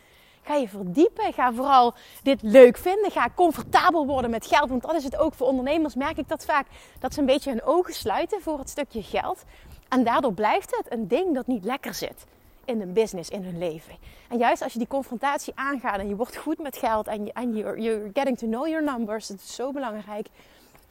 Ga 0.42 0.55
je 0.55 0.68
verdiepen. 0.68 1.33
Ga 1.33 1.52
vooral 1.52 1.94
dit 2.22 2.42
leuk 2.42 2.76
vinden. 2.76 3.11
Ga 3.11 3.31
comfortabel 3.35 4.07
worden 4.07 4.31
met 4.31 4.46
geld. 4.46 4.68
Want 4.68 4.83
dat 4.83 4.94
is 4.94 5.05
het 5.05 5.16
ook 5.16 5.35
voor 5.35 5.46
ondernemers. 5.46 5.94
Merk 5.94 6.16
ik 6.16 6.29
dat 6.29 6.44
vaak. 6.44 6.66
Dat 6.98 7.14
ze 7.14 7.20
een 7.20 7.26
beetje 7.26 7.50
hun 7.50 7.62
ogen 7.64 7.94
sluiten 7.94 8.42
voor 8.42 8.59
het 8.59 8.70
stukje 8.70 9.02
geld. 9.02 9.44
En 9.88 10.05
daardoor 10.05 10.33
blijft 10.33 10.76
het 10.76 10.92
een 10.92 11.09
ding 11.09 11.35
dat 11.35 11.46
niet 11.46 11.64
lekker 11.64 11.94
zit 11.94 12.26
in 12.66 12.81
een 12.81 12.92
business, 12.92 13.31
in 13.31 13.44
hun 13.44 13.59
leven. 13.59 13.94
En 14.29 14.38
juist 14.38 14.62
als 14.62 14.72
je 14.72 14.79
die 14.79 14.88
confrontatie 14.88 15.52
aangaat 15.57 15.98
en 15.98 16.09
je 16.09 16.16
wordt 16.16 16.37
goed 16.37 16.59
met 16.59 16.76
geld 16.76 17.07
en, 17.07 17.24
je, 17.24 17.33
en 17.33 17.57
you're, 17.57 17.81
you're 17.81 18.11
getting 18.12 18.38
to 18.38 18.46
know 18.46 18.66
your 18.66 18.85
numbers, 18.85 19.29
het 19.29 19.40
is 19.40 19.55
zo 19.55 19.72
belangrijk 19.72 20.29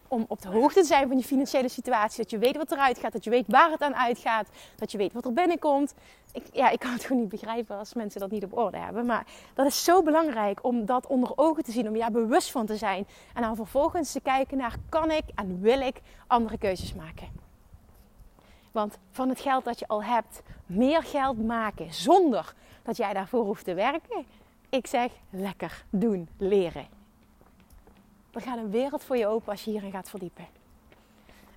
om 0.08 0.26
op 0.28 0.42
de 0.42 0.48
hoogte 0.48 0.80
te 0.80 0.86
zijn 0.86 1.08
van 1.08 1.18
je 1.18 1.24
financiële 1.24 1.70
situatie. 1.70 2.22
Dat 2.22 2.32
je 2.32 2.38
weet 2.38 2.58
wat 2.58 2.72
eruit 2.72 2.98
gaat, 2.98 3.12
dat 3.12 3.24
je 3.24 3.30
weet 3.30 3.48
waar 3.48 3.72
het 3.72 3.82
aan 3.82 3.96
uitgaat, 3.96 4.48
dat 4.76 4.92
je 4.92 4.98
weet 4.98 5.14
wat 5.14 5.26
er 5.26 5.34
binnenkomt. 5.34 5.94
Ik, 6.32 6.44
ja, 6.52 6.70
ik 6.70 6.80
kan 6.80 6.92
het 6.92 7.04
gewoon 7.04 7.22
niet 7.22 7.30
begrijpen 7.30 7.78
als 7.78 7.94
mensen 7.94 8.20
dat 8.20 8.32
niet 8.32 8.44
op 8.44 8.58
orde 8.58 8.78
hebben. 8.78 9.06
Maar 9.06 9.26
dat 9.54 9.66
is 9.66 9.84
zo 9.84 10.04
belangrijk 10.04 10.64
om 10.64 10.86
dat 10.86 11.08
onder 11.08 11.32
ogen 11.36 11.64
te 11.64 11.72
zien, 11.72 11.88
om 11.88 11.94
je 11.94 12.00
daar 12.00 12.12
bewust 12.12 12.52
van 12.52 12.66
te 12.66 12.78
zijn. 12.78 13.08
En 13.34 13.42
dan 13.42 13.56
vervolgens 13.56 14.12
te 14.12 14.20
kijken 14.20 14.58
naar, 14.58 14.76
kan 14.90 15.12
ik 15.12 15.24
en 15.36 15.62
wil 15.62 15.82
ik 15.82 16.02
andere 16.28 16.58
keuzes 16.58 16.94
maken? 16.94 17.45
Want 18.76 18.98
van 19.12 19.30
het 19.30 19.40
geld 19.40 19.64
dat 19.64 19.80
je 19.80 19.88
al 19.88 20.04
hebt, 20.04 20.42
meer 20.66 21.04
geld 21.04 21.46
maken 21.46 21.94
zonder 21.94 22.54
dat 22.84 22.98
jij 22.98 23.14
daarvoor 23.14 23.46
hoeft 23.46 23.66
te 23.66 23.74
werken. 23.74 24.26
Ik 24.70 24.88
zeg 24.88 25.12
lekker 25.30 25.84
doen, 25.90 26.30
leren. 26.38 26.88
Er 28.32 28.42
gaat 28.42 28.58
een 28.58 28.70
wereld 28.70 29.04
voor 29.04 29.18
je 29.18 29.28
open 29.28 29.52
als 29.52 29.64
je 29.64 29.72
hierin 29.72 29.92
gaat 29.92 30.10
verdiepen. 30.10 30.48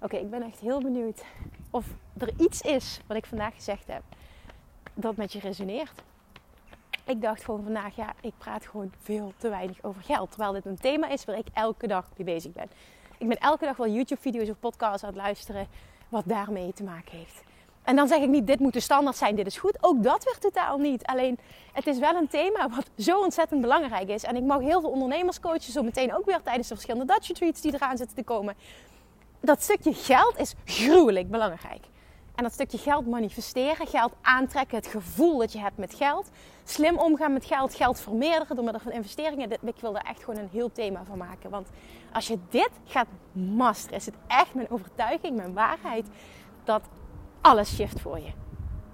Oké, 0.01 0.17
ik 0.17 0.31
ben 0.31 0.43
echt 0.43 0.59
heel 0.59 0.83
benieuwd 0.83 1.25
of 1.71 1.87
er 2.19 2.33
iets 2.37 2.61
is 2.61 3.01
wat 3.07 3.17
ik 3.17 3.27
vandaag 3.27 3.55
gezegd 3.55 3.87
heb 3.87 4.03
dat 4.95 5.17
met 5.17 5.33
je 5.33 5.39
resoneert. 5.39 6.03
Ik 7.05 7.23
dacht 7.23 7.45
gewoon 7.45 7.63
vandaag, 7.63 7.97
ja, 7.97 8.15
ik 8.21 8.33
praat 8.39 8.67
gewoon 8.67 8.93
veel 9.03 9.33
te 9.37 9.49
weinig 9.49 9.83
over 9.83 10.03
geld. 10.03 10.31
Terwijl 10.31 10.53
dit 10.53 10.67
een 10.67 10.79
thema 10.79 11.09
is 11.09 11.25
waar 11.25 11.39
ik 11.39 11.47
elke 11.53 11.87
dag 11.87 12.09
mee 12.17 12.27
bezig 12.27 12.53
ben. 12.53 12.71
Ik 13.19 13.29
ben 13.29 13.39
elke 13.39 13.65
dag 13.65 13.77
wel 13.77 13.89
YouTube-video's 13.89 14.49
of 14.49 14.59
podcasts 14.59 15.03
aan 15.03 15.09
het 15.09 15.19
luisteren 15.19 15.69
wat 16.09 16.23
daarmee 16.27 16.73
te 16.73 16.83
maken 16.83 17.19
heeft. 17.19 17.43
En 17.83 17.97
dan 17.97 18.09
zeg 18.09 18.19
ik 18.19 18.29
niet, 18.29 18.47
dit 18.47 18.61
moet 18.61 18.73
de 18.73 18.81
standaard 18.81 19.17
zijn, 19.17 19.37
dit 19.37 19.47
is 19.47 19.57
goed. 19.57 19.79
Ook 19.81 20.03
dat 20.03 20.25
werd 20.25 20.41
totaal 20.41 20.79
niet. 20.79 21.05
Alleen, 21.05 21.39
het 21.73 21.87
is 21.87 21.99
wel 21.99 22.15
een 22.15 22.29
thema 22.29 22.69
wat 22.69 22.91
zo 22.99 23.21
ontzettend 23.21 23.61
belangrijk 23.61 24.09
is. 24.09 24.23
En 24.23 24.37
ik 24.37 24.43
mag 24.43 24.61
heel 24.61 24.81
veel 24.81 24.91
ondernemers 24.91 25.41
coachen, 25.41 25.73
zo 25.73 25.83
meteen 25.83 26.17
ook 26.17 26.25
weer 26.25 26.43
tijdens 26.43 26.69
de 26.69 26.75
verschillende 26.75 27.13
Dutch 27.13 27.29
Retreats 27.29 27.61
die 27.61 27.75
eraan 27.75 27.97
zitten 27.97 28.17
te 28.17 28.23
komen. 28.23 28.55
Dat 29.41 29.63
stukje 29.63 29.95
geld 29.95 30.39
is 30.39 30.55
gruwelijk 30.65 31.31
belangrijk. 31.31 31.85
En 32.39 32.45
dat 32.45 32.53
stukje 32.53 32.79
geld 32.79 33.07
manifesteren, 33.07 33.87
geld 33.87 34.13
aantrekken, 34.23 34.77
het 34.77 34.87
gevoel 34.87 35.39
dat 35.39 35.53
je 35.53 35.59
hebt 35.59 35.77
met 35.77 35.95
geld. 35.95 36.31
Slim 36.65 36.99
omgaan 36.99 37.33
met 37.33 37.45
geld, 37.45 37.75
geld 37.75 38.01
vermeerderen 38.01 38.57
door 38.57 38.65
middel 38.65 38.83
van 38.83 38.93
investeringen. 38.93 39.51
Ik 39.51 39.81
wil 39.81 39.93
daar 39.93 40.05
echt 40.05 40.25
gewoon 40.25 40.41
een 40.41 40.49
heel 40.53 40.73
thema 40.73 41.05
van 41.05 41.19
maken. 41.19 41.51
Want 41.51 41.69
als 42.13 42.27
je 42.27 42.39
dit 42.49 42.71
gaat 42.85 43.07
masteren, 43.33 43.99
is 43.99 44.07
het 44.07 44.15
echt 44.27 44.55
mijn 44.55 44.71
overtuiging, 44.71 45.37
mijn 45.37 45.55
waarheid, 45.55 46.07
dat 46.65 46.83
alles 47.41 47.75
shift 47.75 48.01
voor 48.01 48.19
je. 48.19 48.31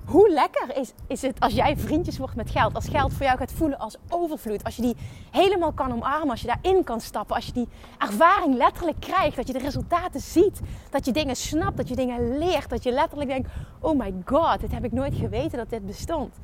Hoe 0.04 0.30
lekker 0.30 0.76
is, 0.76 0.92
is 1.06 1.22
het 1.22 1.40
als 1.40 1.52
jij 1.54 1.76
vriendjes 1.76 2.18
wordt 2.18 2.36
met 2.36 2.50
geld? 2.50 2.74
Als 2.74 2.88
geld 2.88 3.12
voor 3.12 3.26
jou 3.26 3.38
gaat 3.38 3.52
voelen 3.52 3.78
als 3.78 3.96
overvloed. 4.08 4.64
Als 4.64 4.76
je 4.76 4.82
die 4.82 4.96
helemaal 5.30 5.72
kan 5.72 5.92
omarmen. 5.92 6.30
Als 6.30 6.40
je 6.40 6.46
daarin 6.46 6.84
kan 6.84 7.00
stappen. 7.00 7.36
Als 7.36 7.46
je 7.46 7.52
die 7.52 7.68
ervaring 7.98 8.56
letterlijk 8.56 9.00
krijgt. 9.00 9.36
Dat 9.36 9.46
je 9.46 9.52
de 9.52 9.58
resultaten 9.58 10.20
ziet. 10.20 10.60
Dat 10.90 11.06
je 11.06 11.12
dingen 11.12 11.36
snapt. 11.36 11.76
Dat 11.76 11.88
je 11.88 11.96
dingen 11.96 12.38
leert. 12.38 12.70
Dat 12.70 12.82
je 12.82 12.92
letterlijk 12.92 13.30
denkt: 13.30 13.50
oh 13.80 13.98
my 13.98 14.14
god, 14.24 14.60
dit 14.60 14.72
heb 14.72 14.84
ik 14.84 14.92
nooit 14.92 15.14
geweten 15.14 15.58
dat 15.58 15.70
dit 15.70 15.86
bestond. 15.86 16.34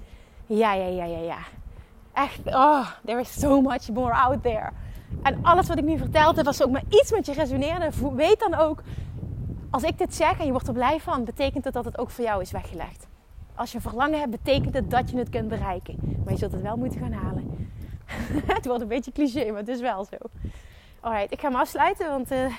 Ja, 0.47 0.73
ja, 0.75 0.87
ja, 0.87 1.05
ja, 1.05 1.19
ja. 1.19 1.39
Echt, 2.13 2.47
oh, 2.47 2.87
there 3.05 3.21
is 3.21 3.41
so 3.41 3.61
much 3.61 3.89
more 3.89 4.13
out 4.13 4.43
there. 4.43 4.71
En 5.23 5.39
alles 5.43 5.69
wat 5.69 5.79
ik 5.79 5.85
nu 5.85 5.99
verteld 5.99 6.37
heb, 6.37 6.47
als 6.47 6.63
ook 6.63 6.71
maar 6.71 6.83
iets 6.89 7.13
met 7.13 7.27
je 7.27 7.33
resoneerde, 7.33 7.91
weet 8.15 8.41
dan 8.41 8.55
ook, 8.55 8.83
als 9.71 9.83
ik 9.83 9.99
dit 9.99 10.15
zeg 10.15 10.39
en 10.39 10.45
je 10.45 10.51
wordt 10.51 10.67
er 10.67 10.73
blij 10.73 11.01
van, 11.01 11.25
betekent 11.25 11.65
het 11.65 11.75
dat 11.75 11.85
het 11.85 11.99
ook 11.99 12.11
voor 12.11 12.25
jou 12.25 12.41
is 12.41 12.51
weggelegd. 12.51 13.10
Als 13.61 13.73
je 13.73 13.81
verlangen 13.81 14.19
hebt, 14.19 14.31
betekent 14.31 14.75
het 14.75 14.91
dat 14.91 15.11
je 15.11 15.17
het 15.17 15.29
kunt 15.29 15.49
bereiken. 15.49 15.99
Maar 16.25 16.33
je 16.33 16.39
zult 16.39 16.53
het 16.53 16.63
wel 16.63 16.77
moeten 16.77 17.01
gaan 17.01 17.13
halen. 17.13 17.71
het 18.57 18.67
wordt 18.67 18.83
een 18.83 18.89
beetje 18.89 19.13
cliché, 19.13 19.51
maar 19.51 19.59
het 19.59 19.69
is 19.69 19.81
wel 19.81 20.05
zo. 20.05 20.17
Alright, 21.01 21.33
ik 21.33 21.41
ga 21.41 21.49
hem 21.49 21.57
afsluiten, 21.57 22.09
want 22.09 22.33
uh, 22.33 22.55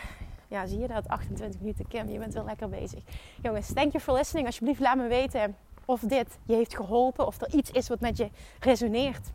ja, 0.47 0.65
zie 0.65 0.79
je 0.79 0.87
dat? 0.87 1.07
28 1.07 1.59
minuten, 1.59 1.87
Kim, 1.87 2.09
je 2.09 2.19
bent 2.19 2.33
wel 2.33 2.45
lekker 2.45 2.69
bezig. 2.69 3.03
Jongens, 3.41 3.73
thank 3.73 3.91
you 3.91 4.03
for 4.03 4.13
listening. 4.13 4.45
Alsjeblieft, 4.45 4.79
laat 4.79 4.97
me 4.97 5.07
weten 5.07 5.55
of 5.85 5.99
dit 5.99 6.37
je 6.45 6.55
heeft 6.55 6.75
geholpen, 6.75 7.27
of 7.27 7.41
er 7.41 7.53
iets 7.53 7.71
is 7.71 7.87
wat 7.87 7.99
met 7.99 8.17
je 8.17 8.29
resoneert. 8.59 9.31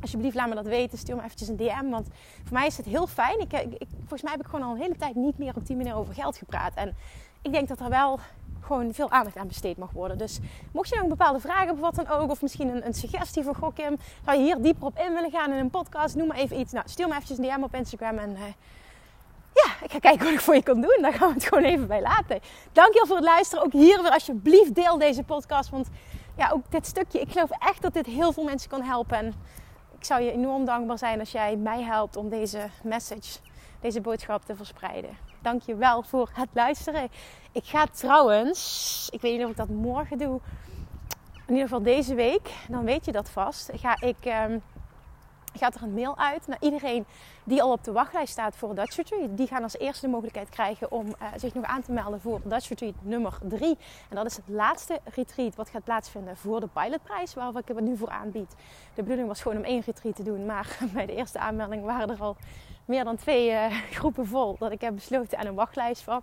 Alsjeblieft, 0.00 0.34
laat 0.34 0.48
me 0.48 0.54
dat 0.54 0.66
weten. 0.66 0.98
Stuur 0.98 1.16
me 1.16 1.22
eventjes 1.22 1.48
een 1.48 1.56
DM. 1.56 1.88
Want 1.90 2.08
voor 2.44 2.52
mij 2.52 2.66
is 2.66 2.76
het 2.76 2.86
heel 2.86 3.06
fijn. 3.06 3.40
Ik, 3.40 3.52
ik, 3.52 3.86
volgens 3.98 4.22
mij 4.22 4.32
heb 4.32 4.40
ik 4.40 4.46
gewoon 4.46 4.66
al 4.66 4.74
een 4.74 4.80
hele 4.80 4.96
tijd 4.96 5.14
niet 5.14 5.38
meer 5.38 5.56
op 5.56 5.66
die 5.66 5.76
manier 5.76 5.94
over 5.94 6.14
geld 6.14 6.36
gepraat. 6.36 6.74
En 6.74 6.96
ik 7.42 7.52
denk 7.52 7.68
dat 7.68 7.80
er 7.80 7.88
wel 7.88 8.18
gewoon 8.60 8.94
veel 8.94 9.10
aandacht 9.10 9.36
aan 9.36 9.46
besteed 9.46 9.76
mag 9.76 9.90
worden. 9.90 10.18
Dus 10.18 10.38
mocht 10.72 10.88
je 10.88 10.96
nog 10.96 11.08
bepaalde 11.08 11.40
vraag 11.40 11.64
hebben, 11.64 11.78
wat 11.78 11.94
dan 11.94 12.08
ook, 12.08 12.30
of 12.30 12.42
misschien 12.42 12.68
een, 12.68 12.86
een 12.86 12.94
suggestie 12.94 13.42
voor 13.42 13.54
Goh 13.54 13.74
Kim, 13.74 13.96
zou 14.24 14.38
je 14.38 14.44
hier 14.44 14.62
dieper 14.62 14.84
op 14.84 14.98
in 14.98 15.14
willen 15.14 15.30
gaan 15.30 15.52
in 15.52 15.58
een 15.58 15.70
podcast, 15.70 16.16
noem 16.16 16.26
maar 16.26 16.36
even 16.36 16.60
iets. 16.60 16.72
Nou, 16.72 16.88
stuur 16.88 17.08
me 17.08 17.12
eventjes 17.12 17.38
een 17.38 17.44
DM 17.44 17.62
op 17.62 17.74
Instagram 17.74 18.18
en 18.18 18.30
uh, 18.30 18.38
ja, 19.54 19.84
ik 19.84 19.92
ga 19.92 19.98
kijken 19.98 20.24
wat 20.24 20.34
ik 20.34 20.40
voor 20.40 20.54
je 20.54 20.62
kan 20.62 20.80
doen. 20.80 20.98
Daar 21.00 21.12
gaan 21.12 21.28
we 21.28 21.34
het 21.34 21.44
gewoon 21.44 21.64
even 21.64 21.86
bij 21.86 22.02
laten. 22.02 22.40
Dankjewel 22.72 23.06
voor 23.06 23.16
het 23.16 23.24
luisteren. 23.24 23.64
Ook 23.64 23.72
hier 23.72 24.02
weer 24.02 24.12
alsjeblieft 24.12 24.74
deel 24.74 24.98
deze 24.98 25.22
podcast, 25.22 25.70
want 25.70 25.88
ja, 26.36 26.50
ook 26.50 26.70
dit 26.70 26.86
stukje, 26.86 27.20
ik 27.20 27.32
geloof 27.32 27.50
echt 27.50 27.82
dat 27.82 27.92
dit 27.92 28.06
heel 28.06 28.32
veel 28.32 28.44
mensen 28.44 28.70
kan 28.70 28.82
helpen. 28.82 29.16
En 29.16 29.34
ik 29.98 30.04
zou 30.04 30.22
je 30.22 30.32
enorm 30.32 30.64
dankbaar 30.64 30.98
zijn 30.98 31.20
als 31.20 31.32
jij 31.32 31.56
mij 31.56 31.82
helpt 31.82 32.16
om 32.16 32.28
deze 32.28 32.68
message, 32.82 33.38
deze 33.80 34.00
boodschap 34.00 34.44
te 34.44 34.56
verspreiden. 34.56 35.10
Dank 35.42 35.62
je 35.62 35.74
wel 35.74 36.02
voor 36.02 36.30
het 36.32 36.48
luisteren. 36.52 37.10
Ik 37.52 37.64
ga 37.64 37.86
trouwens, 37.86 39.08
ik 39.12 39.20
weet 39.20 39.36
niet 39.36 39.44
of 39.44 39.50
ik 39.50 39.56
dat 39.56 39.68
morgen 39.68 40.18
doe, 40.18 40.40
in 41.46 41.56
ieder 41.56 41.62
geval 41.62 41.82
deze 41.82 42.14
week, 42.14 42.50
dan 42.68 42.84
weet 42.84 43.04
je 43.04 43.12
dat 43.12 43.30
vast, 43.30 43.70
ga 43.74 44.00
ik... 44.00 44.16
Um, 44.24 44.62
gaat 45.58 45.74
er 45.74 45.82
een 45.82 45.94
mail 45.94 46.18
uit 46.18 46.46
naar 46.46 46.58
iedereen 46.60 47.04
die 47.50 47.62
al 47.62 47.72
op 47.72 47.84
de 47.84 47.92
wachtlijst 47.92 48.32
staat 48.32 48.56
voor 48.56 48.74
Dutch 48.74 48.96
Retreat. 48.96 49.36
Die 49.36 49.46
gaan 49.46 49.62
als 49.62 49.78
eerste 49.78 50.06
de 50.06 50.12
mogelijkheid 50.12 50.48
krijgen 50.48 50.90
om 50.90 51.06
uh, 51.06 51.28
zich 51.36 51.54
nog 51.54 51.64
aan 51.64 51.82
te 51.82 51.92
melden 51.92 52.20
voor 52.20 52.40
Dutch 52.44 52.68
Retreat 52.68 52.94
nummer 53.02 53.38
3. 53.42 53.78
En 54.08 54.16
dat 54.16 54.26
is 54.26 54.36
het 54.36 54.48
laatste 54.48 55.00
retreat 55.14 55.54
wat 55.54 55.68
gaat 55.68 55.84
plaatsvinden 55.84 56.36
voor 56.36 56.60
de 56.60 56.66
pilotprijs, 56.66 57.34
waar 57.34 57.56
ik 57.56 57.68
het 57.68 57.80
nu 57.80 57.96
voor 57.96 58.08
aanbied. 58.08 58.54
De 58.94 59.02
bedoeling 59.02 59.28
was 59.28 59.42
gewoon 59.42 59.56
om 59.56 59.64
één 59.64 59.82
retreat 59.86 60.16
te 60.16 60.22
doen, 60.22 60.46
maar 60.46 60.78
bij 60.94 61.06
de 61.06 61.14
eerste 61.14 61.38
aanmelding 61.38 61.84
waren 61.84 62.10
er 62.10 62.20
al 62.20 62.36
meer 62.84 63.04
dan 63.04 63.16
twee 63.16 63.50
uh, 63.50 63.64
groepen 63.90 64.26
vol. 64.26 64.56
Dat 64.58 64.72
ik 64.72 64.80
heb 64.80 64.94
besloten 64.94 65.38
aan 65.38 65.46
een 65.46 65.54
wachtlijst 65.54 66.02
van 66.02 66.22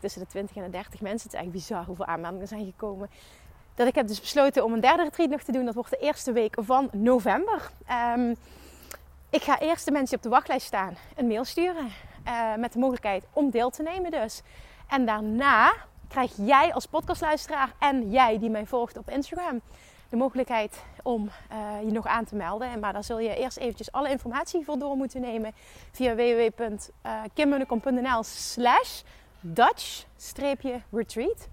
tussen 0.00 0.20
de 0.20 0.26
20 0.26 0.56
en 0.56 0.62
de 0.62 0.70
30 0.70 1.00
mensen. 1.00 1.10
Het 1.10 1.32
is 1.32 1.38
eigenlijk 1.38 1.66
bizar 1.66 1.84
hoeveel 1.84 2.06
aanmeldingen 2.06 2.48
zijn 2.48 2.64
gekomen. 2.64 3.10
Dat 3.74 3.86
ik 3.86 3.94
heb 3.94 4.08
dus 4.08 4.20
besloten 4.20 4.64
om 4.64 4.72
een 4.72 4.80
derde 4.80 5.02
retreat 5.02 5.30
nog 5.30 5.42
te 5.42 5.52
doen. 5.52 5.64
Dat 5.64 5.74
wordt 5.74 5.90
de 5.90 5.96
eerste 5.96 6.32
week 6.32 6.56
van 6.60 6.88
november. 6.92 7.70
Um, 8.16 8.36
ik 9.30 9.42
ga 9.42 9.58
eerst 9.58 9.84
de 9.84 9.90
mensen 9.90 10.08
die 10.08 10.16
op 10.16 10.22
de 10.22 10.28
wachtlijst 10.28 10.66
staan 10.66 10.96
een 11.16 11.26
mail 11.26 11.44
sturen. 11.44 11.90
Uh, 12.26 12.54
met 12.54 12.72
de 12.72 12.78
mogelijkheid 12.78 13.24
om 13.32 13.50
deel 13.50 13.70
te 13.70 13.82
nemen 13.82 14.10
dus. 14.10 14.42
En 14.88 15.06
daarna 15.06 15.74
krijg 16.08 16.32
jij 16.36 16.74
als 16.74 16.86
podcastluisteraar 16.86 17.72
en 17.78 18.10
jij 18.10 18.38
die 18.38 18.50
mij 18.50 18.66
volgt 18.66 18.96
op 18.96 19.10
Instagram 19.10 19.60
de 20.08 20.16
mogelijkheid 20.16 20.82
om 21.02 21.30
uh, 21.52 21.58
je 21.84 21.90
nog 21.90 22.06
aan 22.06 22.24
te 22.24 22.34
melden. 22.34 22.80
Maar 22.80 22.92
daar 22.92 23.04
zul 23.04 23.18
je 23.18 23.36
eerst 23.36 23.56
eventjes 23.56 23.92
alle 23.92 24.10
informatie 24.10 24.64
voor 24.64 24.78
door 24.78 24.96
moeten 24.96 25.20
nemen 25.20 25.52
via 25.92 26.14
www.kimmunnekom.nl 26.14 28.22
slash 28.22 29.02
Dutch-retreat. 29.40 31.48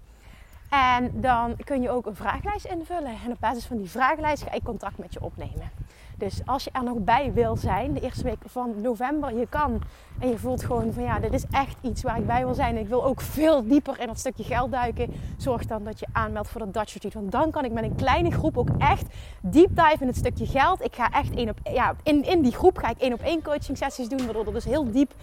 En 0.70 1.20
dan 1.20 1.56
kun 1.64 1.82
je 1.82 1.90
ook 1.90 2.06
een 2.06 2.16
vragenlijst 2.16 2.64
invullen. 2.64 3.18
En 3.24 3.30
op 3.30 3.40
basis 3.40 3.66
van 3.66 3.76
die 3.76 3.90
vragenlijst 3.90 4.42
ga 4.42 4.52
ik 4.52 4.62
contact 4.62 4.98
met 4.98 5.12
je 5.12 5.22
opnemen. 5.22 5.70
Dus 6.18 6.40
als 6.44 6.64
je 6.64 6.70
er 6.72 6.84
nog 6.84 6.98
bij 6.98 7.32
wil 7.32 7.56
zijn, 7.56 7.92
de 7.92 8.00
eerste 8.00 8.22
week 8.22 8.38
van 8.46 8.80
november, 8.80 9.38
je 9.38 9.46
kan. 9.48 9.82
En 10.18 10.28
je 10.28 10.38
voelt 10.38 10.64
gewoon 10.64 10.92
van 10.92 11.02
ja, 11.02 11.18
dit 11.18 11.32
is 11.32 11.44
echt 11.50 11.76
iets 11.80 12.02
waar 12.02 12.18
ik 12.18 12.26
bij 12.26 12.44
wil 12.44 12.54
zijn. 12.54 12.76
En 12.76 12.82
ik 12.82 12.88
wil 12.88 13.04
ook 13.04 13.20
veel 13.20 13.66
dieper 13.66 14.00
in 14.00 14.06
dat 14.06 14.18
stukje 14.18 14.44
geld 14.44 14.70
duiken. 14.70 15.14
Zorg 15.36 15.66
dan 15.66 15.84
dat 15.84 15.98
je 15.98 16.06
aanmeldt 16.12 16.48
voor 16.48 16.60
dat 16.60 16.74
Dutch 16.74 16.92
Retreat. 16.92 17.14
Want 17.14 17.32
dan 17.32 17.50
kan 17.50 17.64
ik 17.64 17.72
met 17.72 17.84
een 17.84 17.94
kleine 17.94 18.30
groep 18.30 18.58
ook 18.58 18.68
echt 18.78 19.06
deep 19.40 19.76
dive 19.76 19.96
in 20.00 20.06
het 20.06 20.16
stukje 20.16 20.46
geld. 20.46 20.84
Ik 20.84 20.94
ga 20.94 21.10
echt 21.10 21.34
één 21.34 21.48
op, 21.48 21.58
ja, 21.62 21.94
in, 22.02 22.24
in 22.24 22.42
die 22.42 22.52
groep 22.52 22.78
ga 22.78 22.88
ik 22.88 22.98
één 22.98 23.12
op 23.12 23.20
één 23.20 23.42
coaching 23.42 23.76
sessies 23.76 24.08
doen. 24.08 24.24
Waardoor 24.24 24.46
er 24.46 24.52
dus 24.52 24.64
heel 24.64 24.90
diep 24.90 25.14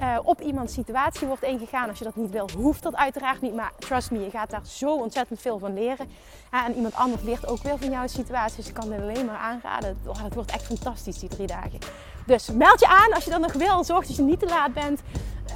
uh, 0.00 0.18
op 0.22 0.40
iemands 0.40 0.72
situatie 0.72 1.26
wordt 1.26 1.42
ingegaan. 1.42 1.88
Als 1.88 1.98
je 1.98 2.04
dat 2.04 2.16
niet 2.16 2.30
wil, 2.30 2.48
hoeft 2.56 2.82
dat 2.82 2.96
uiteraard 2.96 3.40
niet. 3.40 3.54
Maar 3.54 3.72
trust 3.78 4.10
me, 4.10 4.20
je 4.20 4.30
gaat 4.30 4.50
daar 4.50 4.66
zo 4.66 4.96
ontzettend 4.96 5.40
veel 5.40 5.58
van 5.58 5.74
leren. 5.74 6.06
en 6.50 6.74
iemand 6.74 6.94
anders 6.94 7.22
leert 7.22 7.46
ook 7.46 7.62
weer 7.62 7.78
van 7.78 7.90
jouw 7.90 8.06
situatie. 8.06 8.56
Dus 8.56 8.68
ik 8.68 8.74
kan 8.74 8.92
het 8.92 9.02
alleen 9.02 9.26
maar 9.26 9.36
aanraden. 9.36 9.96
Het 10.06 10.34
wordt 10.36 10.50
echt 10.50 10.66
fantastisch 10.66 11.18
die 11.18 11.28
drie 11.28 11.46
dagen. 11.46 11.78
Dus 12.26 12.50
meld 12.50 12.80
je 12.80 12.86
aan 12.86 13.12
als 13.12 13.24
je 13.24 13.30
dat 13.30 13.40
nog 13.40 13.52
wil. 13.52 13.84
Zorg 13.84 14.06
dat 14.06 14.16
je 14.16 14.22
niet 14.22 14.40
te 14.40 14.46
laat 14.46 14.72
bent. 14.72 15.00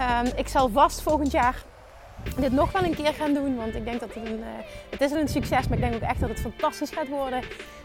Um, 0.00 0.32
ik 0.36 0.48
zal 0.48 0.68
vast 0.68 1.02
volgend 1.02 1.30
jaar 1.30 1.64
dit 2.36 2.52
nog 2.52 2.72
wel 2.72 2.84
een 2.84 2.94
keer 2.94 3.14
gaan 3.14 3.34
doen. 3.34 3.56
Want 3.56 3.74
ik 3.74 3.84
denk 3.84 4.00
dat 4.00 4.14
het 4.14 4.24
een, 4.26 4.38
uh, 4.38 4.46
het 4.90 5.00
is 5.00 5.10
een 5.10 5.28
succes. 5.28 5.68
Maar 5.68 5.78
ik 5.78 5.84
denk 5.84 5.94
ook 5.94 6.08
echt 6.08 6.20
dat 6.20 6.28
het 6.28 6.40
fantastisch 6.40 6.90
gaat 6.90 7.08
worden. 7.08 7.42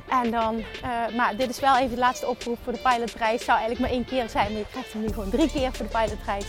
En 0.09 0.31
dan, 0.31 0.55
uh, 0.57 1.15
maar 1.17 1.35
dit 1.37 1.49
is 1.49 1.59
wel 1.59 1.77
even 1.77 1.89
de 1.89 1.97
laatste 1.97 2.27
oproep 2.27 2.57
voor 2.63 2.73
de 2.73 2.79
pilotprijs. 2.79 3.45
Zou 3.45 3.57
eigenlijk 3.59 3.79
maar 3.79 3.97
één 3.97 4.05
keer 4.05 4.29
zijn. 4.29 4.51
Maar 4.51 4.59
je 4.59 4.67
krijgt 4.71 4.93
hem 4.93 5.01
nu 5.01 5.07
gewoon 5.07 5.29
drie 5.29 5.51
keer 5.51 5.73
voor 5.73 5.85
de 5.85 5.97
pilotprijs. 5.97 6.45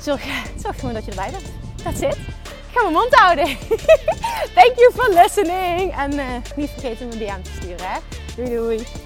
Zorg, 0.00 0.24
zorg 0.62 0.78
gewoon 0.78 0.94
dat 0.94 1.04
je 1.04 1.10
erbij 1.10 1.30
bent. 1.30 1.52
That's 1.82 2.00
it. 2.00 2.16
Ik 2.46 2.82
ga 2.82 2.82
mijn 2.82 2.94
mond 2.94 3.14
houden. 3.14 3.44
Thank 4.56 4.72
you 4.76 4.92
for 4.92 5.12
listening. 5.14 5.96
En 5.96 6.12
uh, 6.14 6.24
niet 6.56 6.70
vergeten 6.70 7.08
mijn 7.08 7.20
DM 7.20 7.42
te 7.42 7.50
sturen. 7.50 7.90
Hè? 7.90 7.98
Doei 8.36 8.56
doei. 8.56 9.05